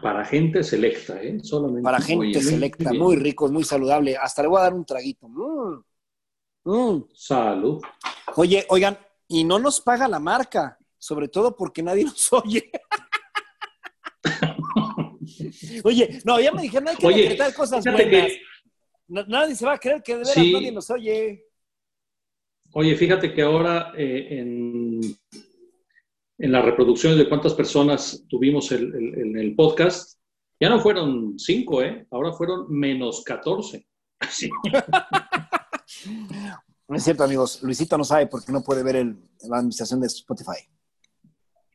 Para 0.02 0.24
gente 0.24 0.62
selecta, 0.62 1.22
¿eh? 1.22 1.38
Solamente. 1.42 1.82
Para 1.82 2.00
gente 2.00 2.26
Oye, 2.28 2.34
muy 2.40 2.42
selecta, 2.50 2.90
bien. 2.90 3.02
muy 3.02 3.16
rico, 3.16 3.48
muy 3.48 3.64
saludable. 3.64 4.16
Hasta 4.16 4.42
le 4.42 4.48
voy 4.48 4.58
a 4.60 4.62
dar 4.64 4.74
un 4.74 4.84
traguito. 4.84 5.28
Mm. 5.28 5.82
Mm. 6.64 7.04
Salud. 7.14 7.80
Oye, 8.36 8.64
oigan, 8.70 8.96
y 9.28 9.44
no 9.44 9.58
nos 9.58 9.80
paga 9.80 10.08
la 10.08 10.18
marca, 10.20 10.78
sobre 10.98 11.28
todo 11.28 11.54
porque 11.56 11.82
nadie 11.82 12.04
nos 12.04 12.32
oye. 12.32 12.70
Oye, 15.84 16.20
no, 16.24 16.40
ya 16.40 16.52
me 16.52 16.62
dijeron, 16.62 16.88
hay 16.88 16.96
que 16.96 17.06
Oye, 17.06 17.38
cosas 17.56 17.82
buenas. 17.84 18.02
que- 18.02 18.40
nadie 19.10 19.54
se 19.54 19.66
va 19.66 19.74
a 19.74 19.78
creer 19.78 20.02
que 20.02 20.12
de 20.12 20.18
veras 20.20 20.34
Sí. 20.34 20.52
nadie 20.52 20.72
nos 20.72 20.88
oye. 20.90 21.44
Oye, 22.72 22.94
fíjate 22.96 23.32
que 23.34 23.42
ahora 23.42 23.92
eh, 23.96 24.28
en, 24.38 25.00
en 26.38 26.52
las 26.52 26.64
reproducciones 26.64 27.18
de 27.18 27.28
cuántas 27.28 27.54
personas 27.54 28.24
tuvimos 28.28 28.70
el, 28.72 28.94
el- 28.94 29.18
en 29.18 29.36
el 29.38 29.54
podcast, 29.56 30.18
ya 30.60 30.68
no 30.68 30.78
fueron 30.80 31.38
cinco, 31.38 31.82
¿eh? 31.82 32.06
Ahora 32.10 32.32
fueron 32.32 32.66
menos 32.70 33.22
14. 33.24 33.86
Sí. 34.30 34.48
No 36.88 36.96
es 36.96 37.02
cierto, 37.04 37.24
amigos. 37.24 37.62
Luisito 37.62 37.96
no 37.98 38.04
sabe 38.04 38.26
porque 38.26 38.52
no 38.52 38.62
puede 38.62 38.82
ver 38.82 38.96
el- 38.96 39.16
la 39.48 39.56
administración 39.58 40.00
de 40.00 40.06
Spotify. 40.06 40.60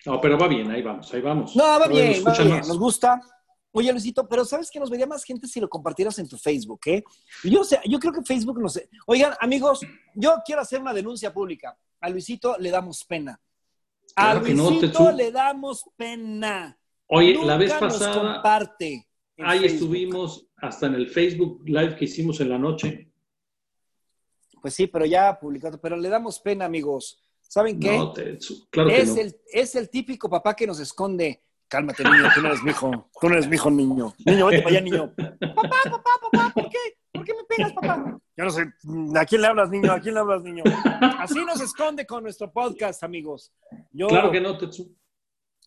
No, 0.05 0.21
pero 0.21 0.37
va 0.37 0.47
bien, 0.47 0.69
ahí 0.69 0.83
vamos, 0.83 1.11
ahí 1.13 1.21
vamos. 1.21 1.55
No, 1.55 1.63
va 1.63 1.87
bien, 1.87 2.23
va 2.25 2.31
bien. 2.33 2.49
más. 2.49 2.67
Nos 2.67 2.77
gusta. 2.77 3.19
Oye, 3.77 3.91
Luisito, 3.91 4.25
pero 4.25 4.45
¿sabes 4.45 4.71
que 4.71 4.79
nos 4.79 4.89
vería 4.89 5.05
más 5.05 5.25
gente 5.25 5.47
si 5.47 5.59
lo 5.59 5.67
compartieras 5.67 6.17
en 6.19 6.29
tu 6.29 6.37
Facebook, 6.37 6.79
eh? 6.85 7.03
Yo, 7.43 7.61
sé, 7.65 7.77
yo 7.85 7.99
creo 7.99 8.13
que 8.13 8.21
Facebook 8.21 8.57
no 8.61 8.69
sé. 8.69 8.87
Oigan, 9.05 9.33
amigos, 9.41 9.81
yo 10.13 10.37
quiero 10.45 10.61
hacer 10.61 10.79
una 10.79 10.93
denuncia 10.93 11.33
pública. 11.33 11.77
A 11.99 12.09
Luisito 12.09 12.55
le 12.57 12.71
damos 12.71 13.03
pena. 13.03 13.37
A 14.15 14.31
Claro 14.31 14.43
que 14.45 14.53
no, 14.53 14.69
Luisito 14.69 15.11
le 15.11 15.29
damos 15.29 15.83
pena. 15.97 16.79
Oye, 17.07 17.33
Nunca 17.33 17.47
la 17.47 17.57
vez 17.57 17.69
nos 17.71 17.79
pasada, 17.93 18.33
comparte. 18.33 19.07
en 19.35 19.45
ahí 19.45 19.59
Facebook. 19.59 19.73
estuvimos 19.73 20.47
hasta 20.55 20.85
en 20.87 20.95
el 20.95 21.09
Facebook 21.09 21.61
Live 21.65 21.97
que 21.97 22.05
hicimos 22.05 22.39
en 22.39 22.49
la 22.49 22.57
noche. 22.57 23.11
Pues 24.61 24.73
sí, 24.73 24.87
pero 24.87 25.05
ya 25.05 25.37
publicado. 25.37 25.81
Pero 25.81 25.97
le 25.97 26.07
damos 26.07 26.39
pena, 26.39 26.63
amigos. 26.63 27.21
¿Saben 27.41 27.77
qué? 27.79 27.97
No, 27.97 28.13
te- 28.13 28.37
claro 28.69 28.89
que 28.89 29.01
es, 29.01 29.13
no. 29.15 29.21
el, 29.21 29.35
es 29.51 29.75
el 29.75 29.89
típico 29.89 30.29
papá 30.29 30.55
que 30.55 30.65
nos 30.65 30.79
esconde. 30.79 31.41
Cálmate, 31.67 32.03
niño, 32.03 32.29
tú 32.33 32.41
no 32.41 32.47
eres 32.49 32.63
mi 32.63 32.71
hijo. 32.71 33.09
Tú 33.19 33.29
no 33.29 33.35
eres 33.35 33.47
mi 33.47 33.55
hijo, 33.55 33.71
niño. 33.71 34.13
Niño, 34.25 34.45
vete 34.47 34.61
para 34.61 34.75
allá, 34.75 34.81
niño. 34.81 35.13
Papá, 35.15 35.77
papá, 35.83 36.09
papá, 36.31 36.51
¿por 36.53 36.69
qué? 36.69 36.77
¿Por 37.11 37.25
qué 37.25 37.33
me 37.33 37.43
pegas, 37.43 37.73
papá? 37.73 38.19
Yo 38.37 38.43
no 38.43 38.49
sé. 38.51 38.65
¿A 39.17 39.25
quién 39.25 39.41
le 39.41 39.47
hablas, 39.47 39.69
niño? 39.69 39.91
¿A 39.91 39.99
quién 39.99 40.13
le 40.13 40.19
hablas, 40.19 40.43
niño? 40.43 40.63
Así 41.19 41.43
nos 41.43 41.61
esconde 41.61 42.05
con 42.05 42.23
nuestro 42.23 42.51
podcast, 42.51 43.03
amigos. 43.03 43.51
Yo, 43.91 44.07
Claro 44.07 44.31
que 44.31 44.41
no, 44.41 44.57
Tetsu. 44.57 44.95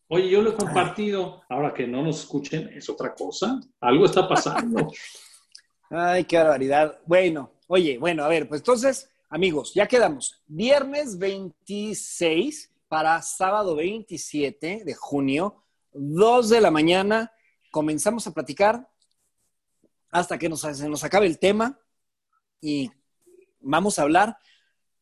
Oye, 0.08 0.28
yo 0.30 0.40
lo 0.40 0.50
he 0.50 0.54
compartido. 0.54 1.42
Ahora 1.48 1.74
que 1.74 1.86
no 1.86 2.02
nos 2.02 2.20
escuchen, 2.20 2.68
es 2.74 2.88
otra 2.88 3.14
cosa. 3.14 3.60
Algo 3.80 4.06
está 4.06 4.28
pasando. 4.28 4.90
Ay, 5.90 6.24
qué 6.24 6.36
barbaridad. 6.36 6.98
Bueno, 7.06 7.52
oye, 7.66 7.98
bueno, 7.98 8.24
a 8.24 8.28
ver, 8.28 8.48
pues 8.48 8.60
entonces, 8.60 9.10
amigos, 9.30 9.72
ya 9.74 9.86
quedamos. 9.86 10.42
Viernes 10.46 11.18
26 11.18 12.70
para 12.88 13.20
sábado 13.22 13.76
27 13.76 14.82
de 14.84 14.94
junio, 14.94 15.64
2 15.92 16.48
de 16.48 16.60
la 16.60 16.70
mañana, 16.70 17.32
comenzamos 17.70 18.26
a 18.26 18.32
platicar 18.32 18.88
hasta 20.10 20.38
que 20.38 20.48
nos, 20.48 20.60
se 20.60 20.88
nos 20.88 21.04
acabe 21.04 21.26
el 21.26 21.38
tema 21.38 21.78
y 22.60 22.90
vamos 23.60 23.98
a 23.98 24.02
hablar 24.02 24.36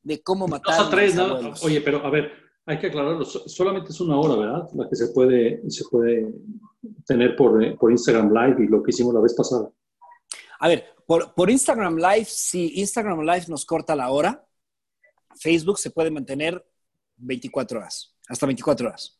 de 0.02 0.22
cómo 0.22 0.46
matar 0.48 0.76
Dos 0.76 0.86
a 0.86 0.90
tres. 0.90 1.62
Oye, 1.62 1.80
pero 1.80 2.04
a 2.04 2.10
ver, 2.10 2.32
hay 2.64 2.78
que 2.78 2.88
aclararlo. 2.88 3.24
So- 3.24 3.48
Solamente 3.48 3.90
es 3.90 4.00
una 4.00 4.18
hora, 4.18 4.36
¿verdad? 4.36 4.68
La 4.74 4.88
que 4.88 4.96
se 4.96 5.08
puede, 5.08 5.62
se 5.70 5.84
puede 5.90 6.32
tener 7.06 7.36
por, 7.36 7.62
eh, 7.62 7.76
por 7.78 7.90
Instagram 7.90 8.32
Live 8.32 8.64
y 8.64 8.68
lo 8.68 8.82
que 8.82 8.90
hicimos 8.90 9.14
la 9.14 9.20
vez 9.20 9.34
pasada. 9.34 9.70
A 10.58 10.68
ver, 10.68 10.84
por, 11.06 11.34
por 11.34 11.50
Instagram 11.50 11.96
Live, 11.96 12.24
si 12.26 12.80
Instagram 12.80 13.20
Live 13.20 13.44
nos 13.48 13.64
corta 13.64 13.94
la 13.94 14.10
hora, 14.10 14.44
Facebook 15.38 15.78
se 15.78 15.90
puede 15.90 16.10
mantener 16.10 16.64
24 17.16 17.78
horas, 17.78 18.16
hasta 18.28 18.46
24 18.46 18.88
horas. 18.88 19.18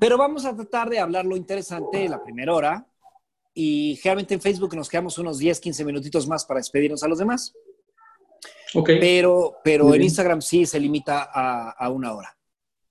Pero 0.00 0.18
vamos 0.18 0.44
a 0.44 0.54
tratar 0.54 0.90
de 0.90 0.98
hablar 0.98 1.24
lo 1.24 1.36
interesante 1.36 2.08
la 2.08 2.22
primera 2.22 2.54
hora 2.54 2.86
y 3.54 3.96
generalmente 3.96 4.34
en 4.34 4.40
Facebook 4.40 4.74
nos 4.76 4.88
quedamos 4.88 5.16
unos 5.18 5.38
10, 5.38 5.58
15 5.60 5.84
minutitos 5.84 6.26
más 6.28 6.44
para 6.44 6.60
despedirnos 6.60 7.02
a 7.02 7.08
los 7.08 7.18
demás. 7.18 7.54
Ok. 8.74 8.90
Pero, 9.00 9.56
pero 9.64 9.84
Muy 9.84 9.94
en 9.94 9.98
bien. 10.00 10.08
Instagram 10.08 10.42
sí 10.42 10.66
se 10.66 10.78
limita 10.78 11.30
a, 11.32 11.70
a 11.70 11.90
una 11.90 12.12
hora 12.14 12.36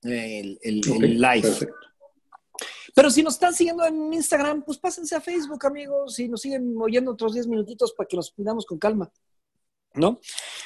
el, 0.02 0.58
el- 0.62 0.80
el 0.86 0.92
ok, 0.92 1.00
live. 1.02 1.42
Perfecto. 1.42 1.74
Pero 2.94 3.10
si 3.10 3.22
nos 3.22 3.34
están 3.34 3.54
siguiendo 3.54 3.84
en 3.86 4.12
Instagram, 4.12 4.62
pues 4.64 4.78
pásense 4.78 5.14
a 5.14 5.20
Facebook, 5.20 5.64
amigos, 5.64 6.18
y 6.18 6.28
nos 6.28 6.40
siguen 6.40 6.74
oyendo 6.80 7.12
otros 7.12 7.32
10 7.34 7.46
minutitos 7.46 7.92
para 7.92 8.08
que 8.08 8.16
nos 8.16 8.32
pidamos 8.32 8.66
con 8.66 8.76
calma. 8.78 9.08
¿No? 9.98 10.20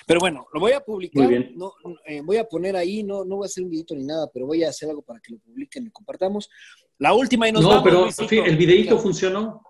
Pero 0.07 0.20
bueno, 0.20 0.47
lo 0.53 0.61
voy 0.61 0.72
a 0.72 0.80
publicar. 0.80 1.28
No, 1.57 1.72
eh, 2.07 2.20
voy 2.22 2.37
a 2.37 2.45
poner 2.45 2.76
ahí, 2.76 3.03
no, 3.03 3.24
no 3.24 3.37
voy 3.37 3.45
a 3.45 3.47
hacer 3.47 3.64
un 3.64 3.70
videito 3.70 3.95
ni 3.95 4.05
nada, 4.05 4.28
pero 4.33 4.47
voy 4.47 4.62
a 4.64 4.68
hacer 4.68 4.89
algo 4.91 5.03
para 5.03 5.20
que 5.20 5.33
lo 5.33 5.39
publiquen 5.39 5.87
y 5.87 5.91
compartamos. 5.91 6.51
La 6.99 7.14
última 7.14 7.49
y 7.49 7.53
nos 7.53 7.62
no, 7.62 7.68
vamos, 7.68 7.85
pero 7.85 8.45
el 8.45 8.57
videito 8.57 8.99
funcionó. 8.99 9.62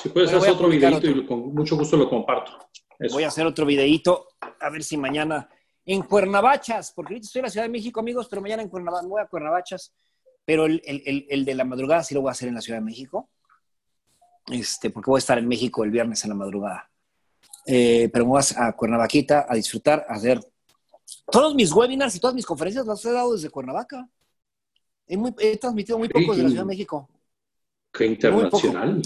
Si 0.00 0.08
puedes 0.10 0.32
hacer 0.32 0.50
otro 0.52 0.68
videito 0.68 0.96
otro. 0.98 1.10
y 1.10 1.26
con 1.26 1.52
mucho 1.54 1.76
gusto 1.76 1.96
lo 1.96 2.08
comparto. 2.08 2.52
Eso. 2.98 3.14
Voy 3.14 3.24
a 3.24 3.28
hacer 3.28 3.46
otro 3.46 3.66
videíto, 3.66 4.28
a 4.60 4.70
ver 4.70 4.82
si 4.84 4.96
mañana 4.96 5.48
en 5.84 6.02
Cuernavachas, 6.02 6.92
porque 6.94 7.14
ahorita 7.14 7.26
estoy 7.26 7.40
en 7.40 7.44
la 7.44 7.50
Ciudad 7.50 7.64
de 7.66 7.70
México, 7.72 7.98
amigos, 8.00 8.28
pero 8.28 8.40
mañana 8.42 8.62
en 8.62 8.68
Cuernavachas, 8.68 9.08
voy 9.08 9.20
a 9.22 9.26
Cuernavachas, 9.26 9.92
pero 10.44 10.66
el, 10.66 10.80
el- 10.84 11.02
el- 11.06 11.26
el 11.28 11.44
de 11.44 11.54
la 11.54 11.64
madrugada 11.64 12.04
sí 12.04 12.14
lo 12.14 12.20
voy 12.20 12.28
a 12.28 12.32
hacer 12.32 12.48
en 12.48 12.54
la 12.54 12.60
Ciudad 12.60 12.78
de 12.78 12.84
México, 12.84 13.30
este, 14.50 14.90
porque 14.90 15.10
voy 15.10 15.18
a 15.18 15.20
estar 15.20 15.38
en 15.38 15.48
México 15.48 15.82
el 15.84 15.90
viernes 15.90 16.22
en 16.24 16.30
la 16.30 16.36
madrugada. 16.36 16.89
Eh, 17.66 18.08
pero 18.12 18.24
me 18.24 18.30
voy 18.30 18.42
a, 18.56 18.72
Cuernavaquita 18.72 19.46
a 19.48 19.54
disfrutar, 19.54 20.04
a 20.08 20.14
hacer 20.14 20.40
todos 21.30 21.54
mis 21.54 21.72
webinars 21.72 22.14
y 22.16 22.20
todas 22.20 22.34
mis 22.34 22.46
conferencias 22.46 22.86
las 22.86 23.04
he 23.04 23.12
dado 23.12 23.34
desde 23.34 23.50
Cuernavaca. 23.50 24.08
He, 25.06 25.16
muy- 25.16 25.34
he 25.38 25.56
transmitido 25.56 25.98
muy 25.98 26.08
pocos 26.08 26.36
de 26.36 26.44
la 26.44 26.48
Ciudad 26.48 26.62
de 26.62 26.68
México. 26.68 27.08
Qué 27.92 28.06
internacional. 28.06 29.02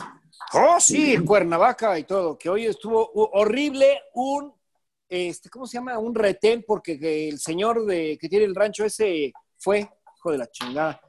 Oh, 0.52 0.78
sí, 0.78 1.18
Cuernavaca 1.18 1.98
y 1.98 2.04
todo, 2.04 2.38
que 2.38 2.48
hoy 2.48 2.66
estuvo 2.66 3.10
horrible 3.32 4.00
un, 4.14 4.52
este, 5.08 5.48
¿cómo 5.48 5.66
se 5.66 5.78
llama? 5.78 5.98
Un 5.98 6.14
retén, 6.14 6.64
porque 6.66 6.98
que 6.98 7.28
el 7.28 7.38
señor 7.38 7.84
de, 7.86 8.18
que 8.20 8.28
tiene 8.28 8.44
el 8.44 8.54
rancho 8.54 8.84
ese 8.84 9.32
fue, 9.58 9.88
hijo 10.18 10.30
de 10.30 10.38
la 10.38 10.50
chingada, 10.50 11.00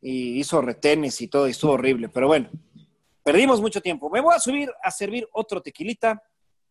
y 0.00 0.38
hizo 0.38 0.60
retenes 0.60 1.20
y 1.20 1.28
todo, 1.28 1.48
y 1.48 1.52
estuvo 1.52 1.72
horrible. 1.72 2.08
Pero 2.08 2.28
bueno, 2.28 2.50
perdimos 3.22 3.60
mucho 3.60 3.80
tiempo. 3.80 4.08
Me 4.10 4.20
voy 4.20 4.34
a 4.34 4.38
subir 4.38 4.70
a 4.82 4.90
servir 4.90 5.28
otro 5.32 5.60
tequilita 5.60 6.22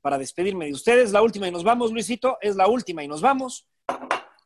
para 0.04 0.18
despedirme 0.18 0.66
de 0.66 0.74
ustedes. 0.74 1.14
La 1.14 1.22
última 1.22 1.48
y 1.48 1.52
nos 1.52 1.64
vamos, 1.64 1.94
Luisito. 1.94 2.38
Es 2.42 2.58
la 2.58 2.68
última 2.68 3.04
y 3.04 3.08
nos 3.08 3.22
vamos. 3.22 3.66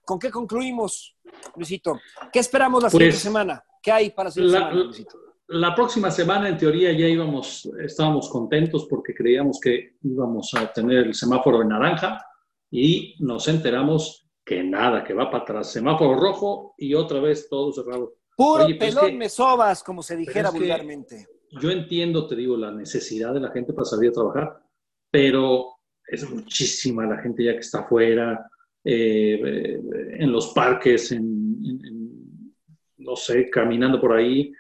¿Con 0.05 0.19
qué 0.19 0.29
concluimos, 0.29 1.17
Luisito? 1.55 1.99
¿Qué 2.31 2.39
esperamos 2.39 2.83
la 2.83 2.91
siguiente 2.91 3.15
pues, 3.15 3.23
semana? 3.23 3.65
¿Qué 3.81 3.91
hay 3.91 4.11
para 4.11 4.27
la 4.27 4.31
siguiente 4.31 4.57
semana, 4.57 4.75
Luisito? 4.75 5.17
La 5.47 5.73
próxima 5.73 6.11
semana, 6.11 6.47
en 6.47 6.57
teoría, 6.57 6.91
ya 6.91 7.07
íbamos, 7.07 7.67
estábamos 7.79 8.29
contentos 8.29 8.85
porque 8.87 9.15
creíamos 9.15 9.59
que 9.59 9.95
íbamos 10.03 10.53
a 10.53 10.71
tener 10.71 11.07
el 11.07 11.15
semáforo 11.15 11.63
en 11.63 11.69
naranja 11.69 12.23
y 12.69 13.15
nos 13.19 13.47
enteramos 13.47 14.29
que 14.45 14.63
nada, 14.63 15.03
que 15.03 15.15
va 15.15 15.31
para 15.31 15.43
atrás. 15.43 15.71
Semáforo 15.71 16.19
rojo 16.19 16.75
y 16.77 16.93
otra 16.93 17.19
vez 17.19 17.49
todo 17.49 17.73
cerrado. 17.73 18.13
Puro 18.35 18.65
pues 18.65 18.77
pelón 18.77 19.17
me 19.17 19.29
sobas, 19.29 19.81
como 19.81 20.03
se 20.03 20.15
dijera 20.15 20.51
vulgarmente. 20.51 21.27
Yo 21.59 21.71
entiendo, 21.71 22.27
te 22.27 22.35
digo, 22.35 22.55
la 22.57 22.71
necesidad 22.71 23.33
de 23.33 23.39
la 23.39 23.49
gente 23.49 23.73
para 23.73 23.85
salir 23.85 24.11
a 24.11 24.13
trabajar, 24.13 24.66
pero 25.09 25.77
es 26.07 26.29
muchísima 26.29 27.05
la 27.05 27.17
gente 27.17 27.43
ya 27.43 27.53
que 27.53 27.59
está 27.59 27.79
afuera, 27.79 28.49
eh, 28.83 29.41
eh, 29.43 29.81
en 30.19 30.31
los 30.31 30.53
parques, 30.53 31.11
en, 31.11 32.53
no 32.97 33.15
sé, 33.15 33.49
caminando 33.49 33.99
por 33.99 34.13
ahí. 34.13 34.53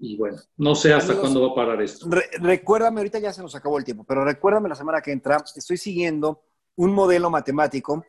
Y 0.00 0.16
bueno, 0.16 0.38
no 0.56 0.74
sé 0.74 0.92
hasta 0.92 1.16
cuándo 1.16 1.42
va 1.42 1.52
a 1.52 1.54
parar 1.54 1.82
esto. 1.82 2.08
recuérdame, 2.40 3.00
ahorita 3.00 3.18
ya 3.18 3.32
se 3.32 3.42
nos 3.42 3.54
acabó 3.54 3.78
el 3.78 3.84
tiempo, 3.84 4.04
pero 4.04 4.24
recuérdame 4.24 4.68
la 4.68 4.74
semana 4.74 5.00
que 5.00 5.12
entra, 5.12 5.42
estoy 5.56 5.76
siguiendo 5.76 6.44
un 6.76 6.92
modelo 6.92 7.30
matemático 7.30 8.04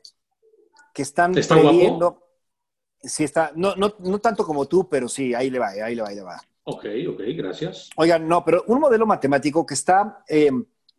que 0.93 1.01
están 1.01 1.35
¿Está 1.37 1.55
previendo. 1.55 2.23
Sí, 3.01 3.23
está, 3.23 3.51
no, 3.55 3.75
no, 3.75 3.95
no 3.99 4.19
tanto 4.19 4.45
como 4.45 4.67
tú, 4.67 4.87
pero 4.87 5.07
sí, 5.07 5.33
ahí 5.33 5.49
le 5.49 5.57
va, 5.57 5.69
ahí 5.69 5.95
le 5.95 6.01
va, 6.01 6.09
ahí 6.09 6.15
le 6.15 6.21
va. 6.21 6.39
Ok, 6.63 6.85
ok, 7.09 7.21
gracias. 7.35 7.89
Oigan, 7.95 8.27
no, 8.27 8.45
pero 8.45 8.63
un 8.67 8.79
modelo 8.79 9.07
matemático 9.07 9.65
que 9.65 9.73
está 9.73 10.23
eh, 10.27 10.51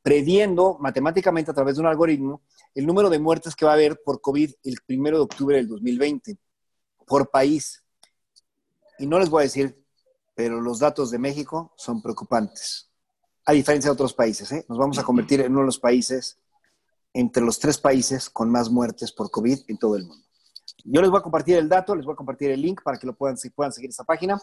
prediendo 0.02 0.78
matemáticamente 0.80 1.50
a 1.50 1.54
través 1.54 1.76
de 1.76 1.82
un 1.82 1.86
algoritmo 1.86 2.42
el 2.74 2.86
número 2.86 3.10
de 3.10 3.18
muertes 3.18 3.54
que 3.54 3.64
va 3.64 3.72
a 3.72 3.74
haber 3.74 4.00
por 4.02 4.20
COVID 4.20 4.52
el 4.62 4.76
primero 4.86 5.18
de 5.18 5.24
octubre 5.24 5.56
del 5.56 5.68
2020 5.68 6.38
por 7.06 7.30
país. 7.30 7.82
Y 8.98 9.06
no 9.06 9.18
les 9.18 9.28
voy 9.28 9.40
a 9.40 9.44
decir, 9.44 9.84
pero 10.34 10.60
los 10.60 10.78
datos 10.78 11.10
de 11.10 11.18
México 11.18 11.72
son 11.76 12.00
preocupantes. 12.00 12.90
A 13.44 13.52
diferencia 13.52 13.88
de 13.88 13.94
otros 13.94 14.14
países, 14.14 14.50
¿eh? 14.52 14.64
nos 14.68 14.78
vamos 14.78 14.98
a 14.98 15.02
convertir 15.02 15.40
en 15.40 15.52
uno 15.52 15.60
de 15.60 15.66
los 15.66 15.78
países, 15.78 16.38
entre 17.12 17.42
los 17.42 17.58
tres 17.58 17.78
países 17.78 18.30
con 18.30 18.50
más 18.50 18.70
muertes 18.70 19.12
por 19.12 19.30
COVID 19.30 19.58
en 19.66 19.78
todo 19.78 19.96
el 19.96 20.06
mundo. 20.06 20.24
Yo 20.84 21.00
les 21.00 21.10
voy 21.10 21.18
a 21.18 21.22
compartir 21.22 21.56
el 21.56 21.68
dato, 21.68 21.94
les 21.94 22.04
voy 22.04 22.12
a 22.12 22.16
compartir 22.16 22.50
el 22.50 22.62
link 22.62 22.82
para 22.82 22.98
que 22.98 23.06
lo 23.06 23.14
puedan, 23.14 23.36
puedan 23.54 23.72
seguir 23.72 23.90
esta 23.90 24.04
página, 24.04 24.40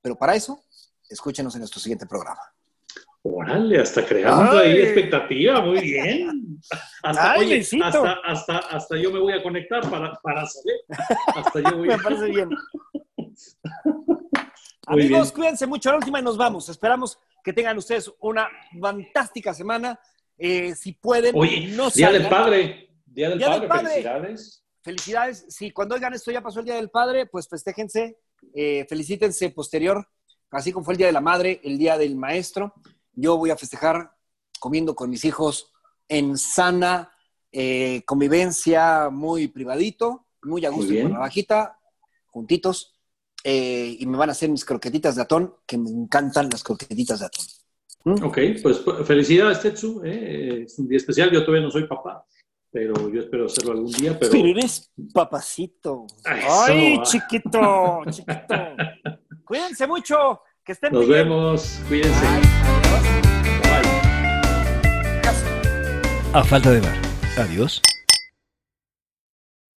pero 0.00 0.16
para 0.16 0.34
eso, 0.34 0.64
escúchenos 1.08 1.54
en 1.54 1.60
nuestro 1.60 1.80
siguiente 1.80 2.06
programa. 2.06 2.40
Órale, 3.28 3.80
hasta 3.80 4.06
creando 4.06 4.58
ahí 4.58 4.78
expectativa, 4.78 5.60
muy 5.60 5.80
bien. 5.80 6.60
Hasta, 7.02 7.34
hasta, 8.24 8.58
hasta, 8.58 8.96
yo 8.96 9.12
me 9.12 9.20
voy 9.20 9.32
a 9.32 9.42
conectar 9.42 9.88
para, 9.88 10.12
para 10.20 10.44
saber. 10.46 10.80
Hasta 11.36 11.60
yo 11.60 11.76
voy 11.76 11.88
me 11.88 11.98
parece 11.98 12.26
bien. 12.26 12.48
Amigos, 14.86 15.30
cuídense 15.30 15.66
mucho. 15.66 15.90
La 15.90 15.96
última 15.96 16.18
y 16.18 16.22
nos 16.22 16.36
vamos. 16.36 16.68
Esperamos 16.68 17.18
que 17.44 17.52
tengan 17.52 17.78
ustedes 17.78 18.10
una 18.20 18.48
fantástica 18.80 19.54
semana. 19.54 20.00
Eh, 20.36 20.74
si 20.74 20.94
pueden, 20.94 21.36
Oye, 21.36 21.68
no 21.68 21.90
Día 21.90 22.10
del 22.10 22.28
Padre. 22.28 22.88
Día 23.04 23.30
del, 23.30 23.68
padre. 23.68 23.90
Felicidades. 23.90 24.64
Felicidades. 24.82 25.46
Si 25.48 25.70
cuando 25.70 25.94
oigan 25.94 26.14
esto 26.14 26.32
ya 26.32 26.40
pasó 26.40 26.58
el 26.58 26.66
Día 26.66 26.76
del 26.76 26.90
Padre, 26.90 27.26
pues 27.26 27.48
festéjense, 27.48 28.18
eh, 28.54 28.84
felicítense 28.88 29.50
posterior, 29.50 30.08
así 30.50 30.72
como 30.72 30.84
fue 30.84 30.94
el 30.94 30.98
Día 30.98 31.06
de 31.06 31.12
la 31.12 31.20
Madre, 31.20 31.60
el 31.62 31.78
Día 31.78 31.96
del 31.96 32.16
Maestro. 32.16 32.74
Yo 33.16 33.36
voy 33.36 33.50
a 33.50 33.56
festejar 33.56 34.12
comiendo 34.60 34.94
con 34.94 35.10
mis 35.10 35.24
hijos 35.24 35.72
en 36.08 36.38
sana 36.38 37.10
eh, 37.50 38.02
convivencia, 38.04 39.08
muy 39.10 39.48
privadito, 39.48 40.26
muy 40.42 40.64
a 40.64 40.70
gusto 40.70 40.92
con 41.02 41.12
la 41.12 41.18
bajita, 41.18 41.80
juntitos, 42.26 42.94
eh, 43.42 43.96
y 43.98 44.06
me 44.06 44.18
van 44.18 44.28
a 44.28 44.32
hacer 44.32 44.50
mis 44.50 44.64
croquetitas 44.64 45.16
de 45.16 45.22
atón, 45.22 45.54
que 45.66 45.78
me 45.78 45.88
encantan 45.90 46.48
las 46.50 46.62
croquetitas 46.62 47.20
de 47.20 47.26
atón. 47.26 47.46
¿Mm? 48.04 48.24
Ok, 48.24 48.38
pues, 48.62 48.78
pues 48.78 49.06
felicidades, 49.06 49.60
Tetsu. 49.60 50.02
Eh, 50.04 50.64
es 50.66 50.78
un 50.78 50.86
día 50.86 50.98
especial. 50.98 51.30
Yo 51.30 51.44
todavía 51.44 51.62
no 51.66 51.70
soy 51.70 51.88
papá, 51.88 52.24
pero 52.70 53.08
yo 53.08 53.20
espero 53.20 53.46
hacerlo 53.46 53.72
algún 53.72 53.90
día. 53.90 54.18
Pero, 54.18 54.30
pero 54.30 54.48
eres 54.48 54.92
papacito. 55.12 56.06
Ay, 56.24 57.00
chiquito, 57.02 58.02
chiquito. 58.10 58.54
Cuídense 59.44 59.86
mucho. 59.86 60.40
Que 60.62 60.72
estén 60.72 60.92
Nos 60.92 61.08
vemos. 61.08 61.80
Cuídense. 61.88 62.65
A 66.32 66.44
falta 66.44 66.70
de 66.70 66.80
ver. 66.80 67.00
Adiós. 67.38 67.80